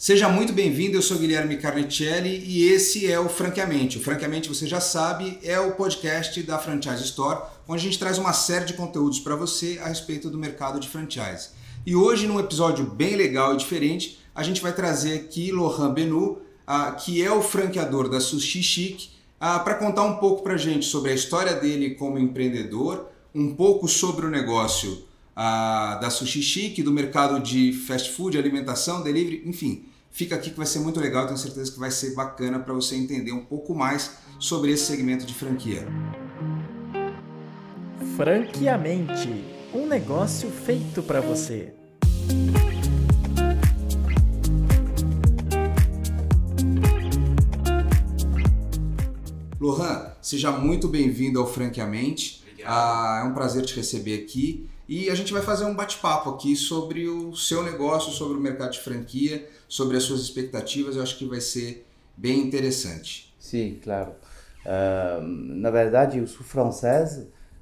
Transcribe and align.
Seja 0.00 0.28
muito 0.28 0.52
bem-vindo, 0.52 0.96
eu 0.96 1.02
sou 1.02 1.18
Guilherme 1.18 1.56
Carnicelli 1.56 2.44
e 2.46 2.68
esse 2.68 3.10
é 3.10 3.18
o 3.18 3.28
Franqueamente. 3.28 3.98
O 3.98 4.00
Franqueamente, 4.00 4.48
você 4.48 4.64
já 4.64 4.80
sabe, 4.80 5.40
é 5.42 5.58
o 5.58 5.72
podcast 5.72 6.40
da 6.44 6.56
Franchise 6.56 7.02
Store, 7.02 7.40
onde 7.66 7.80
a 7.80 7.84
gente 7.84 7.98
traz 7.98 8.16
uma 8.16 8.32
série 8.32 8.64
de 8.64 8.74
conteúdos 8.74 9.18
para 9.18 9.34
você 9.34 9.76
a 9.82 9.88
respeito 9.88 10.30
do 10.30 10.38
mercado 10.38 10.78
de 10.78 10.88
franchise. 10.88 11.48
E 11.84 11.96
hoje, 11.96 12.28
num 12.28 12.38
episódio 12.38 12.86
bem 12.86 13.16
legal 13.16 13.54
e 13.54 13.56
diferente, 13.56 14.20
a 14.32 14.44
gente 14.44 14.60
vai 14.60 14.72
trazer 14.72 15.14
aqui 15.14 15.50
Lohan 15.50 15.92
Benu, 15.92 16.38
uh, 16.68 16.94
que 17.04 17.20
é 17.20 17.32
o 17.32 17.42
franqueador 17.42 18.08
da 18.08 18.20
Sushi 18.20 18.62
Chic, 18.62 19.06
uh, 19.40 19.64
para 19.64 19.74
contar 19.74 20.04
um 20.04 20.18
pouco 20.18 20.44
para 20.44 20.56
gente 20.56 20.86
sobre 20.86 21.10
a 21.10 21.14
história 21.14 21.54
dele 21.54 21.96
como 21.96 22.20
empreendedor, 22.20 23.08
um 23.34 23.52
pouco 23.52 23.88
sobre 23.88 24.26
o 24.26 24.30
negócio 24.30 24.92
uh, 25.32 26.00
da 26.00 26.08
Sushi 26.08 26.40
Chic, 26.40 26.84
do 26.84 26.92
mercado 26.92 27.40
de 27.40 27.72
fast 27.72 28.12
food, 28.12 28.38
alimentação, 28.38 29.02
delivery, 29.02 29.42
enfim 29.44 29.87
Fica 30.10 30.34
aqui 30.34 30.50
que 30.50 30.56
vai 30.56 30.66
ser 30.66 30.80
muito 30.80 30.98
legal, 30.98 31.26
tenho 31.26 31.38
certeza 31.38 31.70
que 31.70 31.78
vai 31.78 31.90
ser 31.90 32.14
bacana 32.14 32.58
para 32.58 32.74
você 32.74 32.96
entender 32.96 33.32
um 33.32 33.44
pouco 33.44 33.74
mais 33.74 34.12
sobre 34.38 34.72
esse 34.72 34.86
segmento 34.86 35.24
de 35.24 35.34
franquia. 35.34 35.86
Franqueamente, 38.16 39.44
um 39.72 39.86
negócio 39.86 40.50
feito 40.50 41.02
para 41.02 41.20
você. 41.20 41.72
Lohan, 49.60 50.12
seja 50.22 50.50
muito 50.50 50.88
bem-vindo 50.88 51.38
ao 51.38 51.46
Franqueamente. 51.46 52.42
Ah, 52.64 53.22
é 53.22 53.28
um 53.28 53.34
prazer 53.34 53.64
te 53.64 53.76
receber 53.76 54.22
aqui. 54.22 54.68
E 54.88 55.10
a 55.10 55.14
gente 55.14 55.34
vai 55.34 55.42
fazer 55.42 55.66
um 55.66 55.74
bate-papo 55.74 56.30
aqui 56.30 56.56
sobre 56.56 57.06
o 57.06 57.36
seu 57.36 57.62
negócio, 57.62 58.10
sobre 58.10 58.38
o 58.38 58.40
mercado 58.40 58.72
de 58.72 58.80
franquia, 58.80 59.46
sobre 59.68 59.98
as 59.98 60.04
suas 60.04 60.20
expectativas. 60.22 60.96
Eu 60.96 61.02
acho 61.02 61.18
que 61.18 61.26
vai 61.26 61.42
ser 61.42 61.86
bem 62.16 62.40
interessante. 62.40 63.34
Sim, 63.38 63.78
claro. 63.84 64.12
Uh, 64.64 65.20
na 65.22 65.70
verdade, 65.70 66.16
eu 66.16 66.26
sou 66.26 66.42
francês. 66.42 67.18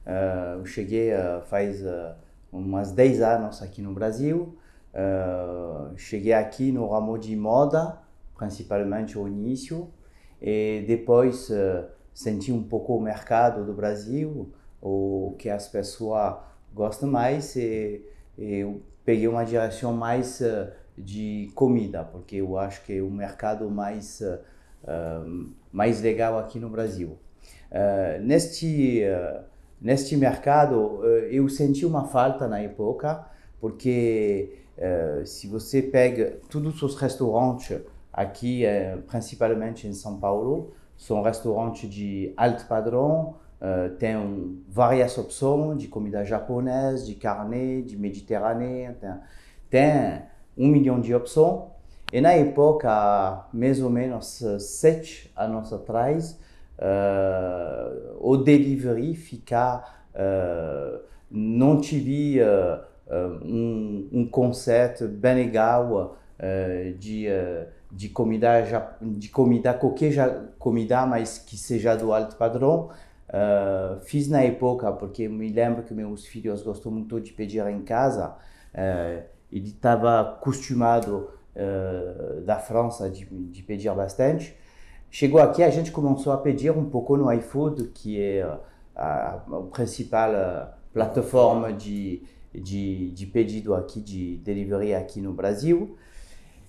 Uh, 0.07 0.61
eu 0.61 0.67
cheguei 0.67 1.13
uh, 1.13 1.43
faz 1.51 1.83
umas 2.53 2.93
10 2.93 3.21
anos 3.21 3.61
aqui 3.61 3.83
no 3.83 3.93
Brasil. 3.93 4.57
cheguei 5.97 6.33
aqui 6.33 6.71
no 6.71 6.89
ramo 6.89 7.19
de 7.19 7.35
moda, 7.35 7.99
principalmente 8.39 9.19
ao 9.19 9.27
início. 9.27 9.91
E 10.41 10.85
depois 10.87 11.51
senti 12.15 12.53
um 12.53 12.63
pouco 12.63 12.97
o 12.97 13.01
mercado 13.01 13.67
do 13.67 13.73
Brasil, 13.73 14.53
o 14.81 15.35
que 15.41 15.51
as 15.51 15.67
pessoas 15.67 16.37
gosto 16.77 17.07
mais 17.07 17.57
e, 17.57 18.05
eu 18.39 18.83
peguei 19.03 19.27
uma 19.27 19.45
direção 19.45 19.95
mais 19.95 20.41
uh, 20.43 20.71
de 20.97 21.51
comida, 21.55 22.05
porque 22.05 22.37
eu 22.37 22.59
acho 22.59 22.85
que 22.85 22.99
é 22.99 23.03
o 23.03 23.11
mercado 23.11 23.71
mais, 23.71 24.21
uh, 24.21 25.49
mais 25.73 26.03
legal 26.03 26.39
aqui 26.39 26.59
no 26.59 26.69
Brasil. 26.69 27.19
Neste, 28.23 29.03
neste 29.81 30.17
mercado, 30.17 31.05
eu 31.31 31.49
senti 31.49 31.85
uma 31.85 32.05
falta 32.05 32.47
na 32.47 32.61
época, 32.61 33.27
porque 33.61 34.57
se 35.25 35.49
você 35.49 35.83
pega 35.83 36.39
todos 36.49 36.81
os 36.83 36.95
restaurantes 36.95 37.81
aqui, 38.13 38.63
principalmente 39.09 39.87
em 39.87 39.93
São 39.93 40.19
Paulo, 40.19 40.73
são 40.97 41.23
restaurantes 41.23 41.91
de 41.91 42.33
alto 42.37 42.67
padrão, 42.67 43.35
Uh, 43.59 43.97
tem 43.97 44.63
várias 44.69 45.17
opções 45.17 45.81
de 45.81 45.89
comida 45.89 46.23
japonesa, 46.23 47.07
de 47.07 47.15
carne, 47.15 47.83
de 47.83 47.97
mediterrânea, 47.97 48.95
tem, 49.01 49.11
tem 49.71 50.23
um 50.59 50.69
milhão 50.69 51.01
de 51.01 51.15
opções. 51.15 51.63
E 52.13 52.21
na 52.21 52.33
época, 52.33 53.47
mais 53.55 53.81
ou 53.81 53.89
menos 53.89 54.43
sete 54.61 55.33
anos 55.35 55.73
atrás, 55.73 56.39
uh, 56.79 58.17
o 58.21 58.37
delivery 58.37 59.15
fica, 59.15 59.83
uh, 60.15 61.01
não 61.31 61.81
tive 61.81 62.39
um, 63.43 64.09
um 64.13 64.27
conceito 64.27 65.09
bem 65.09 65.35
legal 65.35 66.17
de, 66.99 67.27
de 67.91 68.09
comida, 68.11 68.63
de 69.01 69.29
comida, 69.29 69.75
qualquer 69.75 70.53
comida, 70.59 71.05
mas 71.05 71.39
que 71.39 71.57
seja 71.57 71.97
do 71.97 72.13
alto 72.13 72.37
padrão. 72.37 72.91
Uh, 73.29 74.01
fiz 74.03 74.29
na 74.29 74.43
época, 74.43 74.93
porque 74.93 75.29
me 75.29 75.49
lembro 75.49 75.83
que 75.83 75.93
meus 75.93 76.27
filhos 76.27 76.63
gostam 76.63 76.93
muito 76.93 77.21
de 77.21 77.33
pedir 77.33 77.67
em 77.67 77.83
casa. 77.83 78.37
Uh, 78.73 79.25
ele 79.51 79.69
estava 79.69 80.21
acostumado 80.21 81.31
uh, 81.55 82.41
da 82.43 82.59
França 82.59 83.11
de, 83.11 83.25
de, 83.25 83.63
pedir 83.63 83.93
bastante. 83.95 84.57
Chegou 85.11 85.41
aqui, 85.41 85.63
a 85.63 85.71
gente 85.71 85.91
começou 85.91 86.33
a 86.33 86.39
pedir 86.39 86.71
um 86.71 86.89
pouco 86.89 87.17
no 87.17 87.33
iFood, 87.33 87.89
que 87.89 88.21
é 88.21 88.43
a, 88.95 89.41
a 89.51 89.61
principal 89.73 90.31
plataforma 90.93 91.73
de, 91.73 92.23
de, 92.55 93.11
de 93.11 93.27
pedido 93.27 93.75
aqui, 93.75 94.01
de 94.01 94.37
delivery 94.39 94.95
aqui 94.95 95.21
no 95.21 95.33
Brasil. 95.33 95.97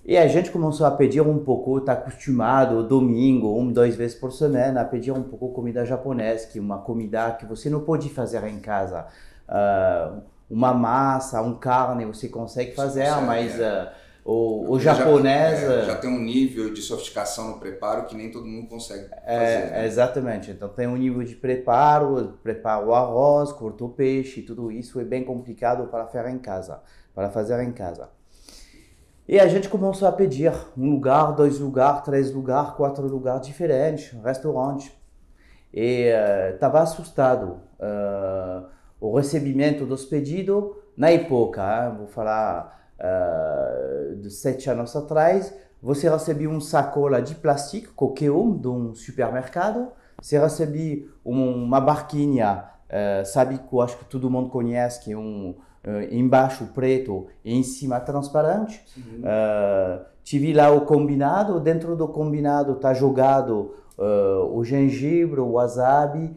E 0.08 0.16
a 0.16 0.26
gente 0.26 0.50
começou 0.50 0.86
a 0.86 0.90
pedir 0.90 1.20
um 1.20 1.38
pouco, 1.40 1.76
está 1.76 1.92
acostumado, 1.92 2.82
domingo, 2.82 3.54
um, 3.60 3.70
duas 3.70 3.94
vezes 3.94 4.16
por 4.16 4.32
semana, 4.32 4.80
a 4.80 4.84
pedir 4.86 5.12
um 5.12 5.22
pouco 5.22 5.50
comida 5.50 5.84
japonesa, 5.84 6.46
que 6.46 6.58
é 6.58 6.62
uma 6.62 6.78
comida 6.78 7.32
que 7.32 7.44
você 7.44 7.68
não 7.68 7.80
pode 7.80 8.08
fazer 8.08 8.42
em 8.44 8.58
casa. 8.58 9.06
Uh, 9.46 10.22
uma 10.48 10.72
massa, 10.72 11.42
um 11.42 11.54
carne, 11.56 12.06
você 12.06 12.26
consegue 12.26 12.74
fazer, 12.74 13.04
consegue, 13.04 13.26
mas 13.26 13.60
é. 13.60 13.92
uh, 14.24 14.32
o, 14.32 14.72
o 14.72 14.80
japonês... 14.80 15.60
Já, 15.60 15.72
é, 15.74 15.84
já, 15.84 15.96
tem 15.96 16.08
um 16.08 16.20
nível 16.20 16.72
de 16.72 16.80
sofisticação 16.80 17.48
no 17.48 17.60
preparo 17.60 18.06
que 18.06 18.16
nem 18.16 18.30
todo 18.30 18.46
mundo 18.46 18.66
consegue 18.66 19.10
é, 19.26 19.38
fazer. 19.38 19.52
É, 19.52 19.70
né? 19.72 19.86
Exatamente. 19.86 20.50
Então 20.50 20.70
tem 20.70 20.86
um 20.86 20.96
nível 20.96 21.22
de 21.22 21.34
preparo, 21.34 22.38
prepara 22.42 22.82
o 22.82 22.94
arroz, 22.94 23.52
corta 23.52 23.84
o 23.84 23.90
peixe, 23.90 24.40
tudo 24.40 24.72
isso 24.72 24.98
é 24.98 25.04
bem 25.04 25.22
complicado 25.22 25.86
para 25.88 26.06
fazer 26.06 26.30
em 26.30 26.38
casa. 26.38 26.80
Para 27.14 27.28
fazer 27.28 27.62
em 27.62 27.72
casa. 27.72 28.08
E 29.28 29.38
a 29.38 29.46
gente 29.46 29.68
começou 29.68 30.08
a 30.08 30.12
pedir 30.12 30.50
um 30.74 30.92
lugar, 30.92 31.32
dois 31.32 31.58
lugares, 31.58 32.00
três 32.00 32.32
lugares, 32.32 32.70
quatro 32.70 33.06
lugares 33.06 33.46
diferentes, 33.46 34.10
restaurante. 34.24 34.90
E 35.70 36.06
estava 36.54 36.78
uh, 36.78 36.82
assustado. 36.82 37.60
Uh, 37.78 38.66
o 38.98 39.14
recebimento 39.14 39.84
dos 39.84 40.06
pedidos, 40.06 40.72
na 40.96 41.10
época, 41.10 41.60
hein, 41.60 41.98
vou 41.98 42.06
falar 42.06 42.90
uh, 42.98 44.16
de 44.16 44.30
sete 44.30 44.70
anos 44.70 44.96
atrás, 44.96 45.54
você 45.82 46.08
recebia 46.08 46.48
um 46.48 46.58
sacola 46.58 47.20
de 47.20 47.34
plástico, 47.34 47.92
qualquer 47.92 48.30
um, 48.30 48.56
de 48.56 48.66
um 48.66 48.94
supermercado. 48.94 49.92
Você 50.22 50.38
recebia 50.38 51.06
uma 51.22 51.80
barquinha, 51.82 52.64
sabe 53.26 53.58
que 53.58 53.72
eu 53.72 53.80
acho 53.82 53.98
que 53.98 54.06
todo 54.06 54.28
mundo 54.30 54.48
conhece, 54.48 55.04
que 55.04 55.12
é 55.12 55.16
um 55.16 55.54
uh, 55.88 56.14
embaixo 56.14 56.66
preto 56.74 57.26
e 57.42 57.54
em 57.54 57.62
cima 57.62 57.98
transparente. 57.98 58.84
Uh, 58.98 60.04
tive 60.22 60.52
lá 60.52 60.70
o 60.70 60.82
combinado, 60.82 61.58
dentro 61.58 61.96
do 61.96 62.06
combinado 62.06 62.74
está 62.74 62.92
jogado 62.92 63.74
uh, 63.96 64.54
o 64.54 64.62
gengibre, 64.62 65.40
o 65.40 65.52
wasabi, 65.52 66.36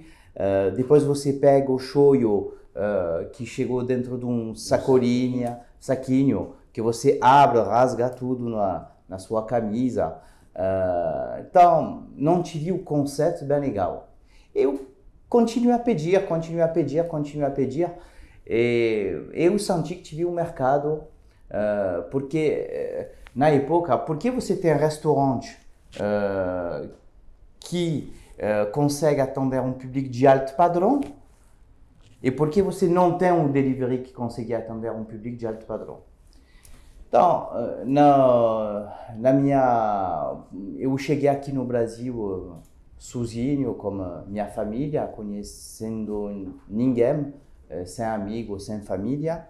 depois 0.77 1.03
você 1.03 1.33
pega 1.33 1.69
o 1.69 1.77
shoyu 1.77 2.53
que 3.33 3.45
chegou 3.45 3.83
dentro 3.83 4.17
de 4.17 4.25
um 4.25 4.55
sacolinha, 4.55 5.59
saquinho, 5.77 6.53
que 6.71 6.81
você 6.81 7.19
abre, 7.21 7.59
rasga 7.59 8.09
tudo 8.09 8.49
na, 8.49 8.89
na 9.09 9.19
sua 9.19 9.45
camisa. 9.45 10.15
então, 11.41 12.07
não 12.15 12.41
tive 12.41 12.71
o 12.71 12.79
conceito 12.79 13.43
bem 13.43 13.59
legal. 13.59 14.13
Eu 14.55 14.87
continuo 15.27 15.73
a 15.75 15.79
pedir, 15.79 16.25
continuo 16.25 16.63
a 16.63 16.67
pedir, 16.69 17.05
continuo 17.07 17.45
a 17.45 17.51
pedir. 17.51 17.91
Eu 18.45 19.57
senti 19.59 19.95
que 19.95 20.01
tive 20.01 20.25
um 20.25 20.31
mercado, 20.31 21.03
uh, 21.49 22.09
porque 22.09 23.09
uh, 23.09 23.15
na 23.35 23.49
época, 23.49 23.97
porque 23.97 24.31
você 24.31 24.55
tem 24.55 24.73
restaurante 24.73 25.57
uh, 25.97 26.89
que 27.59 28.13
consegue 28.73 29.21
atender 29.21 29.61
um 29.61 29.71
público 29.71 30.09
de 30.09 30.25
alto 30.25 30.55
padrão 30.55 30.99
e 32.23 32.31
porque 32.31 32.59
você 32.59 32.87
não 32.87 33.15
tem 33.15 33.31
um 33.31 33.51
delivery 33.51 33.99
que 33.99 34.11
consegue 34.11 34.55
atender 34.55 34.91
um 34.91 35.03
público 35.03 35.37
de 35.37 35.45
alto 35.45 35.63
padrão. 35.67 35.99
Então, 37.07 37.51
na, 37.85 38.97
na 39.15 39.31
minha, 39.31 40.37
eu 40.79 40.97
cheguei 40.97 41.29
aqui 41.29 41.51
no 41.51 41.63
Brasil 41.65 42.55
sozinho, 42.97 43.75
com 43.75 43.91
minha 44.27 44.47
família, 44.47 45.05
conhecendo 45.05 46.55
ninguém 46.67 47.09
eh, 47.09 47.33
sem 47.85 48.05
amigos, 48.05 48.65
sem 48.65 48.81
família. 48.81 49.47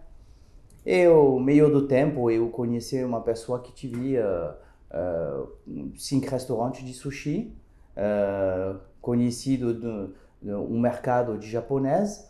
E 0.85 1.05
ao 1.05 1.39
meio 1.39 1.69
do 1.71 1.87
tempo 1.87 2.31
eu 2.31 2.49
conheci 2.49 3.03
uma 3.03 3.21
pessoa 3.21 3.61
que 3.61 3.71
tinha 3.71 4.55
uh, 4.91 5.91
cinco 5.95 6.27
restaurantes 6.27 6.83
de 6.83 6.93
sushi, 6.93 7.55
uh, 7.95 8.79
conhecido 8.99 9.73
do, 9.73 10.15
do, 10.41 10.55
um 10.57 10.79
mercado 10.79 11.37
de 11.37 11.49
japonês, 11.49 12.29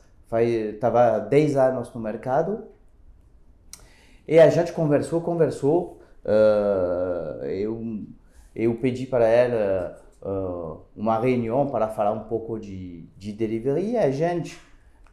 estava 0.74 1.20
10 1.20 1.56
anos 1.58 1.94
no 1.94 2.02
mercado. 2.02 2.66
E 4.28 4.40
a 4.40 4.50
gente 4.50 4.72
conversou, 4.74 5.22
conversou, 5.22 6.02
uh, 6.26 7.46
eu 8.54 8.76
pedi 8.76 9.06
para 9.06 9.28
ela 9.28 10.02
uh, 10.22 10.82
uma 10.96 11.20
reunião 11.20 11.68
para 11.68 11.88
falar 11.88 12.12
um 12.12 12.26
pouco 12.26 12.60
de, 12.60 13.06
de 13.18 13.32
delivery. 13.32 13.98
A 13.98 14.12
gente, 14.12 14.60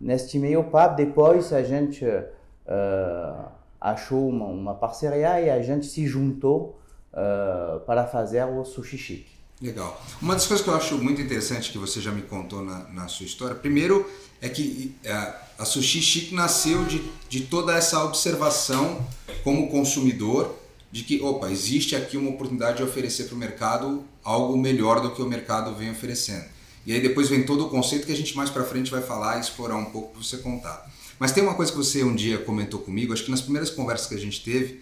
neste 0.01 0.39
meio 0.39 0.65
papo, 0.65 0.97
depois 0.97 1.53
a 1.53 1.63
gente 1.63 2.05
uh, 2.05 3.45
achou 3.81 4.29
uma, 4.29 4.47
uma, 4.47 4.75
parceria 4.75 5.41
e 5.41 5.51
a 5.51 5.63
gente 5.63 5.87
se 5.87 6.07
juntou 6.07 6.81
uh, 7.13 7.81
para 7.81 8.07
fazer 8.07 8.45
o 8.45 8.65
Sushi 8.65 8.99
Chic. 8.99 9.27
Legal. 9.61 10.01
Uma 10.23 10.35
das 10.35 10.47
coisas 10.47 10.65
que 10.65 10.71
eu 10.71 10.77
acho 10.77 10.97
muito 10.99 11.21
interessante 11.21 11.73
que 11.73 11.79
você 11.79 12.01
já 12.01 12.13
me 12.13 12.23
contou 12.23 12.63
na, 12.63 12.85
na 12.91 13.09
sua 13.09 13.27
história, 13.27 13.57
primeiro 13.57 14.09
é 14.41 14.49
que 14.49 14.95
a, 15.05 15.35
a 15.59 15.65
Sushi 15.65 16.01
Chic 16.01 16.33
nasceu 16.33 16.85
de, 16.85 17.03
de 17.29 17.41
toda 17.43 17.75
essa 17.75 18.05
observação 18.05 19.05
como 19.43 19.69
consumidor 19.69 20.55
de 20.91 21.03
que, 21.03 21.21
opa, 21.21 21.51
existe 21.51 21.97
aqui 21.97 22.17
uma 22.17 22.31
oportunidade 22.31 22.79
de 22.79 22.83
oferecer 22.83 23.25
para 23.25 23.35
o 23.35 23.39
mercado 23.39 24.05
algo 24.23 24.57
melhor 24.57 25.01
do 25.01 25.11
que 25.11 25.21
o 25.21 25.27
mercado 25.27 25.75
vem 25.75 25.91
oferecendo. 25.91 26.45
E 26.89 26.93
aí 26.95 27.03
depois 27.03 27.29
vem 27.29 27.43
todo 27.43 27.67
o 27.67 27.69
conceito 27.69 28.07
que 28.07 28.13
a 28.13 28.17
gente 28.17 28.35
mais 28.35 28.49
para 28.49 28.65
frente 28.65 28.91
vai 28.91 29.03
falar 29.03 29.37
e 29.37 29.41
explorar 29.43 29.77
um 29.77 29.85
pouco 29.85 30.15
para 30.15 30.23
você 30.23 30.39
contar. 30.39 30.91
Mas 31.19 31.33
tem 31.33 31.43
uma 31.43 31.53
coisa 31.53 31.71
que 31.71 31.77
você 31.77 32.03
um 32.03 32.15
dia 32.15 32.39
comentou 32.39 32.81
comigo, 32.81 33.13
acho 33.13 33.27
que 33.27 33.31
nas 33.31 33.43
primeiras 33.43 33.69
conversas 33.69 34.07
que 34.07 34.15
a 34.15 34.19
gente 34.19 34.43
teve, 34.43 34.81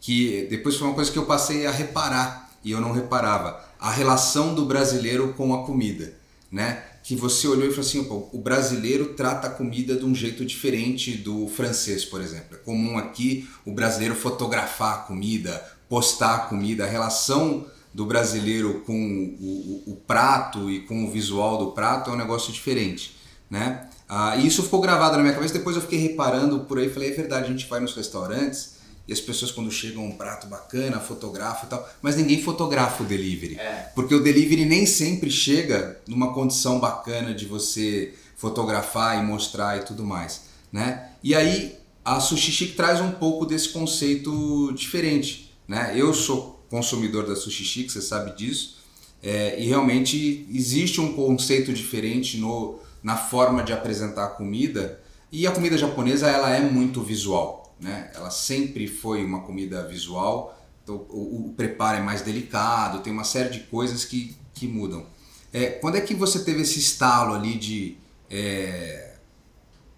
que 0.00 0.46
depois 0.48 0.76
foi 0.76 0.88
uma 0.88 0.94
coisa 0.94 1.12
que 1.12 1.18
eu 1.18 1.26
passei 1.26 1.66
a 1.66 1.70
reparar 1.70 2.50
e 2.64 2.70
eu 2.70 2.80
não 2.80 2.92
reparava, 2.92 3.62
a 3.78 3.90
relação 3.90 4.54
do 4.54 4.64
brasileiro 4.64 5.34
com 5.34 5.52
a 5.52 5.66
comida, 5.66 6.16
né? 6.50 6.82
Que 7.02 7.14
você 7.14 7.46
olhou 7.46 7.66
e 7.66 7.70
falou 7.70 7.86
assim, 7.86 8.06
o 8.08 8.38
brasileiro 8.38 9.12
trata 9.12 9.48
a 9.48 9.50
comida 9.50 9.96
de 9.96 10.06
um 10.06 10.14
jeito 10.14 10.46
diferente 10.46 11.12
do 11.12 11.46
francês, 11.48 12.06
por 12.06 12.22
exemplo. 12.22 12.56
É 12.56 12.56
comum 12.56 12.96
aqui 12.96 13.46
o 13.66 13.72
brasileiro 13.72 14.14
fotografar 14.14 14.94
a 14.94 14.98
comida, 15.02 15.62
postar 15.90 16.36
a 16.36 16.38
comida, 16.46 16.84
a 16.84 16.88
relação 16.88 17.66
do 17.94 18.04
brasileiro 18.04 18.82
com 18.84 18.92
o, 18.92 19.88
o, 19.88 19.92
o, 19.92 19.96
prato 19.96 20.68
e 20.68 20.80
com 20.80 21.04
o 21.04 21.10
visual 21.10 21.56
do 21.56 21.70
prato 21.70 22.10
é 22.10 22.12
um 22.12 22.16
negócio 22.16 22.52
diferente, 22.52 23.16
né? 23.48 23.88
Ah, 24.08 24.36
e 24.36 24.46
isso 24.46 24.64
ficou 24.64 24.80
gravado 24.80 25.16
na 25.16 25.22
minha 25.22 25.32
cabeça, 25.32 25.54
depois 25.54 25.76
eu 25.76 25.82
fiquei 25.82 25.98
reparando 25.98 26.60
por 26.60 26.78
aí, 26.78 26.90
falei, 26.90 27.10
é 27.10 27.14
verdade, 27.14 27.46
a 27.46 27.50
gente 27.50 27.66
vai 27.66 27.78
nos 27.78 27.94
restaurantes 27.94 28.74
e 29.06 29.12
as 29.12 29.20
pessoas 29.20 29.52
quando 29.52 29.70
chegam 29.70 30.04
um 30.04 30.12
prato 30.12 30.46
bacana, 30.48 30.98
fotografam 30.98 31.66
e 31.66 31.70
tal, 31.70 31.88
mas 32.02 32.16
ninguém 32.16 32.42
fotografa 32.42 33.04
o 33.04 33.06
delivery. 33.06 33.58
É. 33.58 33.90
Porque 33.94 34.14
o 34.14 34.22
delivery 34.22 34.64
nem 34.64 34.86
sempre 34.86 35.30
chega 35.30 36.00
numa 36.08 36.34
condição 36.34 36.80
bacana 36.80 37.32
de 37.32 37.46
você 37.46 38.12
fotografar 38.36 39.22
e 39.22 39.22
mostrar 39.22 39.78
e 39.78 39.84
tudo 39.84 40.04
mais, 40.04 40.42
né? 40.72 41.10
E 41.22 41.34
aí 41.34 41.76
a 42.04 42.18
Sushi 42.18 42.50
Chic 42.50 42.76
traz 42.76 43.00
um 43.00 43.12
pouco 43.12 43.46
desse 43.46 43.68
conceito 43.68 44.72
diferente, 44.74 45.54
né? 45.68 45.92
Eu 45.96 46.12
sou 46.12 46.53
consumidor 46.74 47.24
da 47.24 47.36
Sushi 47.36 47.64
Chic, 47.64 47.88
você 47.88 48.02
sabe 48.02 48.36
disso. 48.36 48.78
É, 49.22 49.60
e 49.60 49.68
realmente 49.68 50.44
existe 50.52 51.00
um 51.00 51.12
conceito 51.12 51.72
diferente 51.72 52.36
no, 52.36 52.80
na 53.00 53.16
forma 53.16 53.62
de 53.62 53.72
apresentar 53.72 54.24
a 54.24 54.28
comida. 54.28 55.00
E 55.30 55.46
a 55.46 55.52
comida 55.52 55.78
japonesa 55.78 56.28
ela 56.28 56.50
é 56.50 56.60
muito 56.60 57.00
visual, 57.00 57.72
né? 57.80 58.10
Ela 58.12 58.28
sempre 58.28 58.88
foi 58.88 59.24
uma 59.24 59.42
comida 59.42 59.86
visual. 59.86 60.60
Então, 60.82 61.06
o, 61.08 61.46
o 61.46 61.54
preparo 61.56 61.98
é 61.98 62.02
mais 62.02 62.22
delicado, 62.22 63.02
tem 63.02 63.12
uma 63.12 63.24
série 63.24 63.50
de 63.50 63.60
coisas 63.60 64.04
que, 64.04 64.36
que 64.52 64.66
mudam. 64.66 65.06
É, 65.52 65.66
quando 65.66 65.96
é 65.96 66.00
que 66.00 66.12
você 66.12 66.40
teve 66.40 66.62
esse 66.62 66.80
estalo 66.80 67.34
ali 67.34 67.54
de 67.56 67.96
é, 68.28 69.14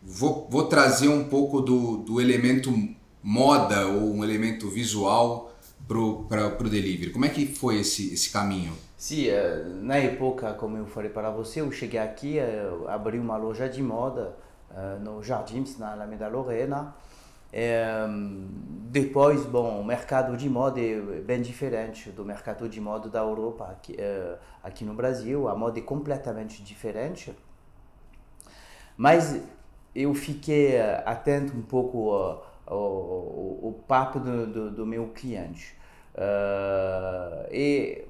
vou, 0.03 0.47
vou 0.51 0.65
trazer 0.65 1.09
um 1.09 1.25
pouco 1.25 1.63
do, 1.63 1.97
do 1.99 2.21
elemento 2.21 2.71
moda 3.23 3.87
ou 3.87 4.15
um 4.15 4.23
elemento 4.23 4.69
visual 4.69 5.56
para 5.87 6.47
o 6.47 6.71
delivery? 6.71 7.11
Como 7.11 7.25
é 7.25 7.29
que 7.29 7.47
foi 7.47 7.81
esse, 7.81 8.13
esse 8.13 8.31
caminho? 8.31 8.73
Sim, 8.97 9.29
eh, 9.29 9.65
na 9.83 9.97
época, 9.97 10.55
como 10.55 10.77
eu 10.77 10.87
falei 10.87 11.11
para 11.11 11.31
você, 11.31 11.61
eu 11.61 11.71
cheguei 11.71 12.01
aqui, 12.01 12.37
eu 12.37 12.89
abri 12.89 13.19
uma 13.19 13.37
loja 13.37 13.69
de 13.69 13.83
moda 13.83 14.37
eh, 14.75 14.99
no 15.01 15.23
Jardins, 15.23 15.79
na 15.79 15.93
Alameda 15.93 16.29
Lorena. 16.29 16.95
depois, 18.91 19.47
bom, 19.47 19.81
o 19.81 19.85
mercado 19.85 20.37
de 20.37 20.49
moda 20.49 20.81
é 20.81 21.01
bem 21.21 21.41
diferente 21.43 22.11
do 22.11 22.25
mercado 22.25 22.69
de 22.69 22.81
moda 22.81 23.09
da 23.09 23.21
Europa 23.21 23.65
aqui, 23.71 23.95
eh, 23.99 24.39
aqui 24.63 24.85
no 24.85 24.95
Brasil. 24.95 25.49
A 25.49 25.55
moda 25.55 25.79
é 25.79 25.83
completamente 25.83 26.63
diferente. 26.63 27.35
Mas 28.97 29.41
eu 29.95 30.15
fiquei 30.15 30.81
atento 31.05 31.57
um 31.57 31.63
pouco 31.63 32.43
ao, 32.67 33.61
ao 33.63 33.73
papo 33.87 34.19
do, 34.19 34.47
do, 34.47 34.71
do 34.71 34.87
meu 34.87 35.09
cliente. 35.09 35.77
Uh, 36.15 37.47
e 37.53 38.05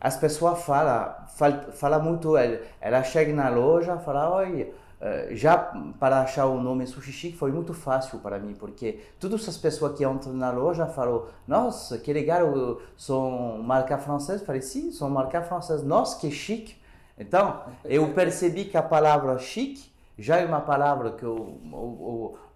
as 0.00 0.16
pessoas 0.16 0.62
falam, 0.62 1.14
falam, 1.36 1.72
falam 1.72 2.02
muito, 2.02 2.36
ela, 2.36 2.60
ela 2.80 3.02
chega 3.02 3.32
na 3.32 3.48
loja 3.48 3.96
fala, 3.96 4.36
oi, 4.36 4.72
uh, 5.00 5.34
já 5.34 5.56
para 5.98 6.20
achar 6.20 6.46
o 6.46 6.60
nome 6.60 6.86
Sushi 6.86 7.12
Chic 7.12 7.36
foi 7.36 7.50
muito 7.50 7.72
fácil 7.72 8.18
para 8.18 8.38
mim, 8.38 8.54
porque 8.54 9.00
todas 9.18 9.48
as 9.48 9.56
pessoas 9.56 9.96
que 9.96 10.04
entram 10.04 10.34
na 10.34 10.50
loja 10.50 10.86
falam, 10.86 11.26
nossa, 11.48 11.98
que 11.98 12.12
legal, 12.12 12.78
são 12.96 13.58
marca 13.62 13.96
francesa. 13.98 14.44
Falei, 14.44 14.62
sim, 14.62 14.92
são 14.92 15.08
marca 15.08 15.42
francesa. 15.42 15.84
Nossa, 15.84 16.20
que 16.20 16.30
chique. 16.30 16.76
Então, 17.18 17.62
eu 17.84 18.12
percebi 18.12 18.66
que 18.66 18.76
a 18.76 18.82
palavra 18.82 19.38
chique 19.38 19.90
já 20.18 20.36
é 20.38 20.46
uma 20.46 20.60
palavra 20.60 21.12
que 21.12 21.24
eu, 21.24 21.58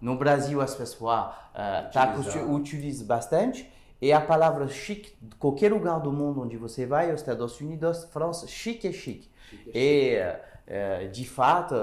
no 0.01 0.15
Brasil 0.15 0.59
as 0.59 0.73
pessoas 0.73 1.27
uh, 1.27 1.91
tá, 1.93 2.15
utilizam 2.49 3.05
bastante 3.05 3.71
e 4.01 4.11
a 4.11 4.19
palavra 4.19 4.67
chique, 4.67 5.13
qualquer 5.37 5.71
lugar 5.71 5.99
do 5.99 6.11
mundo 6.11 6.41
onde 6.41 6.57
você 6.57 6.87
vai, 6.87 7.13
os 7.13 7.21
Estados 7.21 7.61
Unidos, 7.61 8.05
França, 8.05 8.47
chique 8.47 8.87
é 8.87 8.91
chique. 8.91 9.29
chique, 9.47 9.69
é 9.69 10.41
chique. 10.67 11.05
E, 11.05 11.07
de 11.11 11.29
fato, 11.29 11.75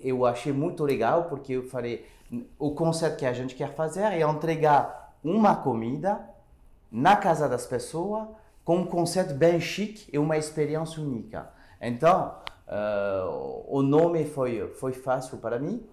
eu 0.00 0.24
achei 0.24 0.52
muito 0.52 0.84
legal 0.84 1.24
porque 1.24 1.54
eu 1.54 1.64
falei, 1.64 2.06
o 2.56 2.70
conceito 2.70 3.16
que 3.16 3.26
a 3.26 3.32
gente 3.32 3.56
quer 3.56 3.74
fazer 3.74 4.02
é 4.02 4.20
entregar 4.20 5.16
uma 5.24 5.56
comida 5.56 6.20
na 6.90 7.16
casa 7.16 7.48
das 7.48 7.66
pessoas 7.66 8.28
com 8.64 8.78
um 8.78 8.86
conceito 8.86 9.34
bem 9.34 9.60
chique 9.60 10.08
e 10.12 10.18
uma 10.18 10.36
experiência 10.36 11.02
única. 11.02 11.50
Então, 11.80 12.34
uh, 12.66 13.64
o 13.66 13.82
nome 13.82 14.24
foi, 14.24 14.68
foi 14.74 14.92
fácil 14.92 15.38
para 15.38 15.58
mim 15.58 15.86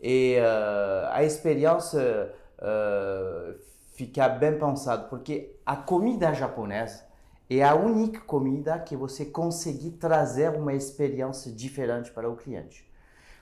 e 0.00 0.36
uh, 0.38 1.08
a 1.12 1.24
experiência 1.24 2.34
uh, 2.58 3.58
ficar 3.94 4.28
bem 4.30 4.58
pensado, 4.58 5.08
porque 5.08 5.58
a 5.64 5.76
comida 5.76 6.32
japonesa 6.34 7.04
é 7.48 7.62
a 7.62 7.74
única 7.74 8.20
comida 8.20 8.78
que 8.78 8.96
você 8.96 9.24
consegue 9.24 9.90
trazer 9.90 10.50
uma 10.50 10.74
experiência 10.74 11.50
diferente 11.50 12.10
para 12.10 12.28
o 12.28 12.36
cliente. 12.36 12.90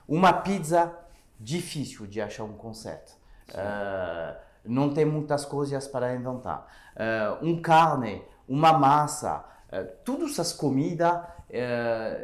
Uma 0.06 0.32
pizza, 0.32 0.96
difícil 1.40 2.06
de 2.06 2.20
achar 2.20 2.44
um 2.44 2.52
conceito. 2.52 3.12
Uh, 3.50 4.36
não 4.64 4.92
tem 4.92 5.04
muitas 5.04 5.44
coisas 5.44 5.88
para 5.88 6.14
inventar. 6.14 6.66
Uh, 6.94 7.46
um 7.46 7.60
carne, 7.60 8.22
uma 8.46 8.72
massa, 8.72 9.44
uh, 9.72 9.86
todas 10.04 10.32
essas 10.32 10.52
comidas, 10.52 11.34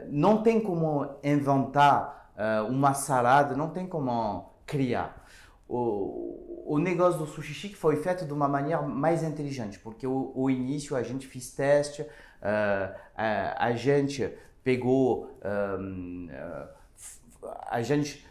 não 0.09 0.43
tem 0.43 0.61
como 0.61 1.07
inventar 1.23 2.20
uma 2.69 2.95
salada, 2.95 3.57
não 3.57 3.71
tem 3.71 3.87
como 3.87 4.51
criar. 4.67 5.25
O, 5.69 6.65
o 6.67 6.79
negócio 6.79 7.19
do 7.19 7.27
sushi 7.27 7.53
chic 7.53 7.75
foi 7.75 7.97
feito 7.97 8.25
de 8.25 8.33
uma 8.33 8.47
maneira 8.47 8.81
mais 8.83 9.23
inteligente, 9.23 9.79
porque 9.79 10.07
o, 10.07 10.33
o 10.35 10.49
início 10.49 10.97
a 10.97 11.03
gente 11.03 11.27
fez 11.27 11.51
teste, 11.51 12.03
uh, 12.03 12.97
a, 13.17 13.67
a, 13.67 13.73
gente 13.73 14.33
pegou, 14.63 15.37
um, 15.81 16.29
uh, 16.29 17.49
a 17.69 17.83
gente 17.83 18.25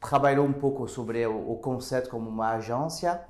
trabalhou 0.00 0.44
um 0.44 0.52
pouco 0.52 0.88
sobre 0.88 1.24
o, 1.26 1.52
o, 1.52 1.58
conceito 1.58 2.10
como 2.10 2.28
uma 2.28 2.54
agência 2.54 3.20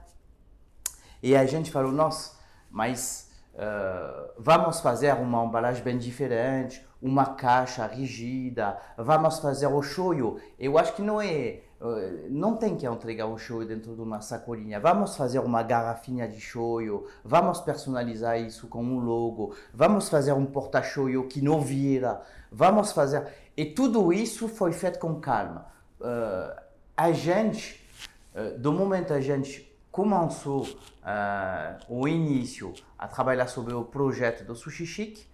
e 1.23 1.37
a 1.37 1.45
gente 1.47 1.71
falou, 1.71 1.93
nossa, 1.93 2.39
mas 2.71 3.31
uh, 3.55 4.33
vamos 4.39 4.81
fazer 4.81 5.15
uma 5.15 5.45
embalagem 5.45 5.83
bem 5.85 5.99
diferente, 5.99 6.87
uma 7.05 7.27
caixa 7.35 7.87
rígida, 7.87 8.79
vamos 8.97 9.39
fazer 9.39 9.67
o 9.67 9.83
shoyu. 9.83 10.41
Eu 10.59 10.79
acho 10.79 10.95
que 10.95 11.03
não 11.03 11.21
é 11.21 11.61
eh, 11.85 12.29
não 12.31 12.57
tem 12.57 12.75
que 12.75 12.87
entregar 12.87 13.27
um 13.27 13.37
shoyu 13.37 13.69
dentro 13.69 13.95
de 13.95 14.01
uma 14.01 14.23
sacolinha. 14.23 14.81
Vamos 14.81 15.15
fazer 15.15 15.39
uma 15.39 15.63
garrafinha 15.63 16.27
de 16.27 16.41
shoyu, 16.41 17.07
vamos 17.23 17.61
personalizar 17.61 18.41
isso 18.41 18.69
com 18.69 18.83
um 18.83 19.01
logo, 19.01 19.55
vamos 19.73 20.09
fazer 20.09 20.33
um 20.33 20.47
porta-shoyu 20.47 21.29
que 21.29 21.43
não 21.43 21.61
vira, 21.61 22.23
vamos 22.51 22.91
fazer. 22.91 23.27
E 23.55 23.67
tudo 23.67 24.11
isso 24.11 24.49
foi 24.49 24.73
feito 24.73 24.99
com 24.99 25.21
calma. 25.21 25.67
Uh, 26.01 26.59
a 26.97 27.13
gente, 27.13 27.87
uh, 28.35 28.59
do 28.59 28.73
momento 28.73 29.13
a 29.13 29.21
gente 29.21 29.71
começou 29.93 30.63
uh, 30.63 31.85
o 31.87 32.09
início 32.09 32.73
a 32.99 33.07
trabalhar 33.07 33.47
sobre 33.47 33.75
o 33.75 33.85
projeto 33.85 34.43
do 34.43 34.55
Sushi 34.57 34.87
Chic, 34.87 35.34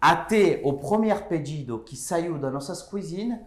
até 0.00 0.60
o 0.62 0.74
primeiro 0.74 1.24
pedido 1.24 1.80
que 1.80 1.96
saiu 1.96 2.38
das 2.38 2.52
nossas 2.52 2.82
cozinhas, 2.82 3.40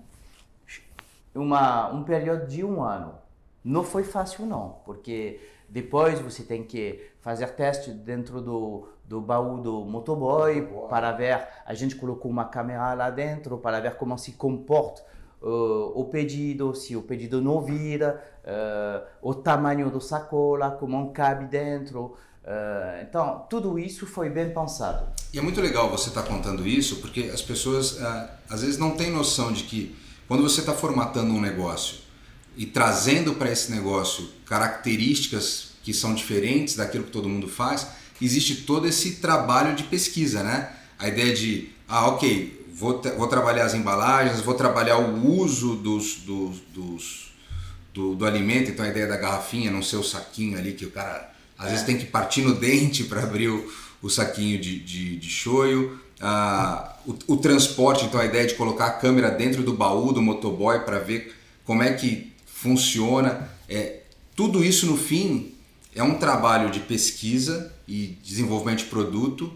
uma, 1.34 1.92
um 1.92 2.04
período 2.04 2.48
de 2.48 2.64
um 2.64 2.84
ano. 2.84 3.16
Não 3.64 3.84
foi 3.84 4.04
fácil 4.04 4.46
não, 4.46 4.78
porque 4.86 5.40
depois 5.70 6.20
você 6.20 6.44
tem 6.44 6.64
que 6.64 7.10
fazer 7.22 7.48
teste 7.52 7.92
dentro 7.92 8.42
do, 8.42 8.90
do 9.06 9.22
baú 9.22 9.62
do 9.62 9.86
motoboy 9.86 10.68
para 10.90 11.12
ver, 11.12 11.48
a 11.66 11.74
gente 11.74 11.96
colocou 11.96 12.30
uma 12.30 12.46
câmera 12.46 12.94
lá 12.94 13.10
dentro 13.10 13.58
para 13.58 13.80
ver 13.80 13.96
como 13.96 14.18
se 14.18 14.34
comporta 14.34 15.04
uh, 15.42 15.92
o 16.00 16.06
pedido, 16.06 16.74
se 16.76 16.96
o 16.96 17.02
pedido 17.02 17.42
não 17.42 17.62
vira, 17.62 18.22
uh, 18.44 19.08
o 19.22 19.34
tamanho 19.34 19.90
do 19.90 20.02
sacola, 20.02 20.72
como 20.72 21.12
cabe 21.12 21.46
dentro. 21.46 22.16
Uh, 22.44 23.02
então, 23.04 23.46
tudo 23.50 23.78
isso 23.78 24.08
foi 24.08 24.30
bem 24.30 24.52
pensado. 24.52 25.08
E 25.32 25.38
é 25.38 25.42
muito 25.42 25.62
legal 25.62 25.90
você 25.90 26.10
estar 26.10 26.24
tá 26.24 26.28
contando 26.28 26.68
isso, 26.68 26.98
porque 26.98 27.32
as 27.34 27.42
pessoas 27.42 27.98
às 28.50 28.62
vezes 28.62 28.78
não 28.78 28.92
têm 28.92 29.12
noção 29.12 29.52
de 29.52 29.64
que 29.64 29.96
quando 30.28 30.44
você 30.44 30.62
está 30.62 30.74
formatando 30.74 31.34
um 31.34 31.42
negócio 31.42 31.98
e 32.58 32.66
trazendo 32.66 33.34
para 33.34 33.52
esse 33.52 33.72
negócio 33.72 34.30
características 34.46 35.72
que 35.84 35.94
são 35.94 36.14
diferentes 36.14 36.76
daquilo 36.76 37.04
que 37.04 37.12
todo 37.12 37.30
mundo 37.30 37.48
faz, 37.48 37.88
existe 38.22 38.58
todo 38.64 38.88
esse 38.88 39.16
trabalho 39.16 39.76
de 39.76 39.84
pesquisa, 39.84 40.44
né? 40.44 40.72
A 40.98 41.08
ideia 41.08 41.34
de, 41.34 41.70
ah, 41.88 42.08
ok, 42.08 42.68
vou, 42.74 43.02
vou 43.18 43.28
trabalhar 43.28 43.66
as 43.66 43.74
embalagens, 43.74 44.42
vou 44.42 44.54
trabalhar 44.54 44.98
o 44.98 45.28
uso 45.28 45.76
dos, 45.76 46.16
dos, 46.18 46.60
dos 46.74 47.32
do, 47.94 48.16
do, 48.16 48.26
alimento, 48.26 48.72
então 48.72 48.86
a 48.86 48.90
ideia 48.90 49.08
da 49.08 49.18
garrafinha 49.18 49.70
não 49.70 49.82
ser 49.82 49.98
o 49.98 50.04
saquinho 50.04 50.58
ali 50.58 50.74
que 50.74 50.86
o 50.86 50.92
cara 50.92 51.32
às 51.62 51.70
vezes 51.70 51.86
tem 51.86 51.98
que 51.98 52.06
partir 52.06 52.42
no 52.42 52.56
dente 52.56 53.04
para 53.04 53.22
abrir 53.22 53.48
o, 53.48 53.72
o, 54.02 54.10
saquinho 54.10 54.60
de, 54.60 54.80
de, 54.80 55.16
de 55.16 55.30
shoyu. 55.30 56.00
Ah, 56.20 56.96
o, 57.06 57.34
o, 57.34 57.38
transporte, 57.38 58.06
então 58.06 58.20
a 58.20 58.26
ideia 58.26 58.48
de 58.48 58.56
colocar 58.56 58.88
a 58.88 58.92
câmera 58.92 59.30
dentro 59.30 59.62
do 59.62 59.74
baú 59.74 60.12
do 60.12 60.22
motoboy 60.22 60.80
para 60.80 60.98
ver 60.98 61.36
como 61.64 61.84
é 61.84 61.94
que 61.94 62.32
funciona. 62.48 63.48
É, 63.70 64.02
tudo 64.36 64.64
isso 64.64 64.88
no 64.88 64.98
fim 64.98 65.54
é 65.96 66.02
um 66.02 66.16
trabalho 66.16 66.72
de 66.72 66.80
pesquisa 66.80 67.72
e 67.88 68.18
desenvolvimento 68.24 68.80
de 68.80 68.86
produto 68.86 69.54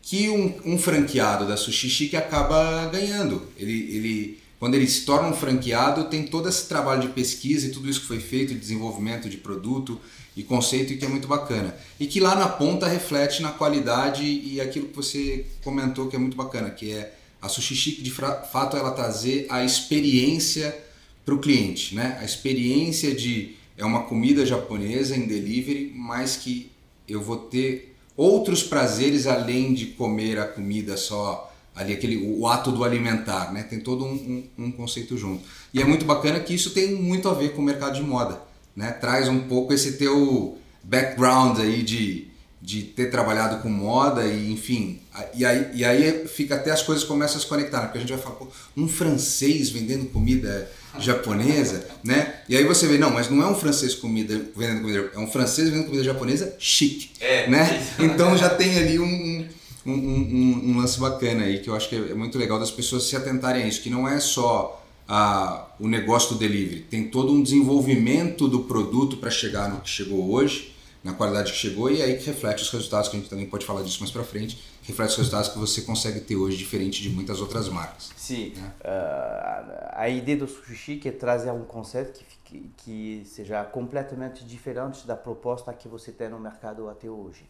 que 0.00 0.30
um, 0.30 0.54
um 0.64 0.78
franqueado 0.78 1.46
da 1.46 1.56
Sushi 1.56 1.90
Chic 1.90 2.14
acaba 2.14 2.86
ganhando. 2.86 3.42
Ele, 3.58 3.94
ele, 3.94 4.38
quando 4.58 4.74
ele 4.74 4.86
se 4.86 5.04
torna 5.04 5.28
um 5.28 5.34
franqueado, 5.34 6.04
tem 6.04 6.24
todo 6.24 6.48
esse 6.48 6.66
trabalho 6.66 7.02
de 7.02 7.08
pesquisa 7.08 7.66
e 7.66 7.70
tudo 7.70 7.90
isso 7.90 8.00
que 8.00 8.06
foi 8.06 8.20
feito, 8.20 8.54
de 8.54 8.60
desenvolvimento 8.60 9.28
de 9.28 9.36
produto 9.36 10.00
e 10.36 10.42
conceito, 10.42 10.92
e 10.92 10.98
que 10.98 11.04
é 11.04 11.08
muito 11.08 11.26
bacana. 11.26 11.74
E 11.98 12.06
que 12.06 12.20
lá 12.20 12.34
na 12.34 12.48
ponta 12.48 12.86
reflete 12.86 13.40
na 13.40 13.50
qualidade 13.50 14.22
e 14.22 14.60
aquilo 14.60 14.88
que 14.88 14.96
você 14.96 15.46
comentou 15.64 16.08
que 16.08 16.16
é 16.16 16.18
muito 16.18 16.36
bacana, 16.36 16.70
que 16.70 16.92
é 16.92 17.14
a 17.40 17.48
Sushi 17.48 17.74
Chic, 17.74 18.02
de 18.02 18.10
fato, 18.10 18.76
ela 18.76 18.90
trazer 18.90 19.46
a 19.48 19.64
experiência 19.64 20.76
para 21.24 21.34
o 21.34 21.38
cliente, 21.38 21.94
né? 21.94 22.18
A 22.20 22.24
experiência 22.24 23.14
de 23.14 23.56
é 23.76 23.84
uma 23.84 24.04
comida 24.04 24.44
japonesa 24.44 25.16
em 25.16 25.26
delivery, 25.26 25.92
mas 25.94 26.36
que 26.36 26.70
eu 27.08 27.20
vou 27.20 27.36
ter 27.36 27.94
outros 28.16 28.62
prazeres 28.62 29.26
além 29.26 29.74
de 29.74 29.86
comer 29.86 30.38
a 30.38 30.46
comida 30.46 30.96
só 30.96 31.52
ali 31.74 31.92
aquele 31.92 32.16
o 32.16 32.46
ato 32.46 32.72
do 32.72 32.82
alimentar, 32.82 33.52
né? 33.52 33.62
Tem 33.62 33.78
todo 33.78 34.04
um, 34.04 34.48
um, 34.58 34.64
um, 34.64 34.72
conceito 34.72 35.16
junto. 35.18 35.44
E 35.74 35.80
é 35.80 35.84
muito 35.84 36.06
bacana 36.06 36.40
que 36.40 36.54
isso 36.54 36.70
tem 36.70 36.94
muito 36.94 37.28
a 37.28 37.34
ver 37.34 37.54
com 37.54 37.60
o 37.60 37.64
mercado 37.64 37.96
de 37.96 38.02
moda, 38.02 38.40
né? 38.76 38.92
Traz 38.92 39.28
um 39.28 39.40
pouco 39.40 39.72
esse 39.72 39.92
teu 39.92 40.58
background 40.82 41.58
aí 41.58 41.82
de, 41.82 42.28
de 42.60 42.82
ter 42.82 43.10
trabalhado 43.10 43.62
com 43.62 43.68
moda 43.68 44.24
e 44.24 44.52
enfim, 44.52 45.00
e 45.34 45.44
aí, 45.44 45.70
e 45.74 45.84
aí 45.84 46.28
fica 46.28 46.54
até 46.54 46.70
as 46.70 46.82
coisas 46.82 47.02
começam 47.02 47.38
a 47.38 47.40
se 47.40 47.46
conectar, 47.46 47.78
né? 47.78 47.84
porque 47.86 47.98
a 47.98 48.00
gente 48.02 48.12
vai 48.12 48.22
falar, 48.22 48.36
pô, 48.36 48.48
um 48.76 48.86
francês 48.86 49.70
vendendo 49.70 50.06
comida 50.06 50.70
japonesa, 50.98 51.86
né? 52.04 52.40
E 52.48 52.56
aí 52.56 52.64
você 52.64 52.86
vê, 52.86 52.98
não, 52.98 53.10
mas 53.10 53.28
não 53.28 53.42
é 53.42 53.46
um 53.46 53.54
francês 53.54 53.94
comida, 53.94 54.40
vendendo 54.56 54.80
comida, 54.80 55.10
é 55.14 55.18
um 55.18 55.26
francês 55.26 55.68
vendendo 55.68 55.86
comida 55.86 56.04
japonesa 56.04 56.54
chique, 56.58 57.10
é, 57.20 57.48
né? 57.48 57.86
Então 57.98 58.36
já 58.36 58.48
tem 58.48 58.78
ali 58.78 58.98
um, 58.98 59.46
um, 59.84 59.92
um, 59.92 60.70
um, 60.70 60.78
lance 60.78 60.98
bacana 60.98 61.44
aí 61.44 61.60
que 61.60 61.68
eu 61.68 61.74
acho 61.74 61.88
que 61.88 61.96
é 61.96 62.14
muito 62.14 62.38
legal 62.38 62.58
das 62.58 62.70
pessoas 62.70 63.04
se 63.04 63.16
atentarem 63.16 63.62
a 63.62 63.66
isso, 63.66 63.82
que 63.82 63.90
não 63.90 64.08
é 64.08 64.18
só 64.20 64.85
a, 65.08 65.66
o 65.78 65.88
negócio 65.88 66.34
do 66.34 66.38
delivery, 66.38 66.82
tem 66.82 67.08
todo 67.08 67.32
um 67.32 67.42
desenvolvimento 67.42 68.48
do 68.48 68.60
produto 68.60 69.16
para 69.18 69.30
chegar 69.30 69.68
no 69.68 69.80
que 69.80 69.88
chegou 69.88 70.32
hoje, 70.32 70.74
na 71.06 71.14
qualidade 71.14 71.52
que 71.52 71.58
chegou 71.58 71.88
e 71.88 72.02
aí 72.02 72.16
que 72.16 72.26
reflete 72.26 72.62
os 72.62 72.70
resultados, 72.70 73.08
que 73.08 73.16
a 73.16 73.20
gente 73.20 73.30
também 73.30 73.46
pode 73.46 73.64
falar 73.64 73.82
disso 73.82 74.00
mais 74.00 74.10
para 74.10 74.24
frente, 74.24 74.60
reflete 74.82 75.10
os 75.10 75.16
resultados 75.16 75.48
que 75.50 75.58
você 75.58 75.82
consegue 75.82 76.20
ter 76.20 76.34
hoje, 76.34 76.56
diferente 76.56 77.00
de 77.00 77.08
muitas 77.08 77.40
outras 77.40 77.68
marcas. 77.68 78.10
Sim, 78.16 78.52
né? 78.56 78.72
uh, 78.80 79.90
a 79.92 80.08
ideia 80.08 80.36
do 80.36 80.48
sushi 80.48 80.96
que 80.96 81.08
é 81.08 81.12
trazer 81.12 81.52
um 81.52 81.64
conceito 81.64 82.12
que, 82.12 82.24
fique, 82.24 82.70
que 82.76 83.22
seja 83.24 83.62
completamente 83.64 84.44
diferente 84.44 85.06
da 85.06 85.16
proposta 85.16 85.72
que 85.72 85.86
você 85.86 86.10
tem 86.10 86.28
no 86.28 86.40
mercado 86.40 86.88
até 86.88 87.08
hoje. 87.08 87.44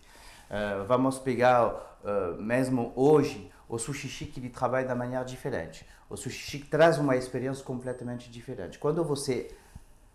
Uh, 0.51 0.85
vamos 0.87 1.19
pegar, 1.19 1.99
uh, 2.05 2.41
mesmo 2.41 2.93
hoje, 2.95 3.51
o 3.69 3.79
sushi 3.79 4.09
chique 4.09 4.39
ele 4.39 4.51
trabalha 4.51 4.87
da 4.87 4.95
maneira 4.95 5.25
diferente. 5.25 5.85
O 6.09 6.17
sushi 6.17 6.39
chique 6.39 6.67
traz 6.69 6.99
uma 6.99 7.17
experiência 7.17 7.65
completamente 7.65 8.31
diferente. 8.31 8.79
Quando 8.79 9.03
você 9.05 9.51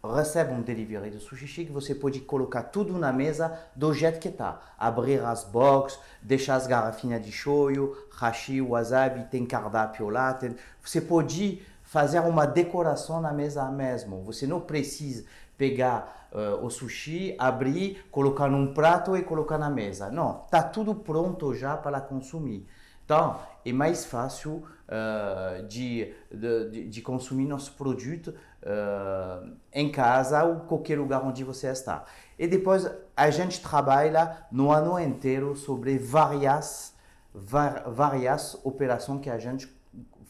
recebe 0.03 0.53
um 0.53 0.61
delivery 0.61 1.11
do 1.11 1.19
Sushi 1.19 1.45
Chic, 1.45 1.71
você 1.71 1.93
pode 1.93 2.21
colocar 2.21 2.63
tudo 2.63 2.97
na 2.97 3.13
mesa 3.13 3.59
do 3.75 3.93
jeito 3.93 4.19
que 4.19 4.29
está. 4.29 4.59
Abrir 4.77 5.23
as 5.23 5.43
boxes, 5.43 5.99
deixar 6.21 6.55
as 6.55 6.65
garrafinhas 6.65 7.23
de 7.23 7.31
shoyu, 7.31 7.95
hashi, 8.09 8.61
wasabi, 8.61 9.25
tem 9.25 9.45
cardápio 9.45 10.09
lá. 10.09 10.33
Tem... 10.33 10.55
Você 10.81 11.01
pode 11.01 11.61
fazer 11.83 12.19
uma 12.21 12.47
decoração 12.47 13.21
na 13.21 13.31
mesa 13.31 13.69
mesmo. 13.69 14.23
Você 14.23 14.47
não 14.47 14.59
precisa 14.59 15.25
pegar 15.55 16.29
uh, 16.31 16.65
o 16.65 16.69
sushi, 16.71 17.35
abrir, 17.37 18.03
colocar 18.09 18.47
num 18.47 18.73
prato 18.73 19.15
e 19.15 19.21
colocar 19.21 19.59
na 19.59 19.69
mesa. 19.69 20.09
Não, 20.09 20.41
está 20.45 20.63
tudo 20.63 20.95
pronto 20.95 21.53
já 21.53 21.77
para 21.77 22.01
consumir. 22.01 22.65
Então, 23.05 23.39
é 23.63 23.73
mais 23.73 24.05
fácil 24.05 24.63
uh, 24.91 25.63
de, 25.67 26.13
de, 26.29 26.89
de, 26.89 27.01
consumir 27.01 27.45
nosso 27.45 27.73
produto 27.73 28.35
uh, 28.61 29.51
em 29.71 29.89
casa 29.89 30.43
ou 30.43 30.61
qualquer 30.61 30.99
lugar 30.99 31.23
onde 31.23 31.43
você 31.43 31.67
está. 31.67 32.03
E 32.37 32.47
depois 32.47 32.89
a 33.15 33.29
gente 33.29 33.61
trabalha 33.61 34.45
no 34.51 34.71
ano 34.71 34.99
inteiro 34.99 35.55
sobre 35.55 35.97
várias, 35.97 36.93
várias 37.33 38.59
operações 38.63 39.21
que 39.21 39.29
a 39.29 39.37
gente 39.37 39.71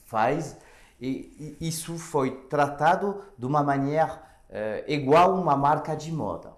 faz 0.06 0.58
e, 1.00 1.58
e 1.60 1.68
isso 1.68 1.98
foi 1.98 2.32
tratado 2.48 3.24
de 3.36 3.46
uma 3.46 3.63
maneira 3.63 4.22
uh, 4.50 4.91
igual 4.91 5.32
a 5.32 5.39
uma 5.39 5.58
marca 5.58 5.96
de 5.96 6.12
moda. 6.12 6.53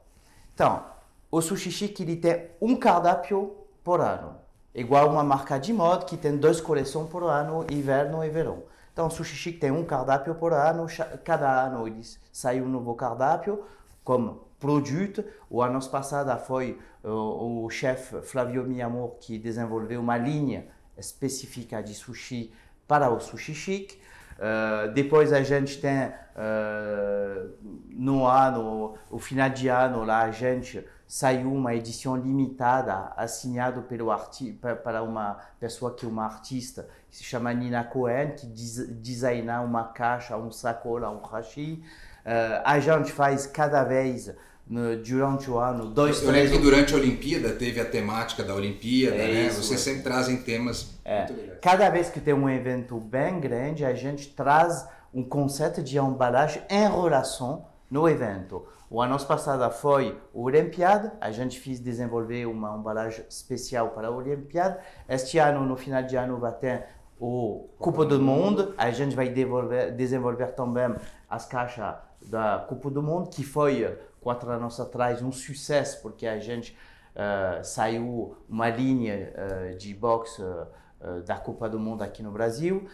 Então, 0.53 0.83
o 1.31 1.41
Sushi 1.41 1.71
Chic 1.71 1.99
ele 2.01 2.17
tem 2.17 2.49
um 2.61 2.75
cardápio 2.75 3.55
por 3.83 4.01
ano, 4.01 4.35
igual 4.73 5.09
uma 5.09 5.23
marca 5.23 5.57
de 5.57 5.71
moda 5.71 6.05
que 6.05 6.17
tem 6.17 6.35
duas 6.35 6.59
coleções 6.59 7.09
por 7.09 7.23
ano, 7.23 7.65
inverno 7.69 8.23
e 8.23 8.29
verão. 8.29 8.63
Então, 8.91 9.09
Sushi 9.09 9.35
Chic 9.35 9.59
tem 9.59 9.71
um 9.71 9.83
cardápio 9.83 10.35
por 10.35 10.53
ano, 10.53 10.85
cada 11.23 11.65
ano 11.65 11.87
eles 11.87 12.19
sai 12.31 12.61
um 12.61 12.69
novo 12.69 12.93
cardápio 12.93 13.63
como 14.03 14.47
produto. 14.59 15.23
O 15.49 15.61
ano 15.61 15.83
passado 15.89 16.37
foi 16.45 16.79
uh, 17.03 17.65
o 17.65 17.69
chefe 17.69 18.21
Flavio 18.21 18.63
Miyamoto 18.63 19.17
que 19.19 19.37
desenvolveu 19.39 19.99
uma 19.99 20.15
linha 20.15 20.67
específica 20.97 21.81
de 21.81 21.93
sushi 21.95 22.53
para 22.87 23.09
o 23.09 23.19
Sushi 23.19 23.55
Chic. 23.55 23.93
Uh, 24.33 24.91
depois 24.93 25.33
a 25.33 25.41
gente 25.41 25.79
tem 25.81 26.07
uh, 26.07 27.51
no 27.89 28.27
ano, 28.27 28.95
o 29.09 29.17
final 29.17 29.49
de 29.49 29.67
ano, 29.69 30.03
lá 30.03 30.21
a 30.21 30.31
gente 30.31 30.85
saiu 31.13 31.53
uma 31.53 31.75
edição 31.75 32.15
limitada 32.15 33.13
assinado 33.15 33.83
pelo 33.83 34.09
arti 34.09 34.51
para 34.51 35.03
uma 35.03 35.37
pessoa 35.59 35.93
que 35.93 36.07
é 36.07 36.09
uma 36.09 36.25
artista 36.25 36.87
que 37.07 37.15
se 37.17 37.23
chama 37.23 37.53
Nina 37.53 37.83
Cohen 37.83 38.31
que 38.31 38.47
designou 38.47 39.63
uma 39.63 39.83
caixa, 39.83 40.35
um 40.35 40.51
sacola, 40.51 41.11
um 41.11 41.21
hashi. 41.21 41.83
Uh, 42.25 42.63
a 42.65 42.79
gente 42.79 43.11
faz 43.11 43.45
cada 43.45 43.83
vez 43.83 44.33
no, 44.67 44.97
durante 45.03 45.51
o 45.51 45.59
ano 45.59 45.85
dois, 45.85 46.19
Eu 46.19 46.29
três. 46.29 46.45
lembro 46.45 46.57
que 46.57 46.63
durante 46.63 46.95
a 46.95 46.97
Olimpíada 46.97 47.51
teve 47.51 47.79
a 47.79 47.85
temática 47.85 48.43
da 48.43 48.55
Olimpíada, 48.55 49.15
é 49.15 49.33
né? 49.33 49.41
Isso, 49.45 49.61
Vocês 49.61 49.81
é. 49.81 49.83
sempre 49.83 50.01
trazem 50.01 50.37
temas 50.37 50.95
é. 51.05 51.25
Cada 51.61 51.91
vez 51.91 52.09
que 52.09 52.19
tem 52.19 52.33
um 52.33 52.49
evento 52.49 52.99
bem 52.99 53.39
grande, 53.39 53.85
a 53.85 53.93
gente 53.93 54.29
traz 54.29 54.83
um 55.13 55.23
conceito 55.23 55.83
de 55.83 55.95
embalagem 55.95 56.63
em 56.67 56.89
relação 56.89 57.67
no 57.87 58.09
evento. 58.09 58.65
O 58.93 59.01
ano 59.01 59.17
passado 59.25 59.67
foi 59.73 60.11
a 60.11 60.37
Olimpíada, 60.37 61.17
a 61.19 61.31
gente 61.31 61.59
fez 61.59 61.79
desenvolver 61.79 62.45
uma 62.45 62.77
embalagem 62.77 63.25
especial 63.27 63.89
para 63.89 64.07
a 64.07 64.11
Olimpíada. 64.11 64.79
Este 65.09 65.39
ano, 65.39 65.65
no 65.65 65.75
final 65.75 66.03
de 66.03 66.15
ano, 66.15 66.37
vai 66.37 66.51
ter 66.51 66.85
o 67.19 67.69
Copa 67.79 68.05
do 68.05 68.21
Mundo, 68.21 68.75
a 68.77 68.91
gente 68.91 69.15
vai 69.15 69.29
desenvolver 69.29 70.51
também 70.51 70.93
as 71.27 71.43
caixas 71.47 71.95
da 72.21 72.63
Copa 72.69 72.91
do 72.91 73.01
Mundo, 73.01 73.31
que 73.31 73.43
foi 73.43 73.97
quatro 74.21 74.51
anos 74.51 74.79
atrás 74.79 75.23
um 75.23 75.31
sucesso, 75.31 75.99
porque 76.03 76.27
a 76.27 76.39
gente 76.39 76.77
uh, 77.15 77.63
saiu 77.65 78.37
uma 78.47 78.69
linha 78.69 79.33
uh, 79.33 79.75
de 79.75 79.91
boxe 79.95 80.39
uh, 80.39 81.23
da 81.25 81.37
Copa 81.37 81.67
do 81.67 81.79
Mundo 81.79 82.03
aqui 82.03 82.21
no 82.21 82.31
Brasil. 82.31 82.87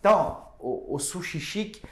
então, 0.00 0.48
o, 0.58 0.96
o 0.96 0.98
Sushi 0.98 1.38
Chic 1.38 1.84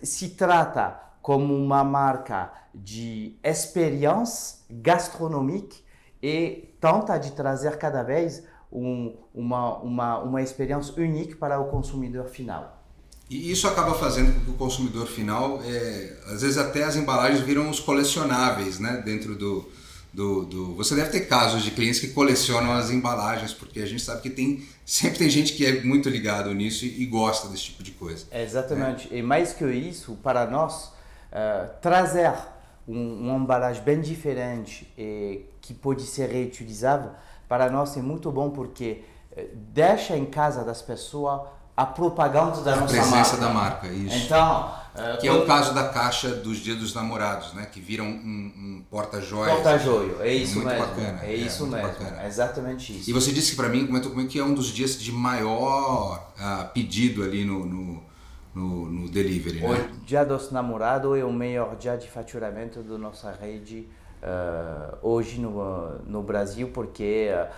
se 0.00 0.30
trata 0.36 1.09
como 1.22 1.54
uma 1.54 1.84
marca 1.84 2.52
de 2.74 3.36
experiência 3.42 4.58
gastronômica 4.70 5.76
e 6.22 6.74
tenta 6.80 7.18
de 7.18 7.32
trazer 7.32 7.76
cada 7.78 8.02
vez 8.02 8.42
um, 8.72 9.14
uma, 9.34 9.78
uma, 9.78 10.18
uma 10.18 10.42
experiência 10.42 10.94
única 10.96 11.36
para 11.36 11.60
o 11.60 11.68
consumidor 11.68 12.26
final. 12.26 12.78
E 13.28 13.50
isso 13.50 13.68
acaba 13.68 13.94
fazendo 13.94 14.34
com 14.34 14.44
que 14.44 14.50
o 14.50 14.54
consumidor 14.54 15.06
final, 15.06 15.60
é, 15.62 16.16
às 16.26 16.42
vezes 16.42 16.58
até 16.58 16.82
as 16.82 16.96
embalagens 16.96 17.40
viram 17.40 17.70
os 17.70 17.78
colecionáveis, 17.78 18.80
né? 18.80 19.00
Dentro 19.04 19.36
do, 19.36 19.68
do, 20.12 20.44
do, 20.44 20.74
Você 20.74 20.96
deve 20.96 21.10
ter 21.10 21.20
casos 21.20 21.62
de 21.62 21.70
clientes 21.70 22.00
que 22.00 22.08
colecionam 22.08 22.72
as 22.72 22.90
embalagens, 22.90 23.54
porque 23.54 23.80
a 23.80 23.86
gente 23.86 24.02
sabe 24.02 24.22
que 24.22 24.30
tem 24.30 24.64
sempre 24.84 25.18
tem 25.18 25.30
gente 25.30 25.52
que 25.52 25.64
é 25.64 25.80
muito 25.84 26.08
ligado 26.08 26.52
nisso 26.52 26.84
e, 26.84 27.02
e 27.02 27.06
gosta 27.06 27.46
desse 27.46 27.66
tipo 27.66 27.84
de 27.84 27.92
coisa. 27.92 28.26
Exatamente. 28.32 29.08
Né? 29.08 29.18
E 29.18 29.22
mais 29.22 29.52
que 29.52 29.64
isso, 29.64 30.16
para 30.16 30.50
nós, 30.50 30.90
uh, 31.32 31.70
trazer 31.80 32.32
um, 32.86 33.28
uma 33.28 33.38
embalagem 33.38 33.82
bem 33.82 34.00
diferente 34.00 34.92
e 34.96 35.46
que 35.60 35.72
pode 35.74 36.02
ser 36.02 36.30
reutilizável, 36.30 37.10
para 37.48 37.70
nós 37.70 37.96
é 37.96 38.02
muito 38.02 38.30
bom 38.30 38.50
porque 38.50 39.04
uh, 39.32 39.48
deixa 39.54 40.16
em 40.16 40.26
casa 40.26 40.64
das 40.64 40.82
pessoas 40.82 41.42
a 41.80 41.86
propaganda 41.86 42.60
da 42.60 42.74
a 42.74 42.76
nossa 42.76 42.92
presença 42.92 43.36
marca. 43.36 43.36
da 43.38 43.48
marca, 43.48 43.86
isso. 43.88 44.26
Então, 44.26 44.70
uh, 44.94 45.18
que 45.18 45.26
é 45.26 45.32
o 45.32 45.46
caso 45.46 45.72
da 45.72 45.88
caixa 45.88 46.28
dos 46.28 46.58
Dias 46.58 46.76
dos 46.76 46.94
Namorados, 46.94 47.54
né? 47.54 47.66
Que 47.72 47.80
viram 47.80 48.04
um, 48.04 48.52
um 48.56 48.84
porta-joias. 48.90 49.54
Porta-joio, 49.54 50.20
é 50.20 50.30
isso 50.30 50.56
muito 50.56 50.68
mesmo. 50.68 50.86
Bacana, 50.86 51.20
é 51.22 51.34
isso 51.34 51.66
mesmo. 51.66 51.88
Bacana. 51.88 52.22
É 52.22 52.26
exatamente 52.26 52.98
isso. 52.98 53.08
E 53.08 53.12
você 53.14 53.32
disse 53.32 53.52
que 53.52 53.56
para 53.56 53.70
mim, 53.70 53.86
comentou 53.86 54.10
comigo 54.10 54.28
que 54.28 54.38
é 54.38 54.44
um 54.44 54.52
dos 54.52 54.66
dias 54.66 55.00
de 55.00 55.10
maior 55.10 56.32
uh, 56.38 56.68
pedido 56.74 57.22
ali 57.22 57.46
no, 57.46 57.64
no, 57.64 58.02
no, 58.54 58.86
no 58.86 59.08
delivery, 59.08 59.60
né? 59.60 59.68
O 59.68 60.04
Dia 60.04 60.24
dos 60.24 60.50
Namorados 60.50 61.18
é 61.18 61.24
o 61.24 61.32
melhor 61.32 61.76
dia 61.76 61.96
de 61.96 62.08
faturamento 62.08 62.82
da 62.82 62.98
nossa 62.98 63.30
rede 63.32 63.88
uh, 64.22 64.98
hoje 65.02 65.40
no, 65.40 65.98
no 66.00 66.22
Brasil, 66.22 66.70
porque 66.72 67.28
uh, 67.32 67.48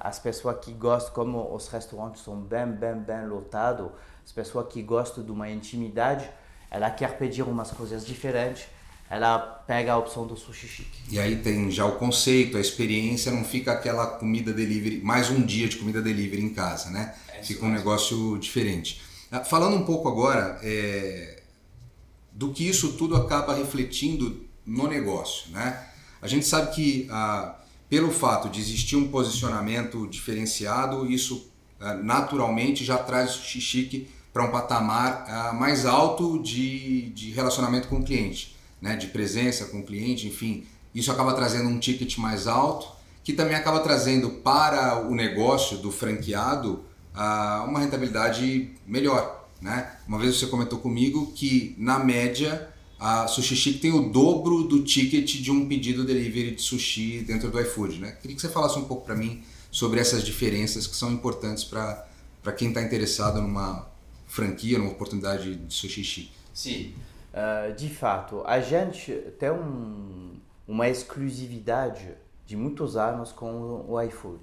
as 0.00 0.18
pessoas 0.18 0.56
que 0.64 0.72
gostam, 0.72 1.12
como 1.12 1.54
os 1.54 1.68
restaurantes 1.68 2.22
são 2.22 2.40
bem, 2.40 2.66
bem, 2.66 2.94
bem 2.94 3.26
lotados, 3.26 3.88
as 4.24 4.32
pessoas 4.32 4.66
que 4.68 4.82
gostam 4.82 5.24
de 5.24 5.30
uma 5.30 5.50
intimidade, 5.50 6.28
ela 6.70 6.90
quer 6.90 7.18
pedir 7.18 7.42
umas 7.42 7.70
coisas 7.70 8.06
diferentes, 8.06 8.66
ela 9.10 9.38
pega 9.38 9.92
a 9.92 9.98
opção 9.98 10.24
do 10.24 10.36
sushi 10.36 10.68
chique. 10.68 11.02
E 11.10 11.18
aí 11.18 11.36
tem 11.36 11.68
já 11.68 11.84
o 11.84 11.96
conceito, 11.96 12.56
a 12.56 12.60
experiência, 12.60 13.32
não 13.32 13.44
fica 13.44 13.72
aquela 13.72 14.06
comida 14.06 14.52
delivery, 14.52 15.00
mais 15.02 15.30
um 15.30 15.42
dia 15.42 15.68
de 15.68 15.76
comida 15.76 16.00
delivery 16.00 16.42
em 16.42 16.54
casa, 16.54 16.90
né? 16.90 17.12
É 17.34 17.42
fica 17.42 17.66
um 17.66 17.70
negócio 17.70 18.38
diferente. 18.38 19.02
Falando 19.44 19.76
um 19.76 19.84
pouco 19.84 20.08
agora 20.08 20.58
é, 20.62 21.42
do 22.32 22.50
que 22.52 22.68
isso 22.68 22.94
tudo 22.94 23.16
acaba 23.16 23.54
refletindo 23.54 24.44
no 24.66 24.88
negócio, 24.88 25.50
né? 25.50 25.86
A 26.22 26.28
gente 26.28 26.46
sabe 26.46 26.74
que 26.74 27.06
ah, 27.10 27.56
pelo 27.88 28.10
fato 28.10 28.48
de 28.48 28.60
existir 28.60 28.96
um 28.96 29.08
posicionamento 29.08 30.06
diferenciado, 30.06 31.10
isso 31.10 31.50
ah, 31.80 31.94
naturalmente 31.94 32.84
já 32.84 32.98
traz 32.98 33.36
o 33.36 33.42
Sushi 33.42 34.08
para 34.32 34.44
um 34.44 34.50
patamar 34.50 35.24
ah, 35.28 35.52
mais 35.52 35.86
alto 35.86 36.42
de, 36.42 37.10
de 37.10 37.30
relacionamento 37.30 37.88
com 37.88 37.96
o 37.96 38.04
cliente, 38.04 38.56
né? 38.80 38.96
de 38.96 39.08
presença 39.08 39.66
com 39.66 39.80
o 39.80 39.82
cliente, 39.82 40.26
enfim. 40.26 40.66
Isso 40.94 41.10
acaba 41.10 41.32
trazendo 41.34 41.68
um 41.68 41.78
ticket 41.78 42.18
mais 42.18 42.46
alto, 42.46 42.88
que 43.22 43.32
também 43.32 43.54
acaba 43.54 43.80
trazendo 43.80 44.30
para 44.30 45.06
o 45.06 45.14
negócio 45.14 45.78
do 45.78 45.90
franqueado 45.90 46.84
ah, 47.20 47.66
uma 47.68 47.80
rentabilidade 47.80 48.70
melhor. 48.86 49.46
Né? 49.60 49.94
Uma 50.08 50.18
vez 50.18 50.36
você 50.36 50.46
comentou 50.46 50.78
comigo 50.78 51.32
que, 51.32 51.74
na 51.76 51.98
média, 51.98 52.72
a 52.98 53.26
Sushi 53.26 53.54
Chic 53.54 53.78
tem 53.78 53.92
o 53.92 54.08
dobro 54.08 54.64
do 54.64 54.82
ticket 54.82 55.30
de 55.42 55.50
um 55.50 55.68
pedido 55.68 56.02
delivery 56.02 56.52
de 56.52 56.62
sushi 56.62 57.20
dentro 57.20 57.50
do 57.50 57.60
iFood. 57.60 58.00
Né? 58.00 58.12
Queria 58.12 58.34
que 58.34 58.40
você 58.40 58.48
falasse 58.48 58.78
um 58.78 58.86
pouco 58.86 59.04
para 59.04 59.14
mim 59.14 59.44
sobre 59.70 60.00
essas 60.00 60.24
diferenças 60.24 60.86
que 60.86 60.96
são 60.96 61.12
importantes 61.12 61.62
para 61.62 62.52
quem 62.56 62.68
está 62.68 62.80
interessado 62.80 63.38
numa 63.42 63.86
franquia, 64.26 64.78
numa 64.78 64.92
oportunidade 64.92 65.56
de 65.56 65.74
sushi 65.74 66.02
chic. 66.02 66.30
Sim, 66.54 66.94
uh, 67.34 67.74
de 67.74 67.90
fato, 67.90 68.42
a 68.46 68.60
gente 68.60 69.12
tem 69.38 69.50
um, 69.50 70.36
uma 70.66 70.88
exclusividade 70.88 72.08
de 72.46 72.56
muitos 72.56 72.96
anos 72.96 73.30
com 73.30 73.84
o 73.86 74.00
iFood, 74.00 74.40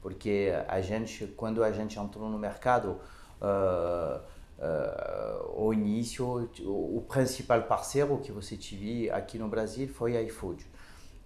porque 0.00 0.52
a 0.68 0.80
gente, 0.80 1.26
quando 1.36 1.62
a 1.62 1.70
gente 1.70 1.98
entrou 1.98 2.28
no 2.28 2.38
mercado, 2.38 2.98
uh, 3.40 4.20
uh, 4.58 5.60
ao 5.62 5.74
início, 5.74 6.50
o, 6.60 6.98
o, 6.98 7.04
principal 7.08 7.62
parceiro 7.62 8.18
que 8.18 8.32
você 8.32 8.56
tive 8.56 9.10
aqui 9.10 9.38
no 9.38 9.48
Brasil 9.48 9.88
foi 9.88 10.16
a 10.16 10.22
iFood. 10.22 10.66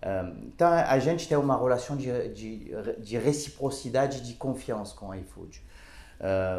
Um, 0.05 0.49
então, 0.49 0.71
a 0.71 0.99
gente 0.99 1.29
tem 1.29 1.39
uma 1.39 1.57
relação 1.57 1.97
de, 1.97 2.29
de, 2.29 2.71
de 2.99 3.17
reciprocidade 3.17 4.21
de 4.21 4.35
confiança 4.35 4.95
com 4.95 5.11
a 5.11 5.19
iFood. 5.19 5.63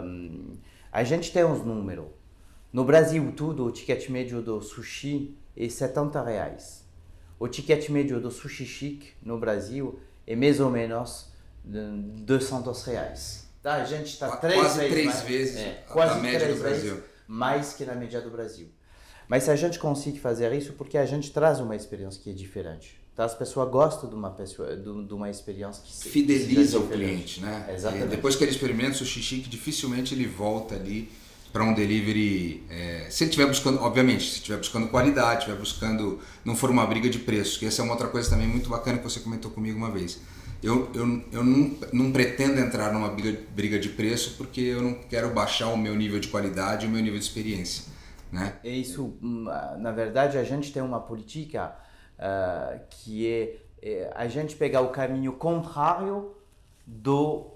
Um, 0.03 0.53
a 0.91 1.03
gente 1.03 1.31
tem 1.31 1.43
uns 1.43 1.63
números. 1.63 2.07
No 2.71 2.83
Brasil 2.83 3.31
tudo, 3.35 3.65
o 3.65 3.71
ticket 3.71 4.09
médio 4.09 4.41
do 4.41 4.61
sushi 4.61 5.37
é 5.55 5.69
70 5.69 6.21
reais. 6.23 6.85
O 7.39 7.47
ticket 7.47 7.89
médio 7.89 8.19
do 8.19 8.31
sushi 8.31 8.65
chic 8.65 9.13
no 9.21 9.37
Brasil 9.37 9.99
é 10.25 10.35
mais 10.35 10.59
ou 10.59 10.69
menos 10.71 11.31
200 11.65 12.83
reais. 12.83 13.45
Tá? 13.61 13.75
A 13.75 13.83
gente 13.83 14.13
está 14.13 14.37
três 14.37 14.59
quase 14.59 14.79
vezes 14.79 14.93
três 14.93 15.05
mais, 15.07 15.21
vezes 15.23 15.55
é, 15.57 15.83
a, 15.87 15.91
quase 15.91 16.13
a 16.13 16.21
média 16.21 16.39
três 16.39 16.55
do 16.55 16.61
Brasil. 16.61 16.93
Vezes 16.95 17.15
mais 17.27 17.73
que 17.73 17.85
na 17.85 17.95
média 17.95 18.21
do 18.21 18.29
Brasil. 18.29 18.67
Mas 19.27 19.43
se 19.43 19.51
a 19.51 19.55
gente 19.55 19.79
consegue 19.79 20.19
fazer 20.19 20.53
isso, 20.53 20.73
porque 20.73 20.97
a 20.97 21.05
gente 21.05 21.31
traz 21.31 21.59
uma 21.59 21.75
experiência 21.75 22.21
que 22.21 22.29
é 22.29 22.33
diferente. 22.33 22.99
Tá? 23.15 23.25
As 23.25 23.33
pessoas 23.33 23.69
gostam 23.71 24.07
de 24.09 24.15
uma, 24.15 24.29
pessoa, 24.29 24.75
de, 24.75 24.83
de 24.83 25.13
uma 25.13 25.29
experiência 25.29 25.81
que 25.83 25.91
se, 25.91 26.09
Fideliza 26.09 26.77
o 26.77 26.87
cliente, 26.87 27.41
né? 27.41 27.71
Exatamente. 27.73 28.05
E 28.05 28.09
depois 28.09 28.35
que 28.35 28.43
ele 28.43 28.51
experimenta 28.51 28.91
o 28.91 28.95
sushi 28.95 29.23
chique, 29.23 29.49
dificilmente 29.49 30.13
ele 30.13 30.27
volta 30.27 30.75
ali 30.75 31.09
para 31.51 31.63
um 31.63 31.73
delivery. 31.73 32.63
É, 32.69 33.07
se 33.09 33.23
ele 33.23 33.31
estiver 33.31 33.47
buscando, 33.47 33.79
obviamente, 33.81 34.29
se 34.29 34.35
estiver 34.35 34.57
buscando 34.57 34.89
qualidade, 34.89 35.39
estiver 35.39 35.57
buscando. 35.57 36.19
Não 36.43 36.55
for 36.55 36.69
uma 36.69 36.85
briga 36.85 37.09
de 37.09 37.17
preços, 37.17 37.57
que 37.57 37.65
essa 37.65 37.81
é 37.81 37.83
uma 37.83 37.93
outra 37.93 38.09
coisa 38.09 38.29
também 38.29 38.47
muito 38.47 38.69
bacana 38.69 38.97
que 38.97 39.03
você 39.03 39.21
comentou 39.21 39.49
comigo 39.49 39.77
uma 39.77 39.89
vez 39.89 40.19
eu, 40.65 40.89
eu, 40.93 41.23
eu 41.31 41.43
não, 41.43 41.77
não 41.93 42.11
pretendo 42.11 42.59
entrar 42.59 42.91
numa 42.91 43.09
briga, 43.09 43.39
briga 43.51 43.79
de 43.79 43.89
preço 43.89 44.35
porque 44.35 44.61
eu 44.61 44.81
não 44.81 44.95
quero 44.95 45.29
baixar 45.29 45.67
o 45.67 45.77
meu 45.77 45.95
nível 45.95 46.19
de 46.19 46.27
qualidade 46.27 46.85
e 46.85 46.89
o 46.89 46.91
meu 46.91 47.01
nível 47.01 47.19
de 47.19 47.25
experiência. 47.25 47.93
Né? 48.31 48.57
É 48.63 48.69
isso, 48.69 49.17
hum, 49.21 49.45
na 49.77 49.91
verdade, 49.91 50.37
a 50.37 50.43
gente 50.43 50.73
tem 50.73 50.81
uma 50.81 50.99
política 50.99 51.75
uh, 52.17 52.79
que 52.89 53.31
é, 53.31 53.57
é, 53.81 54.11
a 54.15 54.27
gente 54.27 54.55
pegar 54.55 54.81
o 54.81 54.89
caminho 54.89 55.33
contrário 55.33 56.35
do 56.85 57.51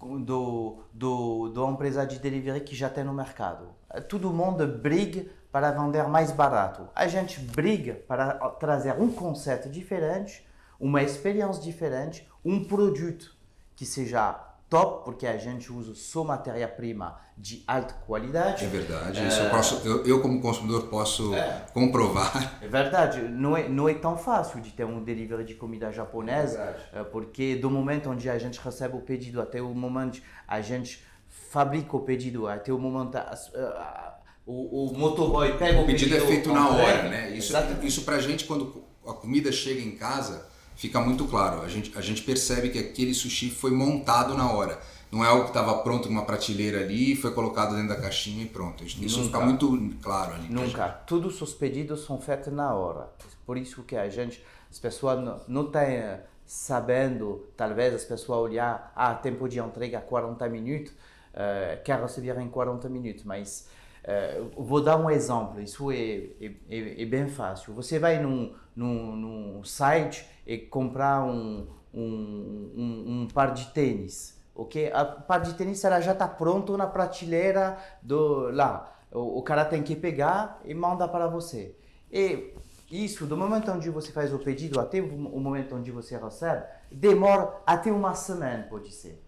do, 0.00 0.82
do, 0.92 1.48
do 1.50 1.70
empresa 1.70 2.04
de 2.04 2.18
delivery 2.18 2.60
que 2.60 2.74
já 2.74 2.90
tem 2.90 3.04
no 3.04 3.14
mercado. 3.14 3.68
Todo 4.08 4.32
mundo 4.32 4.66
briga 4.66 5.26
para 5.52 5.70
vender 5.70 6.08
mais 6.08 6.32
barato. 6.32 6.88
A 6.94 7.06
gente 7.06 7.38
briga 7.38 8.00
para 8.08 8.34
trazer 8.58 8.94
um 8.98 9.12
conceito 9.12 9.68
diferente, 9.68 10.44
uma 10.80 11.02
experiência 11.02 11.62
diferente, 11.62 12.26
um 12.44 12.64
produto 12.64 13.34
que 13.76 13.86
seja 13.86 14.52
top, 14.72 15.04
porque 15.04 15.26
a 15.26 15.36
gente 15.36 15.70
usa 15.70 15.94
só 15.94 16.24
matéria-prima 16.24 17.20
de 17.36 17.62
alta 17.66 17.92
qualidade. 18.06 18.64
É 18.64 18.68
verdade, 18.68 19.20
é... 19.20 19.28
isso 19.28 19.40
eu, 19.40 19.50
posso, 19.50 19.86
eu, 19.86 20.06
eu, 20.06 20.22
como 20.22 20.40
consumidor 20.40 20.88
posso 20.88 21.34
é... 21.34 21.66
comprovar. 21.74 22.58
É 22.62 22.68
verdade, 22.68 23.20
não 23.20 23.54
é, 23.54 23.68
não 23.68 23.86
é 23.86 23.92
tão 23.92 24.16
fácil 24.16 24.62
de 24.62 24.70
ter 24.70 24.84
um 24.84 25.04
delivery 25.04 25.44
de 25.44 25.54
comida 25.54 25.92
japonesa, 25.92 26.74
é 26.90 27.04
porque 27.04 27.54
do 27.56 27.70
momento 27.70 28.08
onde 28.08 28.30
a 28.30 28.38
gente 28.38 28.58
recebe 28.60 28.96
o 28.96 29.00
pedido 29.00 29.42
até 29.42 29.60
o 29.60 29.74
momento 29.74 30.22
a 30.48 30.62
gente 30.62 31.04
fabrica 31.28 31.94
o 31.94 32.00
pedido, 32.00 32.46
até 32.46 32.72
o 32.72 32.78
momento 32.78 33.16
a, 33.16 33.34
a, 33.54 34.14
o, 34.46 34.90
o 34.90 34.98
motoboy 34.98 35.56
pega 35.58 35.80
o, 35.80 35.82
o 35.82 35.86
pedido. 35.86 36.14
O 36.14 36.16
pedido 36.16 36.16
é 36.16 36.34
feito 36.34 36.50
na 36.50 36.70
hora, 36.70 37.08
né? 37.10 37.30
Isso, 37.36 37.52
isso 37.82 38.02
pra 38.04 38.18
gente, 38.20 38.46
quando 38.46 38.82
a 39.06 39.12
comida 39.12 39.52
chega 39.52 39.82
em 39.82 39.96
casa 39.96 40.50
fica 40.82 41.00
muito 41.00 41.26
claro. 41.26 41.62
A 41.62 41.68
gente, 41.68 41.96
a 41.96 42.00
gente 42.00 42.22
percebe 42.22 42.68
que 42.68 42.78
aquele 42.78 43.14
sushi 43.14 43.50
foi 43.50 43.70
montado 43.70 44.36
na 44.36 44.50
hora. 44.50 44.80
Não 45.12 45.24
é 45.24 45.28
algo 45.28 45.44
que 45.44 45.50
estava 45.50 45.78
pronto 45.78 46.08
numa 46.08 46.24
prateleira 46.24 46.80
ali, 46.80 47.14
foi 47.14 47.32
colocado 47.32 47.76
dentro 47.76 47.90
da 47.90 48.00
caixinha 48.00 48.42
e 48.42 48.48
pronto. 48.48 48.82
Isso 48.82 48.98
Nunca. 49.18 49.38
fica 49.38 49.40
muito 49.40 49.96
claro 50.02 50.34
ali. 50.34 50.48
Nunca. 50.48 50.88
Todos 51.06 51.40
os 51.40 51.54
pedidos 51.54 52.04
são 52.04 52.20
feitos 52.20 52.52
na 52.52 52.74
hora. 52.74 53.08
Por 53.46 53.56
isso 53.56 53.84
que 53.84 53.94
a 53.94 54.08
gente, 54.08 54.44
as 54.68 54.78
pessoas 54.80 55.22
não 55.46 55.66
estão 55.66 55.82
eh, 55.82 56.20
sabendo, 56.44 57.46
talvez 57.56 57.94
as 57.94 58.04
pessoas 58.04 58.50
olhar, 58.50 58.92
ah, 58.96 59.14
tempo 59.14 59.48
de 59.48 59.60
entrega 59.60 60.00
40 60.00 60.48
minutos, 60.48 60.90
uh, 60.90 61.82
quer 61.84 62.00
receber 62.00 62.36
em 62.40 62.48
40 62.48 62.88
minutos, 62.88 63.24
mas 63.24 63.68
uh, 64.04 64.62
vou 64.62 64.82
dar 64.82 64.96
um 64.96 65.08
exemplo, 65.08 65.60
isso 65.60 65.92
é, 65.92 66.26
é, 66.40 67.02
é, 67.02 67.04
bem 67.04 67.28
fácil. 67.28 67.72
Você 67.74 67.98
vai 67.98 68.20
num, 68.20 68.52
num, 68.74 69.16
num 69.16 69.64
site 69.64 70.31
e 70.46 70.58
comprar 70.58 71.22
um, 71.24 71.66
um, 71.92 72.72
um, 72.76 73.04
um 73.22 73.28
par 73.32 73.52
de 73.52 73.66
tênis, 73.66 74.40
ok? 74.54 74.90
A 74.92 75.04
par 75.04 75.40
de 75.40 75.54
tênis 75.54 75.82
ela 75.84 76.00
já 76.00 76.12
está 76.12 76.26
pronto 76.26 76.76
na 76.76 76.86
prateleira 76.86 77.78
do 78.02 78.50
lá. 78.50 78.92
O, 79.10 79.38
o, 79.38 79.42
cara 79.42 79.64
tem 79.64 79.82
que 79.82 79.94
pegar 79.94 80.60
e 80.64 80.74
manda 80.74 81.06
para 81.06 81.26
você. 81.26 81.76
E 82.10 82.54
isso, 82.90 83.26
do 83.26 83.36
momento 83.36 83.70
onde 83.70 83.88
você 83.90 84.12
faz 84.12 84.32
o 84.32 84.38
pedido 84.38 84.80
até 84.80 85.00
o 85.00 85.40
momento 85.40 85.74
onde 85.74 85.90
você 85.90 86.16
recebe, 86.16 86.64
demora 86.90 87.54
até 87.66 87.90
uma 87.90 88.14
semana, 88.14 88.66
pode 88.68 88.92
ser. 88.92 89.22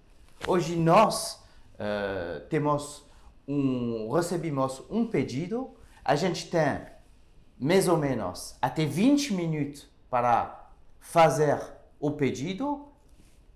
Hoje 0.47 0.77
nós 0.77 1.43
uh, 1.75 2.41
temos 2.49 3.07
um, 3.49 4.11
recebemos 4.11 4.83
um 4.91 5.07
pedido, 5.07 5.71
a 6.05 6.15
gente 6.15 6.51
tem 6.51 6.81
mais 7.59 7.89
ou 7.89 7.97
menos 7.97 8.57
até 8.61 8.85
20 8.85 9.33
minutos 9.35 9.89
para 10.11 10.64
fazer 11.05 11.61
o 12.01 12.13
pedido, 12.13 12.89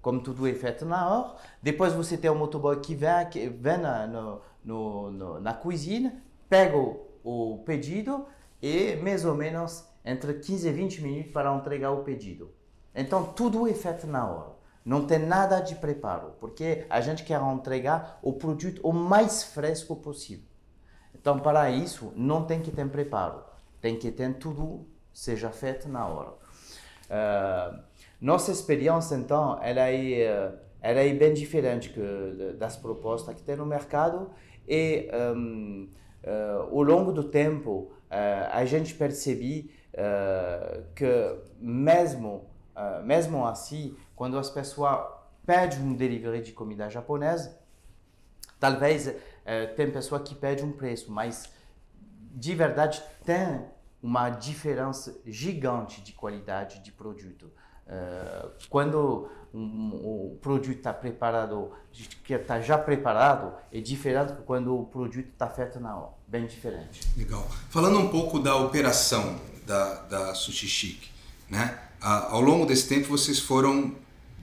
como 0.02 0.22
tudo 0.22 0.46
é 0.46 0.52
feito 0.52 0.84
na 0.84 1.08
hora. 1.08 1.34
Depois 1.62 1.94
você 1.94 2.16
tem 2.16 2.30
o 2.30 2.34
motoboy 2.34 2.78
que 2.78 2.94
vem, 2.94 3.26
que 3.30 3.48
vem 3.48 3.78
na, 3.78 4.06
no, 4.06 4.40
no, 4.62 5.10
no, 5.10 5.40
na 5.40 5.54
cozinha, 5.54 6.22
pega 6.48 6.76
o, 6.76 7.08
o 7.24 7.58
pedido 7.64 8.26
e 8.62 8.96
mais 8.96 9.24
ou 9.24 9.34
menos 9.34 9.84
entre 10.04 10.34
15 10.34 10.68
e 10.68 10.72
20 10.72 11.02
minutos 11.02 11.32
para 11.32 11.52
entregar 11.54 11.90
o 11.90 12.04
pedido. 12.04 12.52
Então 12.94 13.24
tudo 13.24 13.66
é 13.66 13.72
feito 13.72 14.06
na 14.06 14.30
hora. 14.30 14.58
Não 14.84 15.06
tem 15.06 15.18
nada 15.18 15.58
de 15.60 15.74
preparo, 15.74 16.34
porque 16.38 16.86
a 16.88 17.00
gente 17.00 17.24
quer 17.24 17.40
entregar 17.42 18.18
o 18.22 18.34
produto 18.34 18.80
o 18.84 18.92
mais 18.92 19.42
fresco 19.42 19.96
possível. 19.96 20.46
Então 21.14 21.38
para 21.38 21.70
isso 21.70 22.12
não 22.14 22.44
tem 22.44 22.60
que 22.60 22.70
ter 22.70 22.88
preparo, 22.88 23.42
tem 23.80 23.98
que 23.98 24.12
ter 24.12 24.34
tudo 24.34 24.86
seja 25.12 25.50
feito 25.50 25.88
na 25.88 26.06
hora. 26.06 26.47
Uh, 27.08 27.78
nossa 28.20 28.52
experiência 28.52 29.14
então 29.14 29.58
ela 29.62 29.88
é, 29.88 30.52
ela 30.82 31.00
é 31.00 31.14
bem 31.14 31.32
diferente 31.32 31.88
que 31.88 32.52
das 32.58 32.76
propostas 32.76 33.34
que 33.34 33.42
tem 33.42 33.56
no 33.56 33.64
mercado 33.64 34.30
e 34.68 35.08
um, 35.34 35.88
uh, 36.22 36.76
ao 36.76 36.82
longo 36.82 37.10
do 37.10 37.24
tempo 37.24 37.90
uh, 38.10 38.50
a 38.52 38.64
gente 38.66 38.94
percebe 38.94 39.70
que 40.94 41.04
mesmo 41.58 42.46
mesmo 43.02 43.44
assim, 43.44 43.96
quando 44.14 44.38
as 44.38 44.48
pessoas 44.48 45.00
pedem 45.44 45.80
um 45.80 45.92
delivery 45.92 46.40
de 46.40 46.52
comida 46.52 46.88
japonesa, 46.88 47.58
talvez 48.60 49.12
tem 49.74 49.90
pessoa 49.90 50.20
que 50.20 50.36
pede 50.36 50.62
um 50.62 50.70
preço, 50.70 51.10
mas 51.10 51.52
de 52.32 52.54
verdade 52.54 53.02
tem 53.24 53.64
uma 54.02 54.30
diferença 54.30 55.18
gigante 55.26 56.00
de 56.00 56.12
qualidade 56.12 56.80
de 56.80 56.92
produto. 56.92 57.50
Uh, 57.86 58.50
quando 58.68 59.30
um, 59.52 59.90
o 59.94 60.38
produto 60.40 60.76
está 60.76 60.92
preparado, 60.92 61.72
que 62.22 62.34
está 62.34 62.60
já 62.60 62.76
preparado, 62.76 63.54
é 63.72 63.80
diferente 63.80 64.34
do 64.34 64.42
quando 64.42 64.76
o 64.76 64.84
produto 64.84 65.28
está 65.28 65.48
feito 65.48 65.80
na 65.80 65.96
hora, 65.96 66.12
bem 66.26 66.46
diferente. 66.46 67.00
Legal. 67.16 67.46
Falando 67.70 67.98
um 67.98 68.08
pouco 68.08 68.38
da 68.38 68.56
operação 68.56 69.40
da, 69.66 69.94
da 70.02 70.34
Sushi 70.34 70.68
Chic, 70.68 71.08
né? 71.48 71.78
ao 72.00 72.40
longo 72.40 72.64
desse 72.64 72.86
tempo 72.88 73.08
vocês 73.08 73.38
foram 73.38 73.94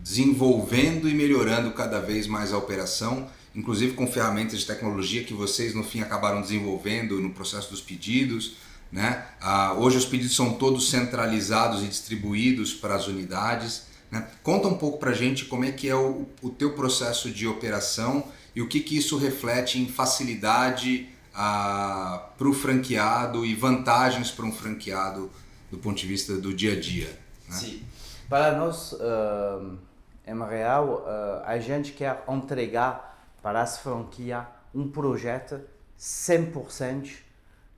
desenvolvendo 0.01 1.09
e 1.09 1.13
melhorando 1.13 1.71
cada 1.71 1.99
vez 1.99 2.27
mais 2.27 2.53
a 2.53 2.57
operação, 2.57 3.27
inclusive 3.55 3.93
com 3.93 4.05
ferramentas 4.05 4.59
de 4.59 4.65
tecnologia 4.65 5.23
que 5.23 5.33
vocês 5.33 5.73
no 5.73 5.83
fim 5.83 6.01
acabaram 6.01 6.41
desenvolvendo 6.41 7.19
no 7.21 7.31
processo 7.31 7.71
dos 7.71 7.81
pedidos. 7.81 8.57
Né? 8.91 9.25
Ah, 9.41 9.73
hoje 9.73 9.97
os 9.97 10.05
pedidos 10.05 10.35
são 10.35 10.53
todos 10.53 10.89
centralizados 10.89 11.83
e 11.83 11.87
distribuídos 11.87 12.73
para 12.73 12.95
as 12.95 13.07
unidades. 13.07 13.87
Né? 14.09 14.27
Conta 14.43 14.67
um 14.67 14.77
pouco 14.77 14.97
para 14.97 15.11
a 15.11 15.13
gente 15.13 15.45
como 15.45 15.65
é 15.65 15.71
que 15.71 15.89
é 15.89 15.95
o, 15.95 16.25
o 16.41 16.49
teu 16.49 16.73
processo 16.73 17.29
de 17.29 17.47
operação 17.47 18.23
e 18.55 18.61
o 18.61 18.67
que, 18.67 18.79
que 18.79 18.97
isso 18.97 19.17
reflete 19.17 19.79
em 19.79 19.87
facilidade 19.87 21.09
ah, 21.33 22.29
para 22.37 22.47
o 22.47 22.53
franqueado 22.53 23.45
e 23.45 23.53
vantagens 23.53 24.31
para 24.31 24.45
um 24.45 24.51
franqueado 24.51 25.29
do 25.69 25.77
ponto 25.77 25.97
de 25.97 26.07
vista 26.07 26.37
do 26.37 26.53
dia 26.53 26.73
a 26.73 26.79
dia. 26.79 27.09
Né? 27.49 27.55
Sim. 27.55 27.83
Para 28.29 28.57
nós, 28.57 28.93
uh, 28.93 29.77
em 30.25 30.49
real, 30.49 31.05
uh, 31.05 31.43
a 31.45 31.59
gente 31.59 31.91
quer 31.91 32.23
entregar 32.27 33.15
para 33.41 33.61
as 33.61 33.77
franquias 33.77 34.45
um 34.73 34.89
projeto 34.89 35.61
100% 35.99 37.24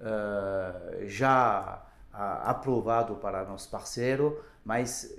uh, 0.01 1.07
já 1.07 1.83
aprovado 2.11 3.15
para 3.15 3.45
nosso 3.45 3.69
parceiro, 3.69 4.43
mas 4.65 5.13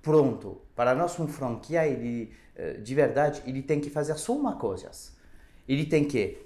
pronto. 0.00 0.60
Para 0.76 0.94
nós, 0.94 1.18
um 1.18 1.26
franquia, 1.26 1.84
ele, 1.84 2.32
de 2.80 2.94
verdade, 2.94 3.42
ele 3.44 3.60
tem 3.60 3.80
que 3.80 3.90
fazer 3.90 4.14
só 4.14 4.34
uma 4.34 4.54
coisa. 4.54 4.88
Ele 5.68 5.84
tem 5.84 6.04
que 6.04 6.38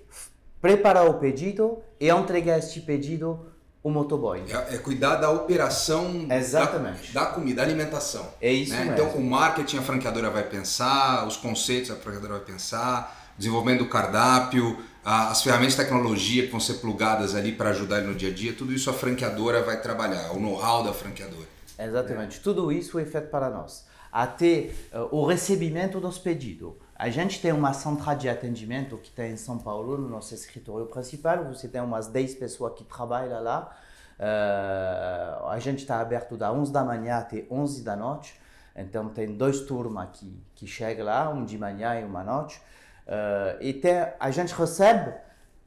preparar 0.62 1.06
o 1.06 1.14
pedido 1.14 1.82
e 2.00 2.08
entregar 2.08 2.58
este 2.58 2.80
pedido 2.80 3.52
o 3.82 3.90
motoboy. 3.90 4.44
É, 4.48 4.76
é, 4.76 4.78
cuidar 4.78 5.16
da 5.16 5.30
operação 5.30 6.26
Exatamente. 6.30 7.12
Da, 7.12 7.24
da 7.24 7.30
comida, 7.32 7.56
da 7.56 7.62
alimentação. 7.64 8.28
É 8.40 8.52
isso 8.52 8.72
né? 8.72 8.84
mesmo. 8.84 8.92
Então, 8.92 9.08
o 9.08 9.24
marketing 9.24 9.78
a 9.78 9.82
franqueadora 9.82 10.30
vai 10.30 10.44
pensar, 10.44 11.26
os 11.26 11.36
conceitos 11.36 11.90
a 11.90 11.96
franqueadora 11.96 12.34
vai 12.34 12.44
pensar, 12.44 13.32
desenvolvimento 13.36 13.80
do 13.80 13.88
cardápio, 13.88 14.78
as 15.04 15.42
ferramentas 15.42 15.74
de 15.74 15.82
tecnologia 15.82 16.44
que 16.44 16.50
vão 16.50 16.60
ser 16.60 16.74
plugadas 16.74 17.34
ali 17.34 17.52
para 17.52 17.70
ajudar 17.70 17.98
ele 17.98 18.08
no 18.08 18.14
dia 18.14 18.30
a 18.30 18.34
dia, 18.34 18.52
tudo 18.52 18.72
isso 18.72 18.88
a 18.88 18.92
franqueadora 18.92 19.62
vai 19.62 19.80
trabalhar, 19.80 20.32
o 20.32 20.40
know-how 20.40 20.84
da 20.84 20.92
franqueadora. 20.92 21.48
Exatamente. 21.78 22.40
Tudo 22.40 22.70
isso 22.70 22.98
é 22.98 23.04
feito 23.04 23.28
para 23.28 23.50
nós. 23.50 23.86
Até 24.12 24.70
uh, 24.92 25.08
o 25.10 25.26
recebimento 25.26 25.98
dos 25.98 26.18
pedidos. 26.18 26.74
A 26.94 27.08
gente 27.08 27.40
tem 27.40 27.50
uma 27.50 27.72
central 27.72 28.14
de 28.14 28.28
atendimento 28.28 28.96
que 28.98 29.08
está 29.08 29.26
em 29.26 29.36
São 29.36 29.58
Paulo, 29.58 29.96
no 29.98 30.08
nosso 30.08 30.34
escritório 30.34 30.86
principal. 30.86 31.44
Você 31.46 31.66
tem 31.66 31.80
umas 31.80 32.06
10 32.06 32.34
pessoas 32.36 32.74
que 32.74 32.84
trabalham 32.84 33.42
lá. 33.42 33.74
Uh, 34.20 35.48
a 35.48 35.58
gente 35.58 35.80
está 35.80 36.00
aberto 36.00 36.36
da 36.36 36.52
11 36.52 36.70
da 36.70 36.84
manhã 36.84 37.16
até 37.16 37.44
11 37.50 37.82
da 37.82 37.96
noite. 37.96 38.40
Então, 38.76 39.08
tem 39.08 39.34
dois 39.34 39.60
turmas 39.60 40.10
que, 40.12 40.32
que 40.54 40.66
chegam 40.66 41.06
lá, 41.06 41.28
um 41.28 41.44
de 41.44 41.58
manhã 41.58 41.98
e 41.98 42.04
uma 42.04 42.22
noite. 42.22 42.60
Uh, 43.06 43.62
e 43.62 43.80
a 44.18 44.30
gente 44.30 44.54
recebe 44.54 45.12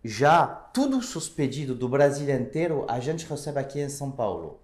já 0.04 0.45
todos 0.45 1.15
os 1.15 1.28
pedidos 1.28 1.78
do 1.78 1.89
Brasil 1.89 2.30
inteiro, 2.30 2.86
a 2.88 3.00
gente 3.00 3.26
recebe 3.26 3.60
aqui 3.60 3.80
em 3.80 3.89
São 3.89 4.12
Paulo 4.12 4.60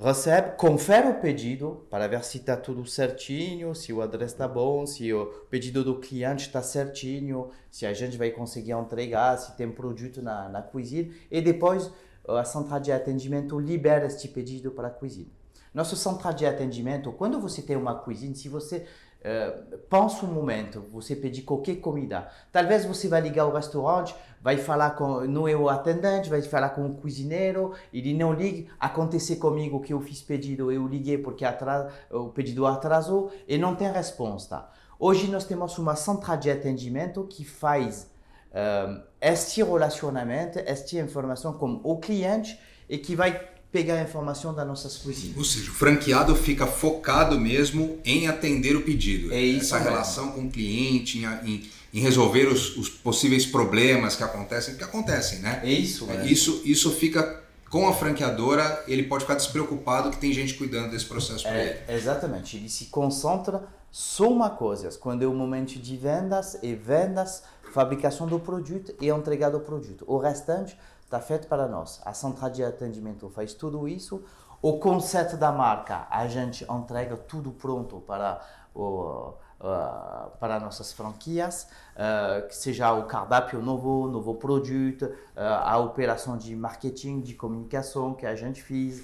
recebe, 0.00 0.56
confere 0.56 1.08
o 1.08 1.14
pedido 1.14 1.84
para 1.90 2.06
ver 2.06 2.22
se 2.22 2.38
está 2.38 2.56
tudo 2.56 2.86
certinho, 2.86 3.74
se 3.74 3.92
o 3.92 4.00
adresse 4.00 4.34
está 4.34 4.46
bom, 4.46 4.86
se 4.86 5.12
o 5.12 5.26
pedido 5.50 5.82
do 5.82 5.98
cliente 5.98 6.46
está 6.46 6.62
certinho, 6.62 7.50
se 7.68 7.84
a 7.84 7.92
gente 7.92 8.16
vai 8.16 8.30
conseguir 8.30 8.72
entregar, 8.72 9.36
se 9.36 9.56
tem 9.56 9.70
produto 9.70 10.22
na, 10.22 10.48
na 10.48 10.62
cozinha 10.62 11.10
e 11.30 11.40
depois 11.40 11.90
a 12.28 12.44
central 12.44 12.78
de 12.78 12.92
atendimento 12.92 13.58
libera 13.58 14.06
este 14.06 14.28
pedido 14.28 14.70
para 14.70 14.88
a 14.88 14.90
cozinha. 14.90 15.26
Nosso 15.74 15.96
central 15.96 16.32
de 16.32 16.46
atendimento, 16.46 17.10
quando 17.12 17.40
você 17.40 17.60
tem 17.60 17.76
uma 17.76 17.94
cozinha, 17.94 18.34
se 18.34 18.48
você 18.48 18.86
uh, 19.20 19.78
pensa 19.88 20.24
um 20.24 20.32
momento, 20.32 20.84
você 20.92 21.16
pedir 21.16 21.42
qualquer 21.42 21.76
comida, 21.76 22.28
talvez 22.52 22.84
você 22.84 23.08
vai 23.08 23.20
ligar 23.20 23.42
ao 23.42 23.52
restaurante, 23.52 24.14
vai 24.40 24.56
falar 24.56 24.90
com 24.90 25.20
não 25.22 25.48
é 25.48 25.56
o 25.56 25.68
atendente, 25.68 26.30
vai 26.30 26.42
falar 26.42 26.70
com 26.70 26.86
o 26.86 26.94
cozinheiro, 26.94 27.72
ele 27.92 28.14
não 28.14 28.32
liga, 28.32 28.70
aconteceu 28.78 29.36
comigo 29.36 29.80
que 29.80 29.92
eu 29.92 30.00
fiz 30.00 30.22
pedido, 30.22 30.70
eu 30.70 30.86
liguei 30.86 31.18
porque 31.18 31.44
atras, 31.44 31.92
o 32.10 32.28
pedido 32.28 32.66
atrasou 32.66 33.32
e 33.46 33.58
não 33.58 33.74
tem 33.74 33.90
resposta. 33.90 34.68
Hoje 34.98 35.30
nós 35.30 35.44
temos 35.44 35.78
uma 35.78 35.94
central 35.94 36.36
de 36.36 36.50
atendimento 36.50 37.24
que 37.24 37.44
faz 37.44 38.10
um, 38.52 39.02
este 39.20 39.62
relacionamento, 39.62 40.58
esta 40.58 40.96
informação 40.98 41.52
com 41.52 41.80
o 41.84 41.98
cliente 41.98 42.58
e 42.88 42.98
que 42.98 43.14
vai 43.14 43.57
pegar 43.70 43.94
a 43.94 44.02
informação 44.02 44.54
das 44.54 44.66
nossas 44.66 44.96
cozinhas. 44.96 45.36
Ou 45.36 45.44
seja, 45.44 45.70
o 45.70 45.74
franqueado 45.74 46.34
fica 46.34 46.66
focado 46.66 47.38
mesmo 47.38 47.98
em 48.04 48.26
atender 48.26 48.74
o 48.76 48.82
pedido. 48.82 49.32
É 49.32 49.40
isso. 49.40 49.74
Essa 49.74 49.78
relação 49.78 50.32
com 50.32 50.46
o 50.46 50.50
cliente, 50.50 51.18
em, 51.18 51.24
em 51.24 51.78
em 51.92 52.00
resolver 52.00 52.46
os, 52.46 52.76
os, 52.76 52.88
possíveis 52.88 53.46
problemas 53.46 54.14
que 54.14 54.22
acontecem, 54.22 54.76
que 54.76 54.84
acontecem, 54.84 55.40
né? 55.40 55.60
É 55.64 55.70
isso, 55.70 56.06
é, 56.10 56.26
isso, 56.26 56.60
isso 56.64 56.90
fica 56.92 57.42
com 57.70 57.88
a 57.88 57.92
franqueadora, 57.92 58.82
ele 58.86 59.02
pode 59.02 59.24
ficar 59.24 59.34
despreocupado 59.34 60.10
que 60.10 60.18
tem 60.18 60.32
gente 60.32 60.54
cuidando 60.54 60.90
desse 60.90 61.04
processo 61.04 61.42
para 61.42 61.56
é, 61.56 61.84
ele. 61.86 61.96
Exatamente, 61.96 62.56
ele 62.56 62.68
se 62.68 62.86
concentra 62.86 63.62
só 63.90 64.30
uma 64.30 64.50
coisa, 64.50 64.90
quando 64.98 65.22
é 65.22 65.26
o 65.26 65.32
momento 65.32 65.78
de 65.78 65.96
vendas 65.96 66.58
e 66.62 66.74
vendas, 66.74 67.42
fabricação 67.72 68.26
do 68.26 68.38
produto 68.38 68.94
e 69.00 69.08
entrega 69.08 69.50
do 69.50 69.60
produto. 69.60 70.04
O 70.06 70.18
restante 70.18 70.76
está 71.08 71.20
feito 71.20 71.48
para 71.48 71.66
nós. 71.66 72.02
A 72.04 72.12
central 72.12 72.50
de 72.50 72.62
atendimento 72.62 73.30
faz 73.30 73.54
tudo 73.54 73.88
isso. 73.88 74.22
O 74.60 74.78
conceito 74.78 75.38
da 75.38 75.50
marca, 75.50 76.06
a 76.10 76.26
gente 76.28 76.70
entrega 76.70 77.16
tudo 77.16 77.50
pronto 77.50 78.00
para 78.00 78.40
o, 78.74 79.32
uh, 79.58 80.30
para 80.38 80.60
nossas 80.60 80.92
franquias, 80.92 81.66
uh, 81.94 82.46
que 82.46 82.54
seja 82.54 82.92
o 82.92 83.06
cardápio 83.06 83.62
novo, 83.62 84.06
novo 84.08 84.34
produto, 84.34 85.06
uh, 85.06 85.40
a 85.64 85.78
operação 85.78 86.36
de 86.36 86.54
marketing, 86.54 87.20
de 87.20 87.34
comunicação 87.34 88.12
que 88.14 88.26
a 88.26 88.34
gente 88.34 88.62
fez, 88.62 89.02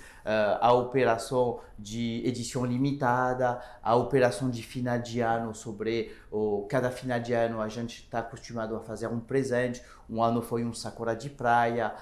a 0.61 0.73
operação 0.73 1.61
de 1.79 2.23
edição 2.27 2.65
limitada, 2.65 3.61
a 3.83 3.95
operação 3.95 4.49
de 4.49 4.63
final 4.63 4.99
de 4.99 5.21
ano 5.21 5.55
sobre 5.55 6.17
o 6.31 6.67
cada 6.69 6.91
final 6.91 7.21
de 7.21 7.33
ano 7.33 7.61
a 7.61 7.69
gente 7.69 8.05
está 8.05 8.21
acostumado 8.21 8.75
a 8.75 8.81
fazer 8.81 9.07
um 9.09 9.21
presente. 9.21 9.83
Um 10.09 10.23
ano 10.23 10.41
foi 10.41 10.65
um 10.65 10.73
sakura 10.73 11.15
de 11.15 11.29
praia, 11.29 11.95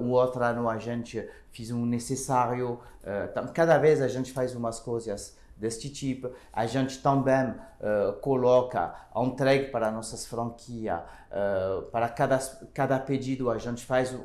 o 0.00 0.10
outro 0.10 0.42
ano 0.44 0.68
a 0.68 0.78
gente 0.78 1.28
fez 1.50 1.70
um 1.70 1.84
necessário. 1.84 2.78
cada 3.52 3.78
vez 3.78 4.00
a 4.00 4.08
gente 4.08 4.32
faz 4.32 4.54
umas 4.54 4.78
coisas 4.78 5.36
deste 5.56 5.88
tipo. 5.90 6.30
A 6.52 6.66
gente 6.66 7.00
também 7.00 7.50
uh, 7.50 8.12
coloca 8.20 8.94
entregue 9.16 9.70
para 9.70 9.90
nossas 9.90 10.26
franquias. 10.26 11.00
Uh, 11.30 11.82
para 11.90 12.08
cada, 12.08 12.38
cada 12.72 12.98
pedido, 12.98 13.50
a 13.50 13.58
gente 13.58 13.84
faz 13.84 14.16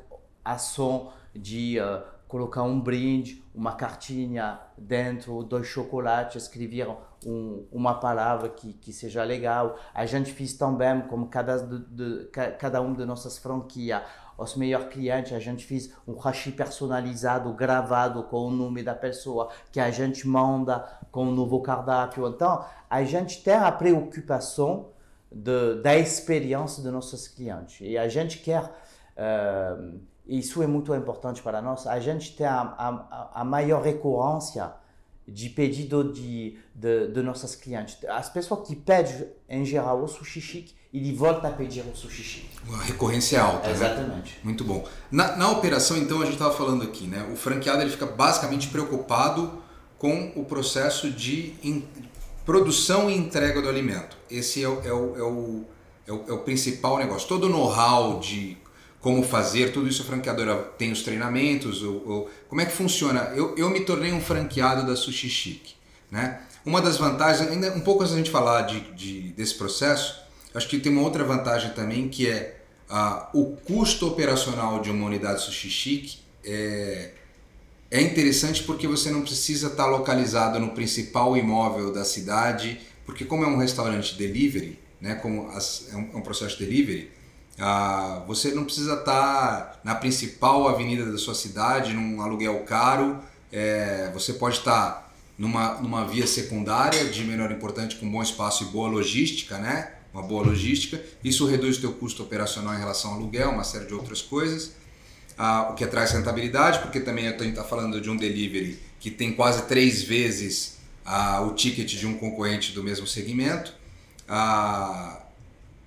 ação 0.44 1.12
de 1.34 1.80
uh, 1.80 2.04
colocar 2.30 2.62
um 2.62 2.80
brinde, 2.80 3.44
uma 3.56 3.74
cartinha 3.74 4.60
dentro, 4.78 5.44
dois 5.44 5.66
chocolates, 5.66 6.44
escrever 6.44 6.88
um, 7.26 7.66
uma 7.72 7.96
palavra 7.96 8.48
que, 8.50 8.74
que 8.74 8.94
seja 8.94 9.24
legal. 9.24 9.78
A 9.94 10.06
gente 10.06 10.32
fez 10.32 10.54
também, 10.54 11.02
como 11.02 11.28
cada, 11.28 11.58
de, 11.58 11.80
de, 11.88 12.26
cada 12.60 12.82
um 12.82 12.94
de 12.94 13.04
nossas 13.04 13.40
franquias, 13.40 14.04
os 14.38 14.56
melhores 14.56 14.90
clientes, 14.90 15.34
a 15.34 15.40
gente 15.40 15.66
fez 15.66 15.92
um 16.08 16.16
hashi 16.18 16.52
personalizado, 16.52 17.52
gravado 17.54 18.22
com 18.24 18.46
o 18.46 18.52
nome 18.52 18.84
da 18.84 18.94
pessoa, 18.94 19.50
que 19.72 19.80
a 19.80 19.90
gente 19.90 20.28
manda 20.28 20.88
com 21.12 21.28
o 21.28 21.32
novo 21.32 21.60
cardápio. 21.62 22.28
Então, 22.28 22.64
a 22.88 23.04
gente 23.04 23.44
tem 23.44 23.56
a 23.56 23.72
preocupação 23.72 24.92
de, 25.32 25.82
da 25.82 25.98
experiência 25.98 26.84
dos 26.84 26.94
nossos 26.94 27.28
clientes. 27.28 27.82
E 27.82 27.98
a 27.98 28.08
gente 28.08 28.38
quer, 28.38 28.64
uh, 29.18 30.00
isso 30.30 30.62
é 30.62 30.68
muito 30.68 30.94
importante 30.94 31.42
para 31.42 31.62
nós, 31.62 31.88
a 31.88 32.00
gente 32.00 32.36
tem 32.36 32.46
a, 32.46 32.62
a, 32.62 33.42
a 33.42 33.44
maior 33.44 33.82
recorrência 33.82 34.72
de 35.28 35.50
pedido 35.50 36.12
de, 36.12 36.58
de, 36.74 37.08
de 37.08 37.22
nossos 37.22 37.56
clientes. 37.56 37.98
As 38.08 38.30
pessoas 38.30 38.68
que 38.68 38.76
pedem, 38.76 39.28
em 39.48 39.66
geral, 39.66 40.04
o 40.04 40.08
sushi 40.08 40.42
chique, 40.42 40.76
ele 40.94 41.14
volta 41.14 41.48
a 41.48 41.52
pedir 41.52 41.82
o 41.82 41.96
sushi 41.96 42.24
chique. 42.24 42.58
A 42.74 42.84
recorrência 42.84 43.42
alta. 43.42 43.68
Né? 43.68 43.74
Exatamente. 43.74 44.32
Né? 44.34 44.40
Muito 44.44 44.64
bom. 44.64 44.88
Na, 45.12 45.36
na 45.36 45.52
operação, 45.52 45.98
então, 45.98 46.22
a 46.22 46.26
gente 46.26 46.34
estava 46.34 46.54
falando 46.54 46.84
aqui, 46.84 47.06
né? 47.06 47.30
O 47.32 47.36
franqueado 47.36 47.82
ele 47.82 47.92
fica 47.92 48.08
basicamente 48.08 48.68
preocupado 48.70 49.62
com 49.98 50.32
o 50.36 50.46
processo 50.46 51.12
de 51.12 51.54
in, 51.64 51.84
produção 52.46 53.10
e 53.10 53.16
entrega 53.16 53.62
do 53.62 53.70
alimento. 53.70 54.18
Esse 54.32 54.64
é 54.64 54.68
o, 54.68 54.82
é 54.82 54.92
o, 54.94 55.18
é 55.18 55.24
o, 55.24 55.66
é 56.08 56.12
o, 56.12 56.26
é 56.30 56.34
o 56.34 56.40
principal 56.40 56.98
negócio. 56.98 57.28
Todo 57.28 57.46
o 57.46 57.50
know-how 57.50 58.20
de 58.20 58.58
como 59.02 59.24
fazer, 59.24 59.72
tudo 59.72 59.88
isso 59.88 60.02
a 60.02 60.06
franqueadora 60.06 60.56
tem 60.78 60.92
os 60.92 61.04
treinamentos, 61.04 61.82
ou, 61.82 62.04
ou, 62.08 62.30
como 62.50 62.62
é 62.62 62.66
que 62.66 62.72
funciona? 62.72 63.32
Eu, 63.36 63.56
eu 63.58 63.70
me 63.70 63.80
tornei 63.82 64.12
um 64.12 64.22
franqueado 64.22 64.86
da 64.86 64.96
Sushi 64.96 65.30
Chic, 65.30 65.76
né? 66.12 66.42
Uma 66.66 66.82
das 66.82 66.98
vantagens, 66.98 67.50
ainda 67.50 67.72
um 67.74 67.80
pouco 67.80 68.02
antes 68.02 68.12
da 68.12 68.18
gente 68.18 68.30
falar 68.30 68.64
de, 68.64 68.82
de, 68.92 69.22
desse 69.32 69.56
processo, 69.56 70.20
acho 70.54 70.68
que 70.68 70.80
tem 70.80 70.92
uma 70.92 71.02
outra 71.02 71.24
vantagem 71.24 71.72
também 71.72 72.10
que 72.10 72.28
é 72.28 72.62
ah, 72.90 73.30
o 73.34 73.56
custo 73.66 74.08
operacional 74.08 74.82
de 74.82 74.90
uma 74.92 75.06
unidade 75.06 75.42
Sushi 75.44 75.70
Chic 75.70 76.18
é, 76.44 77.12
é 77.90 78.02
interessante 78.02 78.64
porque 78.64 78.88
você 78.88 79.10
não 79.10 79.22
precisa 79.22 79.68
estar 79.68 79.86
localizado 79.86 80.60
no 80.60 80.72
principal 80.72 81.38
imóvel 81.38 81.94
da 81.94 82.04
cidade, 82.04 82.80
porque 83.06 83.24
como 83.24 83.44
é 83.44 83.48
um 83.48 83.58
restaurante 83.58 84.16
delivery, 84.18 84.78
né, 85.00 85.16
como 85.16 85.50
as, 85.52 85.88
é, 85.92 85.96
um, 85.96 86.10
é 86.14 86.18
um 86.18 86.22
processo 86.22 86.58
de 86.58 86.66
delivery, 86.66 87.12
ah, 87.60 88.24
você 88.26 88.52
não 88.52 88.64
precisa 88.64 88.96
estar 88.96 89.80
na 89.84 89.94
principal 89.96 90.68
avenida 90.68 91.06
da 91.12 91.18
sua 91.18 91.36
cidade, 91.36 91.94
num 91.94 92.22
aluguel 92.22 92.60
caro. 92.64 93.20
É, 93.52 94.10
você 94.14 94.34
pode 94.34 94.58
estar 94.58 95.12
numa, 95.38 95.76
numa 95.76 96.06
via 96.06 96.26
secundária 96.26 97.06
de 97.06 97.24
menor 97.24 97.52
importância, 97.52 98.00
com 98.00 98.10
bom 98.10 98.22
espaço 98.22 98.64
e 98.64 98.68
boa 98.68 98.88
logística, 98.88 99.58
né? 99.58 99.92
Uma 100.14 100.24
boa 100.24 100.46
logística. 100.46 101.02
Isso 101.24 101.46
reduz 101.46 101.78
o 101.78 101.82
teu 101.82 101.94
custo 101.94 102.24
operacional 102.24 102.74
em 102.76 102.80
relação 102.80 103.12
ao 103.12 103.18
aluguel, 103.18 103.50
uma 103.52 103.64
série 103.64 103.86
de 103.86 103.94
outras 103.94 104.22
coisas. 104.22 104.74
Ah, 105.38 105.70
o 105.72 105.76
que 105.76 105.86
traz 105.86 106.12
rentabilidade, 106.12 106.80
porque 106.80 107.00
também 107.00 107.28
a 107.28 107.32
gente 107.32 107.50
está 107.50 107.64
falando 107.64 108.00
de 108.00 108.10
um 108.10 108.18
delivery 108.18 108.80
que 109.00 109.10
tem 109.10 109.34
quase 109.34 109.64
três 109.64 110.02
vezes 110.02 110.78
ah, 111.06 111.42
o 111.42 111.54
ticket 111.54 111.94
de 111.94 112.06
um 112.06 112.18
concorrente 112.18 112.74
do 112.74 112.84
mesmo 112.84 113.08
segmento. 113.08 113.74
Ah, 114.28 115.22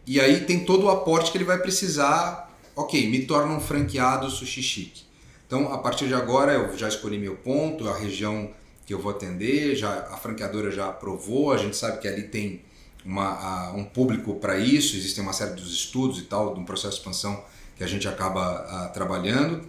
e 0.06 0.20
aí 0.20 0.40
tem 0.40 0.64
todo 0.64 0.84
o 0.84 0.90
aporte 0.90 1.30
que 1.30 1.38
ele 1.38 1.44
vai 1.44 1.58
precisar. 1.58 2.50
Ok, 2.74 3.08
me 3.08 3.24
torna 3.24 3.54
um 3.54 3.60
franqueado 3.60 4.30
sushi 4.30 4.62
chique. 4.62 5.02
Então, 5.46 5.72
a 5.72 5.78
partir 5.78 6.08
de 6.08 6.14
agora, 6.14 6.52
eu 6.54 6.76
já 6.76 6.88
escolhi 6.88 7.18
meu 7.18 7.36
ponto, 7.36 7.88
a 7.88 7.96
região 7.96 8.50
que 8.86 8.94
eu 8.94 8.98
vou 8.98 9.12
atender, 9.12 9.76
já 9.76 10.08
a 10.10 10.16
franqueadora 10.16 10.70
já 10.70 10.88
aprovou, 10.88 11.52
a 11.52 11.58
gente 11.58 11.76
sabe 11.76 11.98
que 11.98 12.08
ali 12.08 12.22
tem 12.22 12.62
uma, 13.04 13.28
a, 13.28 13.72
um 13.72 13.84
público 13.84 14.34
para 14.36 14.58
isso, 14.58 14.96
existem 14.96 15.22
uma 15.22 15.32
série 15.32 15.52
dos 15.52 15.72
estudos 15.72 16.18
e 16.18 16.22
tal, 16.22 16.54
de 16.54 16.60
um 16.60 16.64
processo 16.64 16.94
de 16.94 17.00
expansão 17.00 17.44
que 17.76 17.84
a 17.84 17.86
gente 17.86 18.08
acaba 18.08 18.42
a, 18.42 18.88
trabalhando. 18.88 19.62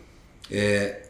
É, 0.49 1.07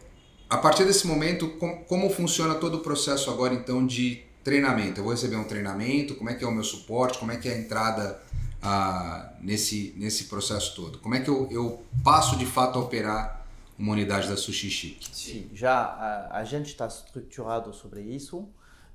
a 0.49 0.57
partir 0.57 0.86
desse 0.86 1.07
momento, 1.07 1.49
com, 1.59 1.77
como 1.83 2.09
funciona 2.09 2.55
todo 2.55 2.77
o 2.77 2.79
processo 2.79 3.29
agora 3.29 3.53
então 3.53 3.86
de 3.86 4.23
treinamento? 4.43 4.99
Eu 4.99 5.03
vou 5.03 5.13
receber 5.13 5.36
um 5.36 5.43
treinamento, 5.43 6.15
como 6.15 6.29
é 6.29 6.33
que 6.33 6.43
é 6.43 6.47
o 6.47 6.51
meu 6.51 6.63
suporte, 6.63 7.17
como 7.17 7.31
é 7.31 7.38
que 7.38 7.47
é 7.47 7.53
a 7.53 7.57
entrada 7.57 8.21
nesse, 9.41 9.93
nesse 9.97 10.26
processo 10.26 10.76
todo? 10.76 10.99
Como 10.99 11.15
é 11.15 11.19
que 11.19 11.30
eu, 11.30 11.47
eu 11.52 11.84
passo 12.04 12.38
de 12.38 12.45
fato 12.45 12.80
a 12.80 12.82
operar 12.82 13.45
uma 13.78 13.91
unidade 13.91 14.28
da 14.28 14.38
Sushi 14.38 14.69
Chic? 14.69 15.04
Sim, 15.12 15.49
já 15.54 15.73
a, 15.73 16.38
a 16.39 16.43
gente 16.43 16.67
está 16.67 16.88
estruturado 16.88 17.73
sobre 17.73 18.02
isso. 18.02 18.38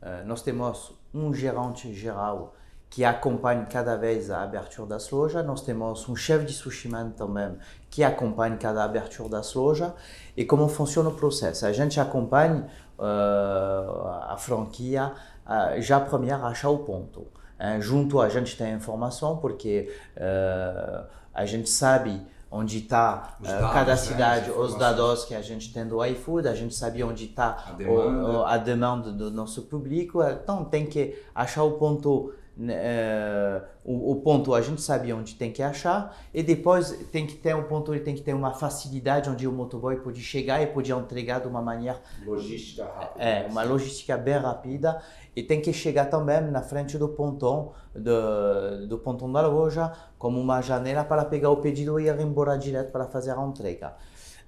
Uh, 0.01 0.25
nós 0.27 0.43
temos 0.43 0.93
um 1.13 1.35
gerente 1.35 1.93
geral 1.93 2.55
que 2.91 3.05
acompanha 3.05 3.67
cada 3.67 3.97
vez 3.97 4.31
a 4.31 4.43
abertura 4.43 4.89
das 4.89 5.11
lojas. 5.11 5.45
Nós 5.45 5.61
temos 5.61 6.09
um 6.09 6.17
chefe 6.17 6.47
de 6.47 6.53
sushi 6.53 6.89
man 6.89 7.11
também 7.11 7.59
que 7.91 8.03
acompanha 8.03 8.57
cada 8.57 8.83
abertura 8.83 9.29
das 9.29 9.53
lojas. 9.55 9.93
E 10.37 10.45
como 10.45 10.69
funciona 10.69 11.11
o 11.11 11.15
processo? 11.15 11.67
A 11.67 11.73
gente 11.73 12.01
acompanha 12.01 12.67
uh, 12.99 14.09
a 14.29 14.37
franquia 14.39 15.13
uh, 15.45 15.81
já 15.83 16.01
primeiro 16.01 16.43
achar 16.45 16.71
o 16.71 16.79
ponto. 16.79 17.27
Uh, 17.59 17.81
junto 17.81 18.21
a 18.21 18.29
gente 18.29 18.57
tem 18.57 18.75
informação 18.75 19.37
porque 19.39 19.93
uh, 20.17 21.07
a 21.35 21.45
gente 21.45 21.69
sabe 21.69 22.21
onde 22.51 22.79
está 22.79 23.37
uh, 23.41 23.45
cada 23.73 23.93
né, 23.93 23.97
cidade, 23.97 24.51
os 24.51 24.75
dados 24.77 25.25
que 25.25 25.35
a 25.35 25.43
gente 25.43 25.73
tem 25.73 25.87
do 25.87 26.05
iFood, 26.05 26.49
a 26.49 26.55
gente 26.55 26.75
sabe 26.75 27.03
onde 27.03 27.27
está 27.27 27.65
a, 27.67 27.73
demanda. 27.73 28.47
a 28.47 28.57
demanda 28.57 29.13
do 29.13 29.31
nosso 29.31 29.63
público, 29.63 30.23
então 30.23 30.65
tem 30.65 30.87
que 30.87 31.21
achar 31.35 31.65
o 31.65 31.73
ponto 31.73 32.33
Uh, 32.59 33.65
o, 33.85 34.11
o, 34.11 34.17
ponto 34.17 34.53
a 34.53 34.61
gente 34.61 34.83
sabe 34.83 35.13
onde 35.13 35.37
tem 35.37 35.53
que 35.53 35.63
achar 35.63 36.19
e 36.35 36.43
depois 36.43 36.91
tem 37.13 37.25
que 37.25 37.37
ter 37.37 37.55
um 37.55 37.63
ponto 37.63 37.95
ele 37.95 38.03
tem 38.03 38.17
que 38.17 38.21
ter 38.21 38.35
uma 38.35 38.53
facilidade 38.53 39.31
onde 39.31 39.47
o 39.47 39.53
motoboy 39.53 39.95
pode 39.95 40.21
chegar 40.21 40.61
e 40.61 40.67
pode 40.67 40.91
entregar 40.91 41.41
de 41.41 41.47
uma 41.47 41.63
maneira 41.63 42.01
logística 42.27 42.85
rápida. 42.85 43.25
É 43.25 43.47
uma 43.49 43.63
logística 43.63 44.17
bem 44.17 44.39
rápida 44.39 45.01
e 45.37 45.43
tem 45.45 45.61
que 45.61 45.73
chegar 45.73 46.07
também 46.07 46.41
na 46.41 46.61
frente 46.61 46.99
do 46.99 47.11
pontão 47.11 47.75
do, 47.95 48.89
do 48.89 48.99
pontão 48.99 49.31
da 49.31 49.47
loja 49.47 49.93
como 50.19 50.41
uma 50.41 50.61
janela 50.61 51.05
para 51.05 51.25
pegar 51.25 51.51
o 51.51 51.59
pedido 51.59 52.01
e 52.01 52.09
ir 52.09 52.21
embora 52.21 52.59
direto 52.59 52.91
para 52.91 53.07
fazer 53.07 53.31
a 53.31 53.41
entrega. 53.41 53.95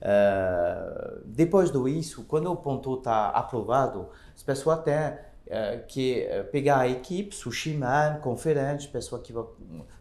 Uh, 0.02 1.20
depois 1.26 1.70
do 1.70 1.86
isso 1.86 2.24
quando 2.24 2.50
o 2.50 2.56
ponto 2.56 2.94
está 2.94 3.28
aprovado 3.28 4.08
as 4.34 4.42
pessoas 4.42 4.82
têm 4.82 5.29
uh, 5.50 5.84
que 5.86 6.26
pegar 6.50 6.78
a 6.78 6.88
equipe, 6.88 7.34
sushi 7.34 7.74
man, 7.74 8.20
conferente, 8.22 8.88
pessoa 8.88 9.20
que 9.20 9.32
vai 9.32 9.44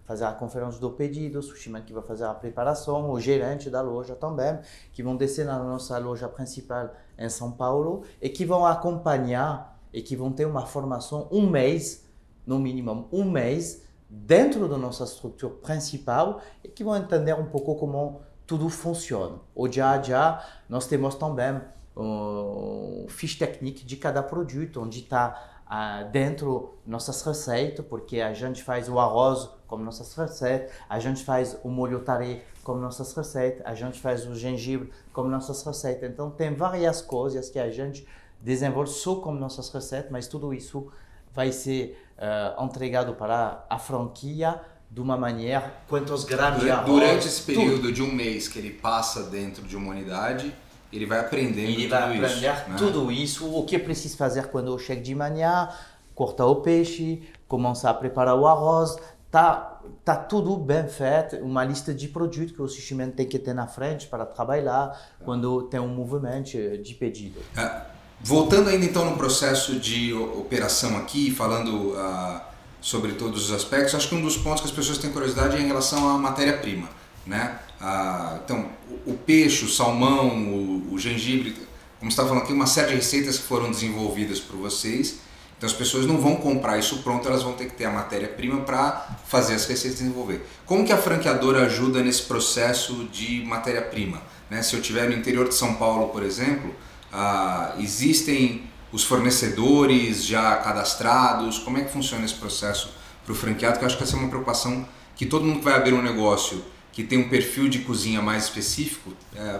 fazer 0.05 0.25
a 0.25 0.31
conferência 0.31 0.79
do 0.79 0.91
pedido, 0.91 1.41
sushi 1.41 1.69
man 1.69 1.81
que 1.81 1.91
vai 1.91 2.03
fazer 2.03 2.25
a 2.25 2.33
preparação, 2.33 3.11
o 3.11 3.19
gerente 3.19 3.69
da 3.69 3.81
loja 3.81 4.15
também, 4.15 4.59
que 4.93 5.03
vão 5.03 5.17
descer 5.17 5.45
na 5.45 5.59
nossa 5.59 5.97
loja 5.97 6.29
principal 6.29 6.93
em 7.17 7.29
São 7.29 7.51
Paulo 7.51 8.03
e 8.21 8.29
que 8.29 8.45
vão 8.45 8.65
acompanhar 8.65 9.77
e 9.91 10.01
que 10.01 10.15
vão 10.15 10.31
ter 10.31 10.45
uma 10.45 10.65
formação 10.65 11.27
um 11.31 11.49
mês, 11.49 12.05
no 12.45 12.59
mínimo 12.59 13.07
um 13.11 13.23
mês, 13.23 13.83
dentro 14.09 14.67
da 14.67 14.77
nossa 14.77 15.03
estrutura 15.03 15.53
principal 15.55 16.41
e 16.63 16.67
que 16.67 16.83
vão 16.83 16.95
entender 16.95 17.33
um 17.33 17.45
pouco 17.45 17.75
como 17.75 18.21
tudo 18.47 18.67
funciona. 18.69 19.37
O 19.53 19.67
dia 19.67 19.91
a 19.91 19.97
dia, 19.97 20.39
nós 20.67 20.87
temos 20.87 21.13
também 21.13 21.61
um 21.99 23.05
fiche 23.09 23.37
técnico 23.37 23.85
de 23.85 23.97
cada 23.97 24.23
produto, 24.23 24.81
onde 24.81 24.99
está 24.99 25.61
uh, 25.69 26.09
dentro 26.11 26.75
nossas 26.85 27.21
receitas, 27.21 27.85
porque 27.85 28.21
a 28.21 28.33
gente 28.33 28.63
faz 28.63 28.87
o 28.89 28.99
arroz 28.99 29.49
como 29.67 29.83
nossas 29.83 30.13
receitas, 30.15 30.71
a 30.89 30.99
gente 30.99 31.23
faz 31.23 31.57
o 31.63 31.69
molho 31.69 31.99
tare 31.99 32.41
como 32.63 32.79
nossas 32.79 33.13
receitas, 33.13 33.65
a 33.65 33.75
gente 33.75 33.99
faz 33.99 34.25
o 34.27 34.35
gengibre 34.35 34.91
como 35.13 35.29
nossas 35.29 35.63
receitas. 35.63 36.09
Então 36.09 36.29
tem 36.29 36.53
várias 36.53 37.01
coisas 37.01 37.49
que 37.49 37.59
a 37.59 37.69
gente 37.69 38.07
desenvolve 38.41 38.89
só 38.89 39.15
como 39.15 39.37
nossas 39.39 39.69
receitas, 39.69 40.11
mas 40.11 40.27
tudo 40.27 40.53
isso 40.53 40.91
vai 41.33 41.51
ser 41.51 42.01
uh, 42.17 42.63
entregado 42.63 43.13
para 43.13 43.65
a 43.69 43.77
franquia 43.77 44.59
de 44.89 45.01
uma 45.01 45.15
maneira 45.15 45.71
quantos 45.87 46.23
gramas 46.23 46.67
arroz. 46.67 46.85
Durante 46.85 47.27
esse 47.27 47.43
período 47.43 47.81
tudo. 47.81 47.91
de 47.91 48.01
um 48.01 48.11
mês 48.11 48.47
que 48.47 48.57
ele 48.57 48.71
passa 48.71 49.23
dentro 49.23 49.63
de 49.63 49.75
uma 49.75 49.91
unidade, 49.91 50.53
ele 50.91 51.05
vai 51.05 51.19
aprendendo 51.19 51.69
ele 51.69 51.87
vai 51.87 52.03
aprender 52.03 52.27
isso, 52.27 52.41
né? 52.41 52.75
tudo 52.77 53.11
isso, 53.11 53.55
o 53.55 53.65
que 53.65 53.77
precisa 53.77 54.17
fazer 54.17 54.47
quando 54.47 54.71
eu 54.71 54.79
chego 54.79 55.01
de 55.01 55.13
manhã, 55.13 55.69
cortar 56.15 56.45
o 56.45 56.57
peixe, 56.57 57.21
começar 57.47 57.91
a 57.91 57.93
preparar 57.93 58.35
o 58.35 58.47
arroz, 58.47 58.97
tá 59.31 59.79
tá 60.03 60.15
tudo 60.15 60.57
bem 60.57 60.87
feito, 60.87 61.37
uma 61.37 61.63
lista 61.63 61.93
de 61.93 62.07
produtos 62.07 62.51
que 62.51 62.61
o 62.61 62.67
sistema 62.67 63.07
tem 63.07 63.25
que 63.25 63.39
ter 63.39 63.53
na 63.53 63.67
frente 63.67 64.07
para 64.07 64.25
trabalhar 64.25 64.99
quando 65.23 65.63
tem 65.63 65.79
um 65.79 65.87
movimento 65.87 66.57
de 66.77 66.93
pedido. 66.95 67.39
É, 67.55 67.81
voltando 68.21 68.69
ainda 68.69 68.85
então 68.85 69.05
no 69.09 69.15
processo 69.15 69.79
de 69.79 70.13
operação 70.13 70.97
aqui, 70.97 71.31
falando 71.31 71.91
uh, 71.91 72.41
sobre 72.81 73.13
todos 73.13 73.49
os 73.49 73.55
aspectos, 73.55 73.95
acho 73.95 74.09
que 74.09 74.15
um 74.15 74.21
dos 74.21 74.37
pontos 74.37 74.61
que 74.61 74.67
as 74.67 74.73
pessoas 74.73 74.97
têm 74.97 75.11
curiosidade 75.11 75.57
é 75.57 75.61
em 75.61 75.67
relação 75.67 76.09
à 76.09 76.17
matéria-prima, 76.17 76.89
né? 77.25 77.59
Uh, 77.79 78.39
então, 78.43 78.65
o, 79.05 79.11
o, 79.11 79.17
peixe, 79.17 79.63
o 79.63 79.69
salmão, 79.69 80.27
o, 80.27 80.78
o 80.99 81.01
gengibre, 81.01 81.55
como 81.99 82.09
estava 82.09 82.29
falando 82.29 82.43
aqui, 82.43 82.53
uma 82.53 82.67
série 82.67 82.89
de 82.89 82.95
receitas 82.95 83.37
que 83.37 83.43
foram 83.43 83.71
desenvolvidas 83.71 84.39
por 84.39 84.57
vocês 84.57 85.19
então 85.59 85.67
as 85.67 85.75
pessoas 85.75 86.05
não 86.05 86.17
vão 86.17 86.37
comprar 86.37 86.77
isso 86.77 86.99
pronto, 86.99 87.27
elas 87.27 87.43
vão 87.43 87.51
ter 87.51 87.65
que 87.65 87.73
ter 87.73 87.83
a 87.83 87.91
matéria-prima 87.91 88.61
para 88.61 89.19
fazer 89.27 89.55
as 89.55 89.65
receitas 89.65 89.99
desenvolver. 89.99 90.47
Como 90.65 90.85
que 90.85 90.93
a 90.93 90.97
franqueadora 90.97 91.65
ajuda 91.65 92.01
nesse 92.01 92.21
processo 92.21 93.03
de 93.11 93.43
matéria-prima? 93.45 94.21
Né? 94.49 94.61
Se 94.61 94.73
eu 94.73 94.79
estiver 94.79 95.09
no 95.09 95.15
interior 95.17 95.49
de 95.49 95.53
São 95.53 95.75
Paulo, 95.75 96.07
por 96.07 96.23
exemplo, 96.23 96.73
ah, 97.11 97.75
existem 97.77 98.63
os 98.93 99.03
fornecedores 99.03 100.23
já 100.23 100.55
cadastrados? 100.55 101.59
Como 101.59 101.77
é 101.77 101.83
que 101.83 101.91
funciona 101.91 102.23
esse 102.23 102.35
processo 102.35 102.93
para 103.25 103.33
o 103.33 103.35
franqueado? 103.35 103.79
Que 103.79 103.83
eu 103.83 103.87
acho 103.87 103.97
que 103.97 104.03
essa 104.03 104.15
é 104.15 104.19
uma 104.19 104.29
preocupação 104.29 104.87
que 105.13 105.25
todo 105.25 105.43
mundo 105.43 105.59
que 105.59 105.65
vai 105.65 105.73
abrir 105.73 105.93
um 105.93 106.01
negócio 106.01 106.63
que 106.93 107.03
tem 107.03 107.19
um 107.19 107.27
perfil 107.27 107.67
de 107.67 107.79
cozinha 107.79 108.21
mais 108.21 108.45
específico 108.45 109.11
é, 109.35 109.59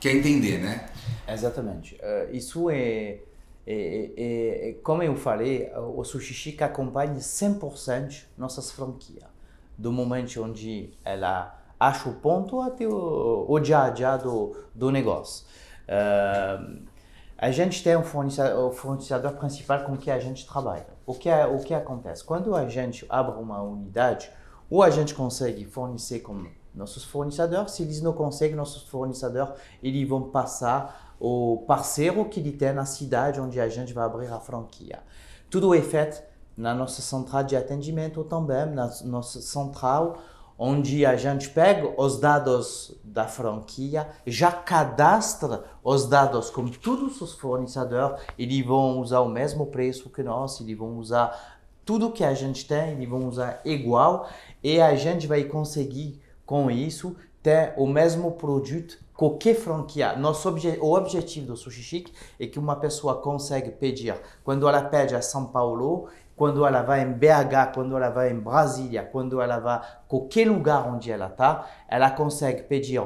quer 0.00 0.16
entender, 0.16 0.58
né? 0.58 0.88
Exatamente. 1.28 1.94
Uh, 1.96 2.34
isso 2.34 2.70
é 2.70 3.20
e, 3.66 4.12
e, 4.16 4.68
e, 4.70 4.74
como 4.82 5.02
eu 5.02 5.14
falei, 5.14 5.70
o 5.76 6.02
Sushi 6.02 6.34
Chic 6.34 6.62
acompanha 6.62 7.14
100% 7.14 8.24
nossas 8.36 8.72
franquias. 8.72 9.24
Do 9.78 9.92
momento 9.92 10.42
onde 10.42 10.92
ela 11.04 11.56
acha 11.78 12.08
o 12.08 12.14
ponto 12.14 12.60
até 12.60 12.86
o, 12.86 13.46
o 13.48 13.58
dia 13.60 13.84
a 13.84 13.90
dia 13.90 14.16
do, 14.16 14.56
do 14.74 14.90
negócio. 14.90 15.46
Uh, 15.86 16.82
a 17.38 17.50
gente 17.50 17.82
tem 17.82 17.96
um 17.96 18.02
fornecedor, 18.02 18.68
o 18.68 18.72
fornecedor 18.72 19.32
principal 19.32 19.84
com 19.84 19.96
que 19.96 20.10
a 20.10 20.18
gente 20.18 20.46
trabalha. 20.46 20.88
O 21.06 21.14
que, 21.14 21.28
é, 21.28 21.46
o 21.46 21.58
que 21.60 21.72
acontece? 21.72 22.22
Quando 22.22 22.54
a 22.54 22.68
gente 22.68 23.06
abre 23.08 23.40
uma 23.40 23.62
unidade, 23.62 24.30
ou 24.68 24.82
a 24.82 24.90
gente 24.90 25.14
consegue 25.14 25.64
fornecer 25.64 26.20
com 26.20 26.46
nossos 26.74 27.04
fornecedores, 27.04 27.72
se 27.72 27.82
eles 27.82 28.00
não 28.00 28.12
conseguem, 28.12 28.56
nossos 28.56 28.82
fornecedores, 28.82 29.54
eles 29.82 30.08
vão 30.08 30.22
passar 30.22 31.14
o 31.18 31.64
parceiro 31.66 32.24
que 32.24 32.40
ele 32.40 32.52
tem 32.52 32.72
na 32.72 32.84
cidade 32.84 33.40
onde 33.40 33.60
a 33.60 33.68
gente 33.68 33.92
vai 33.92 34.04
abrir 34.04 34.32
a 34.32 34.40
franquia. 34.40 35.00
Tudo 35.50 35.74
é 35.74 35.82
feito 35.82 36.22
na 36.56 36.74
nossa 36.74 37.02
central 37.02 37.42
de 37.42 37.56
atendimento 37.56 38.22
também, 38.24 38.66
na 38.66 38.90
nossa 39.04 39.40
central, 39.40 40.18
onde 40.58 41.06
a 41.06 41.16
gente 41.16 41.48
pega 41.48 41.90
os 42.00 42.20
dados 42.20 42.94
da 43.02 43.26
franquia, 43.26 44.06
já 44.26 44.52
cadastra 44.52 45.64
os 45.82 46.06
dados 46.06 46.50
com 46.50 46.68
todos 46.68 47.20
os 47.22 47.32
fornecedores, 47.32 48.20
eles 48.38 48.64
vão 48.64 49.00
usar 49.00 49.20
o 49.20 49.28
mesmo 49.28 49.66
preço 49.66 50.10
que 50.10 50.22
nós, 50.22 50.60
eles 50.60 50.76
vão 50.76 50.98
usar 50.98 51.58
tudo 51.82 52.12
que 52.12 52.22
a 52.22 52.34
gente 52.34 52.68
tem, 52.68 52.90
eles 52.90 53.08
vão 53.08 53.26
usar 53.26 53.60
igual 53.64 54.28
e 54.62 54.80
a 54.80 54.94
gente 54.94 55.26
vai 55.26 55.44
conseguir 55.44 56.19
com 56.50 56.68
isso 56.68 57.14
ter 57.40 57.74
o 57.76 57.86
mesmo 57.86 58.32
produto 58.32 58.98
qualquer 59.14 59.54
franquia, 59.54 60.16
nosso 60.16 60.48
obje, 60.48 60.78
o 60.80 60.94
objetivo 60.94 61.46
do 61.48 61.56
Sushi 61.56 61.80
Chic 61.82 62.08
é 62.40 62.46
que 62.46 62.58
uma 62.58 62.74
pessoa 62.74 63.20
consegue 63.20 63.70
pedir, 63.70 64.16
quando 64.42 64.66
ela 64.66 64.82
pede 64.82 65.14
a 65.14 65.22
São 65.22 65.44
Paulo, 65.46 66.08
quando 66.34 66.66
ela 66.66 66.82
vai 66.82 67.02
em 67.02 67.12
BH, 67.12 67.72
quando 67.72 67.96
ela 67.96 68.08
vai 68.08 68.32
em 68.32 68.40
Brasília, 68.40 69.04
quando 69.04 69.40
ela 69.40 69.60
vai 69.60 69.80
qualquer 70.08 70.48
lugar 70.48 70.88
onde 70.88 71.12
ela 71.12 71.26
está, 71.26 71.70
ela 71.86 72.10
consegue 72.10 72.62
pedir 72.62 73.00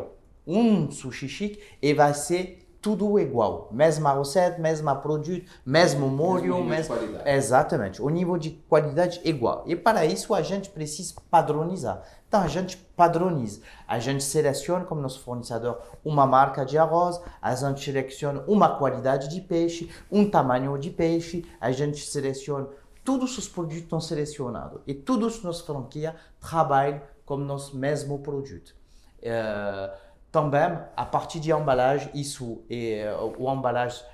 um 0.47 0.91
Sushi 0.91 1.29
Chic 1.29 1.59
e 1.83 1.93
vai 1.93 2.15
ser 2.15 2.65
tudo 2.85 3.19
igual. 3.19 3.71
Mesma 3.73 4.13
receita, 4.13 4.59
mesmo 4.59 4.95
produto, 4.97 5.51
mesmo 5.65 6.07
molho. 6.09 6.63
Mesmo 6.63 6.95
mesmo... 6.95 7.19
Exatamente. 7.25 8.03
O 8.03 8.11
nível 8.11 8.37
de 8.37 8.51
qualidade 8.69 9.23
igual. 9.25 9.65
E 9.67 9.75
para 9.75 10.05
isso 10.05 10.35
a 10.35 10.43
gente 10.43 10.69
precisa 10.69 11.15
padronizar. 11.31 12.03
Então 12.35 12.43
a 12.43 12.49
gente 12.49 12.77
padroniza. 12.77 13.61
A 13.87 14.01
gente 14.01 14.25
seleciona 14.25 14.85
como 14.85 15.01
nosso 15.01 15.21
fornecedor 15.21 15.81
uma 16.05 16.27
marca 16.27 16.67
de 16.67 16.77
arroz, 16.77 17.23
a 17.41 17.55
gente 17.55 17.85
seleciona 17.85 18.43
uma 18.49 18.77
qualidade 18.77 19.29
de 19.29 19.41
peixe, 19.41 19.89
um 20.11 20.29
tamanho 20.29 20.77
de 20.77 20.91
peixe, 20.91 21.47
a 21.61 21.71
gente 21.71 22.05
seleciona. 22.05 22.67
Todos 23.05 23.39
os 23.39 23.49
produtos 23.49 23.85
estão 23.85 24.01
selecionados. 24.01 24.81
E 24.85 24.93
todos 24.93 25.45
nos 25.45 25.61
franquia 25.61 26.17
trabalham 26.41 27.03
com 27.25 27.37
nosso 27.37 27.77
mesmo 27.79 28.19
produto. 28.19 28.75
Uh, 29.21 29.97
também, 30.33 30.77
a 30.97 31.07
partir 31.07 31.39
de 31.39 31.53
embalagem, 31.53 32.11
isso 32.15 32.65
é 32.69 33.15
o 33.39 33.49
embalagem, 33.53 34.05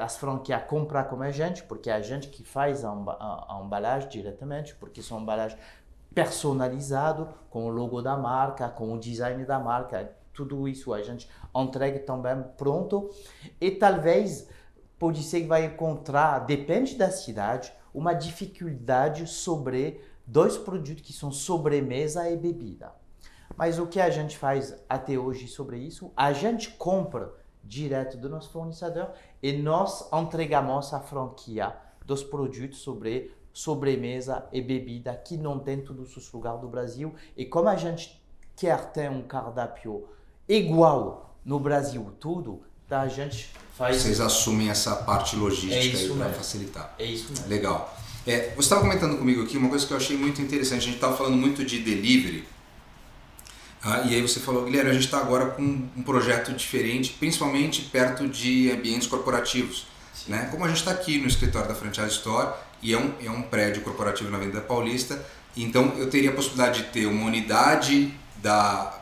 as 0.00 0.16
franquias 0.16 0.62
compram 0.66 1.04
com 1.04 1.20
a 1.20 1.30
gente, 1.30 1.62
porque 1.64 1.90
é 1.90 1.92
a 1.92 2.00
gente 2.00 2.28
que 2.28 2.42
faz 2.42 2.82
a 2.86 3.60
embalagem 3.62 4.08
diretamente, 4.08 4.74
porque 4.76 5.02
são 5.02 5.20
embalagens 5.20 5.60
personalizado 6.14 7.28
com 7.50 7.66
o 7.66 7.70
logo 7.70 8.00
da 8.00 8.16
marca, 8.16 8.68
com 8.68 8.92
o 8.92 8.98
design 8.98 9.44
da 9.44 9.58
marca, 9.58 10.14
tudo 10.32 10.68
isso 10.68 10.92
a 10.92 11.02
gente 11.02 11.28
entrega 11.54 12.00
também 12.00 12.42
pronto 12.56 13.10
e 13.60 13.70
talvez 13.70 14.48
pode 14.98 15.22
ser 15.22 15.42
que 15.42 15.46
vai 15.46 15.64
encontrar, 15.64 16.40
depende 16.40 16.96
da 16.96 17.10
cidade, 17.10 17.72
uma 17.92 18.12
dificuldade 18.12 19.26
sobre 19.26 20.00
dois 20.26 20.56
produtos 20.56 21.02
que 21.02 21.12
são 21.12 21.30
sobremesa 21.30 22.28
e 22.28 22.36
bebida. 22.36 22.92
Mas 23.56 23.78
o 23.78 23.86
que 23.86 24.00
a 24.00 24.10
gente 24.10 24.36
faz 24.36 24.74
até 24.88 25.16
hoje 25.16 25.46
sobre 25.46 25.78
isso? 25.78 26.10
A 26.16 26.32
gente 26.32 26.70
compra 26.70 27.32
direto 27.62 28.16
do 28.16 28.28
nosso 28.28 28.50
fornecedor 28.50 29.12
e 29.42 29.52
nós 29.52 30.10
entregamos 30.12 30.92
a 30.92 31.00
franquia 31.00 31.76
dos 32.04 32.22
produtos 32.22 32.78
sobre 32.78 33.34
sobremesa 33.54 34.44
e 34.52 34.60
bebida 34.60 35.14
que 35.14 35.38
não 35.38 35.58
tem 35.58 35.80
todos 35.80 36.14
os 36.16 36.30
lugares 36.30 36.60
do 36.60 36.68
Brasil. 36.68 37.14
E 37.34 37.46
como 37.46 37.68
a 37.68 37.76
gente 37.76 38.20
quer 38.54 38.92
ter 38.92 39.10
um 39.10 39.22
cardápio 39.22 40.06
igual 40.46 41.34
no 41.42 41.58
Brasil 41.58 42.12
tudo, 42.20 42.60
tá, 42.86 43.00
a 43.00 43.08
gente 43.08 43.50
faz... 43.72 44.02
Vocês 44.02 44.20
assumem 44.20 44.68
essa 44.68 44.96
parte 44.96 45.36
logística 45.36 46.12
é 46.12 46.16
para 46.16 46.32
facilitar. 46.32 46.94
É 46.98 47.04
isso 47.04 47.30
mesmo. 47.30 47.48
Legal. 47.48 47.96
É, 48.26 48.50
você 48.50 48.60
estava 48.60 48.82
comentando 48.82 49.16
comigo 49.16 49.42
aqui 49.42 49.56
uma 49.56 49.70
coisa 49.70 49.86
que 49.86 49.92
eu 49.92 49.96
achei 49.96 50.16
muito 50.16 50.42
interessante. 50.42 50.80
A 50.80 50.84
gente 50.84 50.94
estava 50.96 51.16
falando 51.16 51.36
muito 51.36 51.64
de 51.64 51.78
delivery 51.78 52.44
ah, 53.84 54.00
e 54.08 54.14
aí 54.14 54.22
você 54.22 54.40
falou, 54.40 54.64
Guilherme, 54.64 54.90
a 54.90 54.94
gente 54.94 55.04
está 55.04 55.18
agora 55.18 55.50
com 55.50 55.62
um 55.62 56.02
projeto 56.02 56.54
diferente, 56.54 57.14
principalmente 57.18 57.82
perto 57.82 58.26
de 58.26 58.70
ambientes 58.70 59.06
corporativos. 59.06 59.86
Né? 60.28 60.48
Como 60.50 60.64
a 60.64 60.68
gente 60.68 60.78
está 60.78 60.90
aqui 60.90 61.18
no 61.18 61.26
escritório 61.26 61.68
da 61.68 61.74
Franchise 61.74 62.08
Store 62.08 62.54
e 62.82 62.92
é 62.92 62.98
um, 62.98 63.12
é 63.22 63.30
um 63.30 63.42
prédio 63.42 63.82
corporativo 63.82 64.30
na 64.30 64.36
Avenida 64.36 64.60
Paulista, 64.60 65.24
então 65.56 65.92
eu 65.96 66.10
teria 66.10 66.30
a 66.30 66.32
possibilidade 66.32 66.82
de 66.82 66.88
ter 66.88 67.06
uma 67.06 67.26
unidade 67.26 68.12
da 68.36 68.92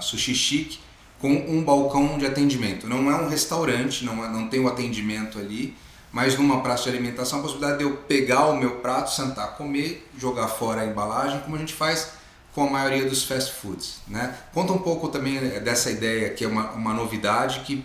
Sushi 0.00 0.34
Chic 0.34 0.78
com 1.20 1.32
um 1.32 1.62
balcão 1.62 2.18
de 2.18 2.26
atendimento. 2.26 2.86
Não 2.88 3.10
é 3.10 3.14
um 3.14 3.28
restaurante, 3.28 4.04
não, 4.04 4.24
é, 4.24 4.28
não 4.28 4.48
tem 4.48 4.60
o 4.60 4.68
atendimento 4.68 5.38
ali, 5.38 5.76
mas 6.10 6.36
numa 6.36 6.60
praça 6.60 6.84
de 6.84 6.90
alimentação 6.90 7.38
a 7.38 7.42
possibilidade 7.42 7.78
de 7.78 7.84
eu 7.84 7.96
pegar 7.96 8.48
o 8.48 8.56
meu 8.56 8.76
prato, 8.76 9.12
sentar, 9.12 9.56
comer, 9.56 10.08
jogar 10.18 10.48
fora 10.48 10.82
a 10.82 10.86
embalagem, 10.86 11.40
como 11.40 11.54
a 11.54 11.58
gente 11.58 11.72
faz 11.72 12.14
com 12.52 12.64
a 12.64 12.70
maioria 12.70 13.08
dos 13.08 13.24
fast 13.24 13.52
foods. 13.52 14.00
Né? 14.06 14.36
Conta 14.52 14.72
um 14.72 14.78
pouco 14.78 15.08
também 15.08 15.38
eh, 15.38 15.60
dessa 15.60 15.90
ideia 15.90 16.30
que 16.30 16.44
é 16.44 16.48
uma, 16.48 16.72
uma 16.72 16.92
novidade 16.92 17.60
que 17.60 17.84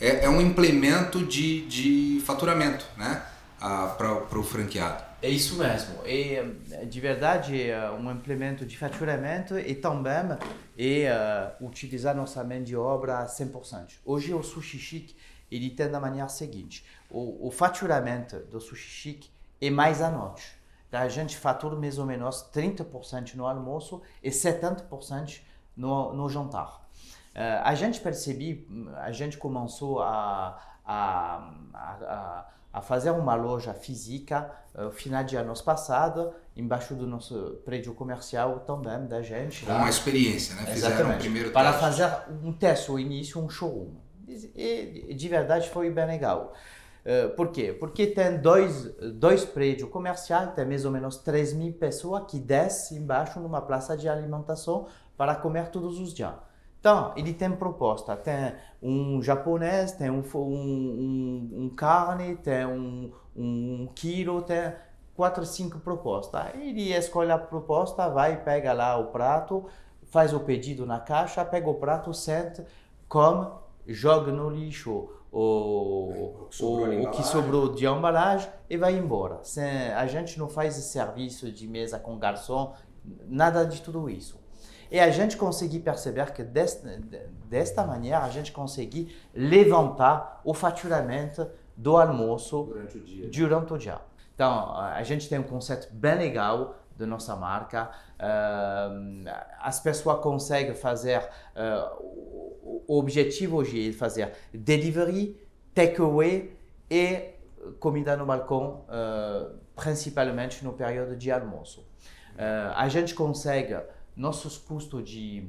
é, 0.00 0.24
é 0.24 0.28
um 0.28 0.40
implemento 0.40 1.24
de, 1.24 1.66
de 1.66 2.20
faturamento 2.24 2.86
né? 2.96 3.22
para 3.58 4.38
o 4.38 4.42
franqueado. 4.42 5.02
É 5.22 5.30
isso 5.30 5.56
mesmo. 5.56 6.06
E, 6.06 6.84
de 6.86 7.00
verdade, 7.00 7.70
é 7.70 7.90
um 7.90 8.10
implemento 8.10 8.66
de 8.66 8.76
faturamento 8.76 9.58
e 9.58 9.74
também 9.74 10.36
é 10.78 11.56
uh, 11.60 11.66
utilizar 11.66 12.14
nossa 12.14 12.44
mão 12.44 12.62
de 12.62 12.76
obra 12.76 13.20
a 13.20 13.26
100%. 13.26 13.94
Hoje 14.04 14.34
o 14.34 14.42
Sushi 14.42 14.78
Chic 14.78 15.16
ele 15.50 15.70
tem 15.70 15.88
da 15.90 15.98
maneira 15.98 16.28
seguinte, 16.28 16.84
o, 17.08 17.46
o 17.46 17.50
faturamento 17.50 18.38
do 18.50 18.60
Sushi 18.60 18.88
Chic 18.88 19.24
é 19.60 19.70
mais 19.70 20.02
à 20.02 20.10
noite. 20.10 20.52
Tá? 20.90 21.00
A 21.00 21.08
gente 21.08 21.36
fatura 21.36 21.76
mais 21.76 21.98
ou 21.98 22.06
menos 22.06 22.44
30% 22.52 23.34
no 23.34 23.46
almoço 23.46 24.02
e 24.22 24.30
70% 24.30 25.40
no, 25.76 26.12
no 26.12 26.28
jantar. 26.28 26.85
Uh, 27.36 27.60
a 27.64 27.74
gente 27.74 28.00
percebe, 28.00 28.66
a 28.96 29.12
gente 29.12 29.36
começou 29.36 30.00
a, 30.00 30.58
a, 30.86 31.52
a, 31.74 32.46
a 32.72 32.80
fazer 32.80 33.10
uma 33.10 33.34
loja 33.34 33.74
física 33.74 34.50
uh, 34.74 34.90
final 34.90 35.22
de 35.22 35.36
anos 35.36 35.60
passado, 35.60 36.32
embaixo 36.56 36.94
do 36.94 37.06
nosso 37.06 37.60
prédio 37.62 37.92
comercial 37.92 38.60
também 38.60 39.06
da 39.06 39.20
gente. 39.20 39.66
Com 39.66 39.72
uma 39.72 39.90
experiência, 39.90 40.54
né? 40.54 40.62
Fizeram 40.62 40.94
Exatamente. 40.94 41.18
um 41.18 41.20
primeiro 41.20 41.50
Para 41.50 41.72
teste. 41.72 41.80
fazer 41.82 42.10
um 42.42 42.52
teste, 42.54 42.90
o 42.90 42.98
início, 42.98 43.38
um 43.38 43.50
showroom. 43.50 43.96
E 44.26 45.12
de 45.14 45.28
verdade 45.28 45.68
foi 45.68 45.90
bem 45.90 46.06
legal. 46.06 46.54
Uh, 47.04 47.36
por 47.36 47.52
quê? 47.52 47.70
Porque 47.70 48.06
tem 48.06 48.38
dois, 48.38 48.84
dois 49.12 49.44
prédios 49.44 49.90
comerciais, 49.90 50.54
tem 50.54 50.64
mais 50.64 50.86
ou 50.86 50.90
menos 50.90 51.18
3 51.18 51.52
mil 51.52 51.74
pessoas 51.74 52.24
que 52.30 52.38
descem 52.38 52.96
embaixo 52.96 53.38
numa 53.40 53.60
praça 53.60 53.94
de 53.94 54.08
alimentação 54.08 54.86
para 55.18 55.34
comer 55.34 55.68
todos 55.68 56.00
os 56.00 56.14
dias. 56.14 56.32
Então, 56.86 57.12
ele 57.16 57.34
tem 57.34 57.50
proposta, 57.50 58.16
tem 58.16 58.54
um 58.80 59.20
japonês, 59.20 59.90
tem 59.90 60.08
um, 60.08 60.22
um, 60.36 61.50
um, 61.52 61.68
carne, 61.74 62.36
tem 62.36 62.64
um, 62.64 63.10
um 63.34 63.88
quilo, 63.92 64.40
tem 64.42 64.72
quatro, 65.12 65.44
cinco 65.44 65.80
propostas. 65.80 66.54
Ele 66.54 66.94
escolhe 66.94 67.32
a 67.32 67.38
proposta, 67.38 68.08
vai, 68.08 68.40
pega 68.40 68.72
lá 68.72 68.96
o 68.98 69.06
prato, 69.06 69.66
faz 70.04 70.32
o 70.32 70.38
pedido 70.38 70.86
na 70.86 71.00
caixa, 71.00 71.44
pega 71.44 71.68
o 71.68 71.74
prato, 71.74 72.14
sente, 72.14 72.62
come, 73.08 73.48
joga 73.88 74.30
no 74.30 74.48
lixo 74.48 75.10
o, 75.32 75.40
o, 75.40 76.48
o, 76.60 77.02
o 77.02 77.10
que 77.10 77.24
sobrou 77.24 77.74
de 77.74 77.84
embalagem 77.84 78.48
e 78.70 78.76
vai 78.76 78.96
embora. 78.96 79.40
Sem, 79.42 79.88
a 79.92 80.06
gente 80.06 80.38
não 80.38 80.48
faz 80.48 80.74
serviço 80.74 81.50
de 81.50 81.66
mesa 81.66 81.98
com 81.98 82.16
garçom, 82.16 82.74
nada 83.26 83.64
de 83.64 83.82
tudo 83.82 84.08
isso. 84.08 84.45
E 84.90 85.00
a 85.00 85.10
gente 85.10 85.36
conseguir 85.36 85.80
perceber 85.80 86.32
que 86.32 86.42
desta, 86.42 87.00
desta 87.48 87.84
maneira 87.84 88.20
a 88.20 88.28
gente 88.28 88.52
conseguir 88.52 89.16
levantar 89.34 90.40
o 90.44 90.54
faturamento 90.54 91.48
do 91.76 91.96
almoço 91.96 92.64
durante 92.64 92.98
o 92.98 93.00
dia. 93.00 93.28
Durante 93.30 93.72
o 93.72 93.78
dia. 93.78 94.00
Então, 94.34 94.76
a 94.76 95.02
gente 95.02 95.28
tem 95.28 95.38
um 95.38 95.42
conceito 95.42 95.88
bem 95.92 96.16
legal 96.16 96.76
da 96.96 97.06
nossa 97.06 97.36
marca. 97.36 97.90
Uh, 98.16 99.28
as 99.60 99.80
pessoas 99.80 100.20
conseguem 100.20 100.74
fazer, 100.74 101.20
uh, 101.54 102.82
o 102.86 102.98
objetivo 102.98 103.56
hoje 103.56 103.90
é 103.90 103.92
fazer 103.92 104.32
delivery, 104.52 105.38
takeaway 105.74 106.56
e 106.90 107.34
comida 107.80 108.16
no 108.16 108.24
balcão, 108.24 108.84
uh, 108.88 109.58
principalmente 109.74 110.64
no 110.64 110.72
período 110.72 111.16
de 111.16 111.30
almoço. 111.30 111.86
a 112.74 112.88
gente 112.88 113.14
consegue 113.14 113.74
nossos 114.16 114.56
custos 114.56 115.08
de 115.08 115.48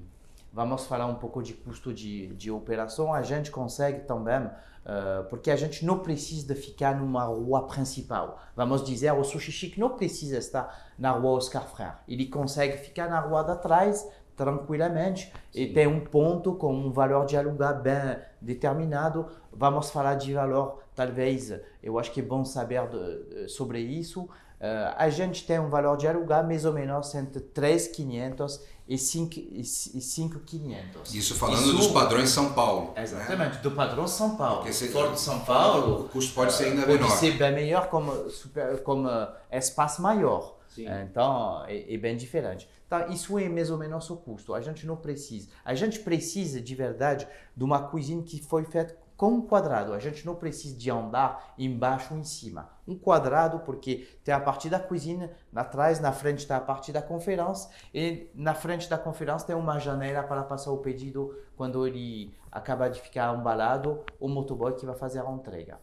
vamos 0.51 0.85
falar 0.85 1.05
um 1.05 1.15
pouco 1.15 1.43
de 1.43 1.53
custo 1.53 1.93
de, 1.93 2.27
de 2.33 2.49
operação, 2.49 3.13
a 3.13 3.21
gente 3.21 3.51
consegue 3.51 4.01
também, 4.01 4.39
uh, 4.47 5.23
porque 5.29 5.51
a 5.51 5.55
gente 5.55 5.85
não 5.85 5.99
precisa 5.99 6.51
de 6.51 6.59
ficar 6.59 6.95
numa 6.95 7.25
rua 7.25 7.67
principal. 7.67 8.39
Vamos 8.55 8.83
dizer, 8.83 9.11
o 9.13 9.23
Sushi 9.23 9.51
Chic 9.51 9.77
não 9.77 9.91
precisa 9.91 10.37
estar 10.37 10.93
na 10.97 11.11
rua 11.11 11.33
Oscar 11.33 11.67
Freire. 11.67 11.93
Ele 12.07 12.25
consegue 12.25 12.77
ficar 12.77 13.07
na 13.07 13.19
rua 13.19 13.43
de 13.43 13.55
trás, 13.61 14.07
tranquilamente, 14.35 15.31
Sim. 15.51 15.61
e 15.61 15.73
tem 15.73 15.87
um 15.87 15.99
ponto 15.99 16.55
com 16.55 16.73
um 16.73 16.91
valor 16.91 17.25
de 17.25 17.37
aluguel 17.37 17.81
bem 17.81 18.17
determinado. 18.41 19.27
Vamos 19.51 19.89
falar 19.89 20.15
de 20.15 20.33
valor, 20.33 20.83
talvez, 20.95 21.53
eu 21.83 21.99
acho 21.99 22.11
que 22.11 22.19
é 22.19 22.23
bom 22.23 22.43
saber 22.43 22.81
de, 22.87 23.47
sobre 23.47 23.79
isso. 23.79 24.27
Uh, 24.59 24.93
a 24.97 25.09
gente 25.09 25.45
tem 25.45 25.59
um 25.59 25.69
valor 25.69 25.95
de 25.97 26.07
aluguel 26.07 26.43
mais 26.43 26.65
ou 26.65 26.73
menos 26.73 27.13
entre 27.13 27.41
3.500 27.41 28.59
e 28.87 28.95
5.500. 28.95 31.13
Isso 31.13 31.35
falando 31.35 31.59
Isso, 31.59 31.77
dos 31.77 31.87
padrões 31.87 32.29
São 32.29 32.53
Paulo. 32.53 32.93
Né? 32.95 33.03
Exatamente, 33.03 33.57
né? 33.57 33.61
do 33.61 33.71
padrão 33.71 34.07
São 34.07 34.35
Paulo. 34.35 34.57
Porque 34.57 34.73
se 34.73 34.87
for 34.87 35.11
de 35.11 35.19
São 35.19 35.41
Paulo, 35.41 36.05
o 36.05 36.09
custo 36.09 36.33
pode 36.33 36.53
ser 36.53 36.65
ainda 36.65 36.83
pode 36.83 36.93
menor. 36.93 37.07
Pode 37.07 37.19
ser 37.19 37.37
bem 37.37 37.53
melhor 37.53 37.89
como, 37.89 38.29
super, 38.29 38.81
como 38.83 39.09
espaço 39.51 40.01
maior. 40.01 40.55
Sim. 40.69 40.85
Então, 41.03 41.65
é, 41.67 41.93
é, 41.93 41.97
bem 41.97 42.15
diferente. 42.15 42.69
Então, 42.85 43.09
isso 43.09 43.37
é 43.37 43.49
mais 43.49 43.69
ou 43.69 43.77
menos 43.77 44.09
o 44.09 44.15
custo. 44.15 44.53
A 44.53 44.61
gente 44.61 44.87
não 44.87 44.95
precisa. 44.95 45.49
A 45.65 45.75
gente 45.75 45.99
precisa, 45.99 46.61
de 46.61 46.75
verdade, 46.75 47.27
de 47.55 47.63
uma 47.63 47.83
cozinha 47.83 48.23
que 48.23 48.41
foi 48.41 48.63
feita 48.63 48.95
com 49.17 49.29
um 49.29 49.41
quadrado. 49.41 49.93
A 49.93 49.99
gente 49.99 50.23
não 50.25 50.35
precisa 50.35 50.77
de 50.77 50.91
andar 50.91 51.53
embaixo 51.57 52.13
ou 52.13 52.19
em 52.19 52.23
cima. 52.23 52.69
Um 52.87 52.95
quadrado, 52.95 53.59
porque 53.61 54.07
tem 54.23 54.33
a 54.33 54.39
parte 54.39 54.69
da 54.69 54.79
cozinha, 54.79 55.35
atrás, 55.53 55.99
na 55.99 56.11
frente 56.11 56.39
está 56.39 56.57
a 56.57 56.61
parte 56.61 56.91
da 56.91 57.01
conferência, 57.01 57.69
e 57.91 58.29
na 58.35 58.53
frente 58.53 58.87
da 58.87 58.97
conferência 58.97 59.47
tem 59.47 59.55
uma 59.55 59.79
janela 59.79 60.21
para 60.23 60.43
passar 60.43 60.71
o 60.71 60.77
pedido 60.77 61.35
quando 61.57 61.85
ele 61.85 62.33
acaba 62.51 62.87
de 62.87 63.01
ficar 63.01 63.35
embalado, 63.35 64.03
o 64.19 64.29
motoboy 64.29 64.75
que 64.75 64.85
vai 64.85 64.95
fazer 64.95 65.19
a 65.19 65.31
entrega. 65.31 65.79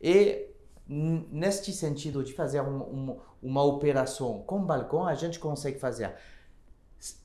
E 0.00 0.50
neste 0.86 1.72
sentido 1.72 2.22
de 2.22 2.34
fazer 2.34 2.60
um, 2.60 2.82
um, 2.82 3.20
uma 3.42 3.62
operação 3.64 4.42
com 4.42 4.62
balcão, 4.62 5.06
a 5.06 5.14
gente 5.14 5.38
consegue 5.38 5.78
fazer 5.78 6.14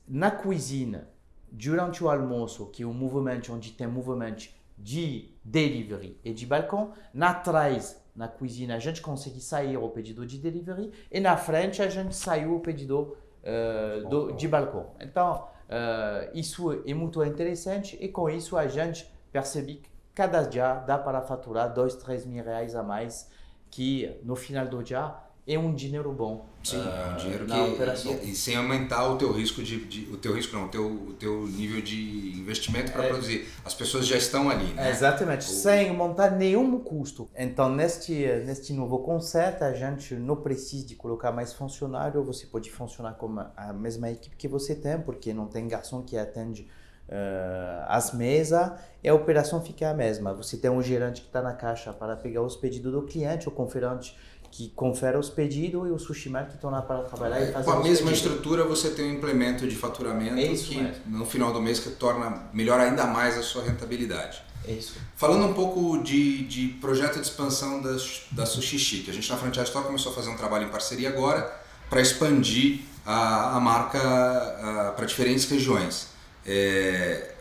na 0.08 0.30
cozinha, 0.30 1.06
durante 1.52 2.02
o 2.04 2.08
almoço, 2.08 2.66
que 2.66 2.82
é 2.82 2.86
um 2.86 2.94
movimento 2.94 3.52
onde 3.52 3.72
tem 3.72 3.86
movimento 3.86 4.48
de 4.80 5.34
delivery 5.44 6.18
e 6.24 6.32
de 6.32 6.46
balcão. 6.46 6.92
Na 7.12 7.34
trás, 7.34 8.00
na 8.14 8.28
cozinha, 8.28 8.74
a 8.74 8.78
gente 8.78 9.00
consegue 9.00 9.40
sair 9.40 9.76
o 9.76 9.88
pedido 9.88 10.26
de 10.26 10.38
delivery 10.38 10.92
e 11.10 11.20
na 11.20 11.36
frente 11.36 11.82
a 11.82 11.88
gente 11.88 12.14
saiu 12.14 12.56
o 12.56 12.60
pedido 12.60 13.16
uh, 13.42 14.08
do, 14.08 14.32
de 14.32 14.48
balcão. 14.48 14.94
Então, 15.00 15.48
uh, 15.68 16.30
isso 16.34 16.82
é 16.86 16.94
muito 16.94 17.22
interessante 17.24 17.96
e 18.00 18.08
com 18.08 18.28
isso 18.28 18.56
a 18.56 18.66
gente 18.66 19.10
percebe 19.30 19.76
que 19.76 19.90
cada 20.14 20.42
dia 20.42 20.74
dá 20.74 20.98
para 20.98 21.20
faturar 21.22 21.72
2, 21.72 21.96
3 21.96 22.26
mil 22.26 22.44
reais 22.44 22.74
a 22.74 22.82
mais 22.82 23.30
que 23.70 24.18
no 24.24 24.34
final 24.34 24.66
do 24.66 24.82
dia 24.82 25.14
é 25.54 25.58
um 25.58 25.74
dinheiro 25.74 26.12
bom. 26.12 26.48
Sim, 26.62 26.76
uh, 26.76 26.88
é 26.88 27.12
um 27.12 27.16
dinheiro 27.16 27.48
na 27.48 27.54
que 27.54 27.70
operação. 27.72 28.12
E, 28.22 28.30
e, 28.30 28.34
sem 28.34 28.54
aumentar 28.54 29.08
o 29.08 29.16
teu 29.16 29.32
risco 29.32 29.62
de, 29.62 29.84
de, 29.86 30.12
o 30.12 30.16
teu 30.16 30.34
risco 30.34 30.54
não, 30.54 30.66
o 30.66 30.68
teu, 30.68 30.86
o 30.86 31.12
teu 31.14 31.46
nível 31.46 31.80
de 31.80 32.38
investimento 32.38 32.92
para 32.92 33.04
é, 33.04 33.08
produzir. 33.08 33.48
As 33.64 33.74
pessoas 33.74 34.06
já 34.06 34.16
estão 34.16 34.50
ali, 34.50 34.72
né? 34.74 34.90
Exatamente, 34.90 35.46
o... 35.46 35.52
sem 35.52 35.92
montar 35.94 36.32
nenhum 36.32 36.78
custo. 36.78 37.28
Então, 37.36 37.74
neste 37.74 38.12
neste 38.44 38.72
novo 38.72 38.98
conceito, 38.98 39.64
a 39.64 39.72
gente 39.72 40.14
não 40.14 40.36
precisa 40.36 40.86
de 40.86 40.94
colocar 40.94 41.32
mais 41.32 41.52
funcionário, 41.52 42.22
você 42.22 42.46
pode 42.46 42.70
funcionar 42.70 43.14
com 43.14 43.38
a 43.56 43.72
mesma 43.72 44.10
equipe 44.10 44.36
que 44.36 44.48
você 44.48 44.74
tem, 44.74 45.00
porque 45.00 45.32
não 45.32 45.46
tem 45.46 45.66
garçom 45.66 46.02
que 46.02 46.16
atende 46.16 46.68
uh, 47.10 47.84
as 47.88 48.12
mesas 48.12 48.72
e 49.02 49.08
a 49.08 49.14
operação 49.14 49.60
fica 49.60 49.90
a 49.90 49.94
mesma. 49.94 50.32
Você 50.34 50.56
tem 50.56 50.70
um 50.70 50.82
gerente 50.82 51.22
que 51.22 51.26
está 51.26 51.42
na 51.42 51.52
caixa 51.52 51.92
para 51.92 52.16
pegar 52.16 52.42
os 52.42 52.56
pedidos 52.56 52.92
do 52.92 53.02
cliente, 53.02 53.48
o 53.48 53.50
conferente 53.50 54.16
que 54.50 54.68
confere 54.70 55.16
os 55.16 55.28
pedidos 55.30 55.86
e 55.88 55.90
o 55.90 55.98
Sushimer 55.98 56.46
que 56.46 56.54
estão 56.54 56.70
lá 56.70 56.82
para 56.82 57.02
trabalhar 57.04 57.40
e 57.40 57.52
fazer 57.52 57.64
Com 57.64 57.70
a 57.70 57.76
mesma 57.76 58.10
pedidos. 58.10 58.12
estrutura 58.12 58.64
você 58.64 58.90
tem 58.90 59.06
um 59.06 59.14
implemento 59.14 59.66
de 59.66 59.76
faturamento 59.76 60.38
é 60.38 60.48
que 60.48 60.76
mesmo. 60.76 61.02
no 61.06 61.24
final 61.24 61.52
do 61.52 61.62
mês 61.62 61.78
que 61.78 61.90
torna 61.90 62.48
melhor 62.52 62.80
ainda 62.80 63.06
mais 63.06 63.38
a 63.38 63.42
sua 63.42 63.62
rentabilidade. 63.62 64.42
É 64.66 64.72
isso. 64.72 64.94
Falando 65.16 65.46
um 65.46 65.54
pouco 65.54 66.02
de, 66.02 66.44
de 66.46 66.68
projeto 66.80 67.14
de 67.14 67.22
expansão 67.22 67.80
da, 67.80 67.96
da 68.32 68.44
Sushi 68.44 68.78
Chic, 68.78 69.08
a 69.08 69.12
gente 69.12 69.30
na 69.30 69.36
Franchise 69.36 69.66
Store 69.66 69.86
começou 69.86 70.12
a 70.12 70.14
fazer 70.14 70.30
um 70.30 70.36
trabalho 70.36 70.66
em 70.66 70.68
parceria 70.68 71.08
agora 71.08 71.50
para 71.88 72.00
expandir 72.00 72.80
a, 73.06 73.56
a 73.56 73.60
marca 73.60 74.92
para 74.96 75.06
diferentes 75.06 75.48
regiões. 75.48 76.08
É, 76.44 77.34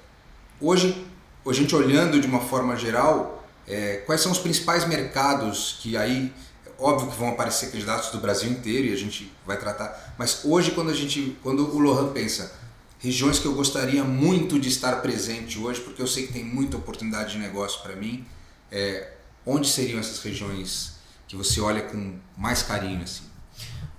hoje, 0.61 1.05
a 1.45 1.53
gente 1.53 1.75
olhando 1.75 2.19
de 2.19 2.27
uma 2.27 2.39
forma 2.39 2.75
geral, 2.75 3.43
é, 3.67 3.97
quais 4.05 4.21
são 4.21 4.31
os 4.31 4.39
principais 4.39 4.87
mercados 4.87 5.77
que 5.81 5.97
aí 5.97 6.33
Óbvio 6.79 7.11
que 7.11 7.17
vão 7.17 7.29
aparecer 7.29 7.71
candidatos 7.71 8.09
do 8.11 8.19
Brasil 8.19 8.49
inteiro 8.49 8.87
e 8.87 8.93
a 8.93 8.97
gente 8.97 9.31
vai 9.45 9.57
tratar. 9.57 10.15
Mas 10.17 10.45
hoje, 10.45 10.71
quando 10.71 10.89
a 10.89 10.93
gente, 10.93 11.37
quando 11.43 11.67
o 11.75 11.79
Lohan 11.79 12.13
pensa 12.13 12.57
regiões 12.99 13.39
que 13.39 13.45
eu 13.45 13.53
gostaria 13.53 14.03
muito 14.03 14.59
de 14.59 14.69
estar 14.69 15.01
presente 15.01 15.59
hoje, 15.59 15.81
porque 15.81 16.01
eu 16.01 16.07
sei 16.07 16.27
que 16.27 16.33
tem 16.33 16.43
muita 16.43 16.77
oportunidade 16.77 17.33
de 17.33 17.39
negócio 17.39 17.81
para 17.81 17.95
mim, 17.95 18.25
é, 18.71 19.13
onde 19.45 19.67
seriam 19.67 19.99
essas 19.99 20.21
regiões 20.21 20.99
que 21.27 21.35
você 21.35 21.61
olha 21.61 21.81
com 21.81 22.17
mais 22.37 22.63
carinho 22.63 23.03
assim? 23.03 23.29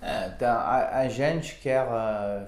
É, 0.00 0.28
então, 0.34 0.48
a, 0.48 1.00
a, 1.00 1.08
gente 1.08 1.56
quer, 1.56 1.86
uh, 1.86 2.46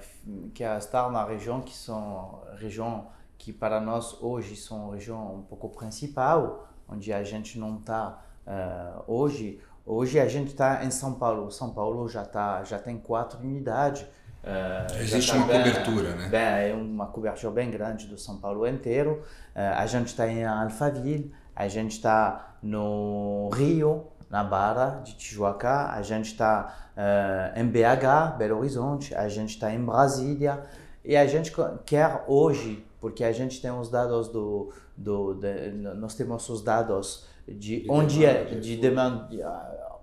quer 0.53 0.77
estar 0.77 1.11
na 1.11 1.23
região 1.23 1.61
que 1.61 1.75
são 1.75 2.41
região 2.57 3.07
que 3.37 3.53
para 3.53 3.79
nós 3.79 4.17
hoje 4.21 4.55
são 4.55 4.91
região 4.91 5.35
um 5.35 5.41
pouco 5.43 5.69
principal, 5.69 6.67
onde 6.87 7.13
a 7.13 7.23
gente 7.23 7.59
não 7.59 7.77
está 7.77 8.23
uh, 8.47 9.03
hoje 9.05 9.59
Hoje 9.85 10.19
a 10.19 10.27
gente 10.27 10.49
está 10.49 10.85
em 10.85 10.91
São 10.91 11.13
Paulo. 11.13 11.51
São 11.51 11.71
Paulo 11.71 12.07
já 12.07 12.23
tá, 12.23 12.63
já 12.63 12.79
tem 12.79 12.97
quatro 12.97 13.39
unidades. 13.39 14.01
Uh, 14.43 14.99
Existe 14.99 15.31
tá 15.31 15.37
uma 15.37 15.47
bem, 15.47 15.63
cobertura, 15.63 16.15
né? 16.15 16.27
Bem, 16.29 16.41
é 16.41 16.73
uma 16.73 17.07
cobertura 17.07 17.51
bem 17.51 17.69
grande 17.69 18.07
do 18.07 18.17
São 18.17 18.37
Paulo 18.37 18.65
inteiro. 18.67 19.23
Uh, 19.55 19.59
a 19.75 19.85
gente 19.85 20.07
está 20.07 20.27
em 20.27 20.45
Alphaville, 20.45 21.33
a 21.55 21.67
gente 21.67 21.91
está 21.91 22.55
no 22.61 23.49
Rio, 23.53 24.07
na 24.29 24.43
Barra 24.43 25.01
de 25.03 25.15
Tijuca, 25.15 25.91
a 25.91 26.01
gente 26.01 26.31
está 26.31 26.91
uh, 26.97 27.59
em 27.59 27.67
BH, 27.67 28.37
Belo 28.37 28.59
Horizonte, 28.59 29.13
a 29.13 29.27
gente 29.27 29.51
está 29.51 29.71
em 29.73 29.83
Brasília 29.83 30.63
e 31.03 31.15
a 31.15 31.27
gente 31.27 31.53
quer 31.85 32.23
hoje, 32.27 32.85
porque 33.01 33.23
a 33.23 33.31
gente 33.31 33.61
tem 33.61 33.71
os 33.71 33.89
dados 33.89 34.29
do, 34.29 34.73
do 34.95 35.33
de, 35.33 35.71
nós 35.71 36.15
temos 36.15 36.47
os 36.49 36.63
dados 36.63 37.27
de 37.47 37.85
onde 37.89 38.25
é, 38.25 38.43
de 38.55 38.77
demanda, 38.77 39.27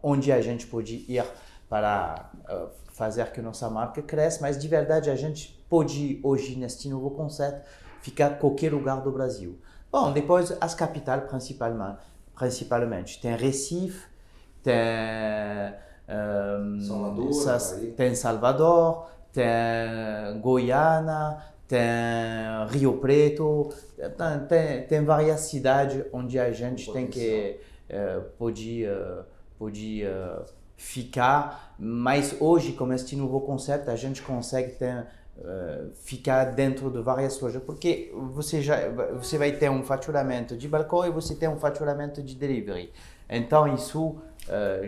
onde 0.02 0.30
a 0.32 0.40
gente 0.40 0.66
pode 0.66 1.04
ir 1.08 1.24
para 1.68 2.30
uh, 2.50 2.68
fazer 2.92 3.30
que 3.32 3.40
nossa 3.40 3.68
marca 3.70 4.02
cresça, 4.02 4.40
mas 4.42 4.58
de 4.58 4.66
verdade 4.68 5.10
a 5.10 5.16
gente 5.16 5.64
pode 5.68 6.20
hoje 6.22 6.56
neste 6.56 6.88
novo 6.88 7.10
conceito 7.10 7.60
ficar 8.02 8.32
em 8.32 8.34
qualquer 8.36 8.72
lugar 8.72 9.00
do 9.00 9.12
Brasil. 9.12 9.58
Bom, 9.90 10.12
depois 10.12 10.56
as 10.60 10.74
capitais 10.74 11.24
principalmente, 11.24 11.98
principalmente. 12.34 13.20
Tem 13.20 13.36
Recife, 13.36 14.06
tem 14.62 14.74
um, 16.08 16.80
Salvador, 16.80 17.94
tem 17.96 18.14
Salvador, 18.14 19.06
tem 19.32 20.40
Goiânia, 20.40 21.38
tem 21.70 22.68
Rio 22.70 22.94
Preto, 22.94 23.72
tem, 23.96 24.46
tem, 24.48 24.82
tem 24.82 25.04
várias 25.04 25.42
cidades 25.42 26.04
onde 26.12 26.36
a 26.36 26.50
gente 26.50 26.92
tem 26.92 27.06
que 27.06 27.60
uh, 27.88 28.22
pode, 28.36 28.84
uh, 28.84 29.24
pode 29.56 30.02
uh, 30.04 30.44
ficar, 30.76 31.76
mas 31.78 32.34
hoje 32.40 32.72
com 32.72 32.92
este 32.92 33.14
novo 33.14 33.40
conceito 33.42 33.88
a 33.88 33.94
gente 33.94 34.20
consegue 34.20 34.72
ter, 34.72 35.06
uh, 35.38 35.92
ficar 35.94 36.46
dentro 36.46 36.90
de 36.90 37.00
várias 37.02 37.40
lojas, 37.40 37.62
porque 37.62 38.12
você 38.32 38.60
já 38.60 38.88
você 39.16 39.38
vai 39.38 39.52
ter 39.52 39.70
um 39.70 39.84
faturamento 39.84 40.56
de 40.56 40.66
balcão 40.66 41.06
e 41.06 41.10
você 41.10 41.36
tem 41.36 41.48
um 41.48 41.58
faturamento 41.60 42.20
de 42.20 42.34
delivery, 42.34 42.92
então 43.28 43.72
isso 43.72 44.16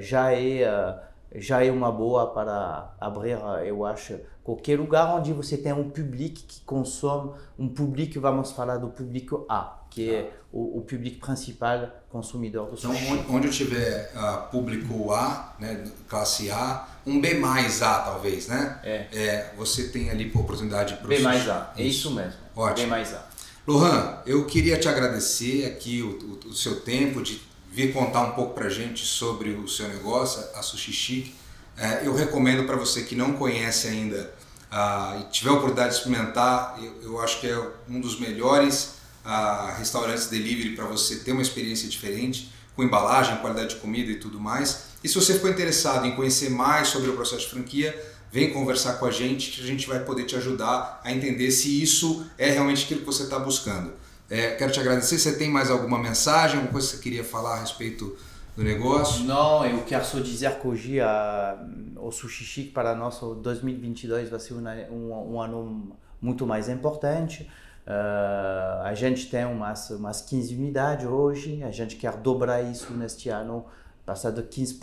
já 0.00 0.32
é 0.32 1.00
já 1.34 1.64
é 1.64 1.70
uma 1.70 1.90
boa 1.90 2.26
para 2.26 2.94
abrir, 3.00 3.38
eu 3.64 3.84
acho, 3.84 4.18
qualquer 4.44 4.78
lugar 4.78 5.16
onde 5.16 5.32
você 5.32 5.56
tem 5.56 5.72
um 5.72 5.88
público 5.88 6.40
que 6.46 6.60
consome, 6.62 7.32
um 7.58 7.68
público, 7.68 8.20
vamos 8.20 8.52
falar 8.52 8.76
do 8.76 8.88
público 8.88 9.46
A, 9.48 9.80
que 9.90 10.10
é 10.10 10.32
o, 10.52 10.78
o 10.78 10.82
público 10.82 11.24
principal 11.26 11.88
consumidor 12.10 12.70
do 12.70 12.76
sushi. 12.76 13.06
Então, 13.06 13.36
onde 13.36 13.46
eu 13.46 13.52
tiver 13.52 14.12
uh, 14.14 14.50
público 14.50 15.12
A, 15.12 15.54
né, 15.58 15.84
classe 16.08 16.50
A, 16.50 16.86
um 17.06 17.20
B 17.20 17.34
mais 17.34 17.82
A 17.82 18.00
talvez, 18.00 18.48
né? 18.48 18.80
É. 18.82 19.06
é 19.12 19.54
você 19.56 19.88
tem 19.88 20.10
ali 20.10 20.30
oportunidade 20.34 20.94
para 20.96 21.08
B 21.08 21.18
mais 21.20 21.48
A, 21.48 21.72
é 21.76 21.82
isso 21.82 22.10
mesmo. 22.10 22.40
Ótimo. 22.54 22.86
B 22.86 22.90
mais 22.90 23.14
A. 23.14 23.22
Lohan, 23.66 24.18
eu 24.26 24.44
queria 24.44 24.78
te 24.78 24.88
agradecer 24.88 25.66
aqui 25.66 26.02
o, 26.02 26.48
o, 26.48 26.50
o 26.50 26.54
seu 26.54 26.80
tempo 26.80 27.22
de 27.22 27.40
vir 27.72 27.92
contar 27.92 28.20
um 28.20 28.32
pouco 28.32 28.54
para 28.54 28.68
gente 28.68 29.04
sobre 29.04 29.50
o 29.50 29.66
seu 29.66 29.88
negócio, 29.88 30.44
a 30.54 30.62
Sushi 30.62 30.92
Chic. 30.92 31.34
É, 31.76 32.06
eu 32.06 32.14
recomendo 32.14 32.64
para 32.64 32.76
você 32.76 33.02
que 33.02 33.16
não 33.16 33.32
conhece 33.32 33.88
ainda 33.88 34.32
ah, 34.70 35.18
e 35.20 35.32
tiver 35.32 35.48
a 35.48 35.54
oportunidade 35.54 35.94
de 35.94 35.96
experimentar, 35.96 36.78
eu, 36.82 37.02
eu 37.02 37.20
acho 37.22 37.40
que 37.40 37.48
é 37.48 37.70
um 37.88 37.98
dos 37.98 38.20
melhores 38.20 38.96
ah, 39.24 39.74
restaurantes 39.78 40.26
delivery 40.26 40.76
para 40.76 40.84
você 40.84 41.16
ter 41.16 41.32
uma 41.32 41.40
experiência 41.40 41.88
diferente, 41.88 42.52
com 42.76 42.82
embalagem, 42.82 43.38
qualidade 43.38 43.74
de 43.74 43.80
comida 43.80 44.10
e 44.10 44.16
tudo 44.16 44.38
mais. 44.38 44.84
E 45.02 45.08
se 45.08 45.14
você 45.14 45.32
ficou 45.34 45.48
interessado 45.48 46.06
em 46.06 46.14
conhecer 46.14 46.50
mais 46.50 46.88
sobre 46.88 47.08
o 47.08 47.14
processo 47.14 47.42
de 47.42 47.50
franquia, 47.50 48.12
vem 48.30 48.52
conversar 48.52 48.94
com 48.94 49.06
a 49.06 49.10
gente 49.10 49.50
que 49.50 49.62
a 49.62 49.66
gente 49.66 49.86
vai 49.86 50.00
poder 50.00 50.24
te 50.24 50.36
ajudar 50.36 51.00
a 51.02 51.10
entender 51.10 51.50
se 51.50 51.82
isso 51.82 52.24
é 52.36 52.50
realmente 52.50 52.84
aquilo 52.84 53.00
que 53.00 53.06
você 53.06 53.22
está 53.22 53.38
buscando. 53.38 53.92
É, 54.32 54.52
quero 54.52 54.72
te 54.72 54.80
agradecer. 54.80 55.18
Você 55.18 55.36
tem 55.36 55.50
mais 55.50 55.70
alguma 55.70 55.98
mensagem, 55.98 56.56
alguma 56.56 56.72
coisa 56.72 56.88
que 56.88 56.96
você 56.96 57.02
queria 57.02 57.22
falar 57.22 57.56
a 57.56 57.60
respeito 57.60 58.16
do 58.56 58.64
negócio? 58.64 59.26
Não, 59.26 59.62
eu 59.66 59.82
quero 59.84 60.06
só 60.06 60.20
dizer 60.20 60.58
que 60.58 60.66
hoje 60.66 61.00
a, 61.02 61.62
o 61.96 62.10
Sushi 62.10 62.42
Chic 62.42 62.72
para 62.72 62.96
nós, 62.96 63.20
2022 63.20 64.30
vai 64.30 64.40
ser 64.40 64.54
um, 64.54 65.34
um 65.34 65.38
ano 65.38 65.94
muito 66.18 66.46
mais 66.46 66.70
importante. 66.70 67.42
Uh, 67.86 68.84
a 68.84 68.94
gente 68.94 69.28
tem 69.28 69.44
umas, 69.44 69.90
umas 69.90 70.22
15 70.22 70.54
unidades 70.54 71.06
hoje, 71.06 71.62
a 71.62 71.70
gente 71.70 71.96
quer 71.96 72.16
dobrar 72.16 72.62
isso 72.62 72.90
neste 72.94 73.28
ano, 73.28 73.66
passar 74.06 74.30
de 74.30 74.42
15 74.44 74.80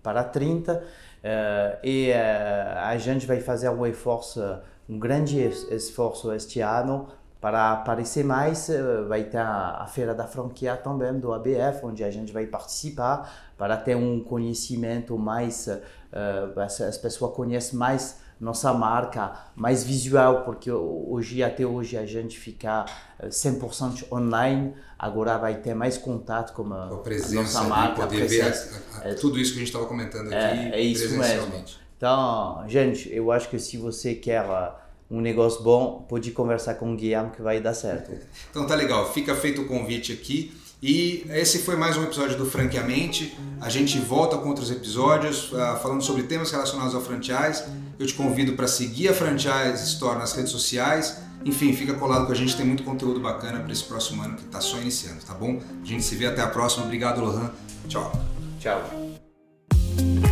para 0.00 0.22
30. 0.22 0.74
Uh, 0.74 0.84
e 1.82 2.12
uh, 2.12 2.78
a 2.84 2.96
gente 2.98 3.26
vai 3.26 3.40
fazer 3.40 3.68
um 3.68 3.84
esforço, 3.84 4.40
um 4.88 4.96
grande 4.96 5.40
esforço 5.40 6.32
este 6.32 6.60
ano 6.60 7.08
para 7.42 7.72
aparecer 7.72 8.24
mais, 8.24 8.70
eh, 8.70 9.02
vai 9.08 9.24
ter 9.24 9.38
a, 9.38 9.84
Feira 9.92 10.14
da 10.14 10.28
Franquia 10.28 10.76
também, 10.76 11.18
do 11.18 11.32
ABF, 11.32 11.84
onde 11.84 12.04
a 12.04 12.10
gente 12.10 12.32
vai 12.32 12.46
participar, 12.46 13.52
para 13.58 13.76
ter 13.76 13.96
um 13.96 14.22
conhecimento 14.22 15.18
mais, 15.18 15.66
uh, 15.66 16.60
as 16.60 16.96
pessoas 16.98 17.34
conhecem 17.34 17.76
mais 17.76 18.18
nossa 18.40 18.72
marca, 18.72 19.32
mais 19.56 19.82
visual, 19.82 20.44
porque 20.44 20.70
hoje, 20.70 21.42
até 21.42 21.66
hoje, 21.66 21.96
a 21.96 22.06
gente 22.06 22.38
fica 22.38 22.86
100% 23.24 24.02
eh, 24.02 24.14
online, 24.14 24.74
agora 24.96 25.36
vai 25.36 25.56
ter 25.56 25.74
mais 25.74 25.98
contato 25.98 26.52
com 26.52 26.72
a, 26.72 26.88
com 26.88 26.94
a, 26.94 26.98
presença, 26.98 27.58
a 27.58 27.62
nossa 27.62 27.64
marca. 27.64 28.02
Poder 28.02 28.18
presença, 28.18 28.82
ver 29.02 29.08
a, 29.08 29.12
a, 29.12 29.14
tudo 29.16 29.38
isso 29.40 29.52
que 29.52 29.58
a 29.58 29.60
gente 29.60 29.68
estava 29.68 29.86
comentando 29.86 30.26
aqui 30.28 30.34
é, 30.36 30.70
é 30.74 30.80
isso 30.80 31.08
presencialmente. 31.08 31.74
Mesmo. 31.74 31.82
Então, 31.96 32.64
gente, 32.68 33.12
eu 33.12 33.32
acho 33.32 33.48
que 33.48 33.58
se 33.58 33.76
você 33.76 34.14
quer 34.14 34.44
um 35.12 35.20
negócio 35.20 35.62
bom, 35.62 36.06
pode 36.08 36.30
conversar 36.30 36.74
com 36.74 36.92
o 36.92 36.96
Guilherme 36.96 37.30
que 37.30 37.42
vai 37.42 37.60
dar 37.60 37.74
certo. 37.74 38.10
Então 38.50 38.66
tá 38.66 38.74
legal, 38.74 39.12
fica 39.12 39.34
feito 39.34 39.62
o 39.62 39.66
convite 39.66 40.12
aqui. 40.12 40.52
E 40.82 41.24
esse 41.30 41.60
foi 41.60 41.76
mais 41.76 41.96
um 41.96 42.02
episódio 42.02 42.36
do 42.36 42.44
Franqueamente. 42.44 43.36
A 43.60 43.68
gente 43.68 43.98
volta 44.00 44.36
com 44.36 44.48
outros 44.48 44.70
episódios 44.70 45.52
uh, 45.52 45.78
falando 45.80 46.02
sobre 46.02 46.24
temas 46.24 46.50
relacionados 46.50 46.94
ao 46.94 47.00
franchise. 47.00 47.62
Eu 47.98 48.06
te 48.06 48.14
convido 48.14 48.54
para 48.54 48.66
seguir 48.66 49.08
a 49.08 49.14
Franchise 49.14 49.84
Store 49.84 50.18
nas 50.18 50.32
redes 50.32 50.50
sociais. 50.50 51.18
Enfim, 51.44 51.72
fica 51.72 51.94
colado 51.94 52.26
com 52.26 52.32
a 52.32 52.34
gente, 52.34 52.56
tem 52.56 52.66
muito 52.66 52.82
conteúdo 52.82 53.20
bacana 53.20 53.60
para 53.60 53.72
esse 53.72 53.84
próximo 53.84 54.22
ano 54.22 54.36
que 54.36 54.44
está 54.44 54.60
só 54.60 54.78
iniciando, 54.78 55.20
tá 55.24 55.34
bom? 55.34 55.60
A 55.82 55.86
gente 55.86 56.02
se 56.02 56.16
vê 56.16 56.26
até 56.26 56.42
a 56.42 56.48
próxima. 56.48 56.84
Obrigado, 56.84 57.20
Lohan. 57.20 57.52
Tchau. 57.88 58.12
Tchau. 58.60 60.31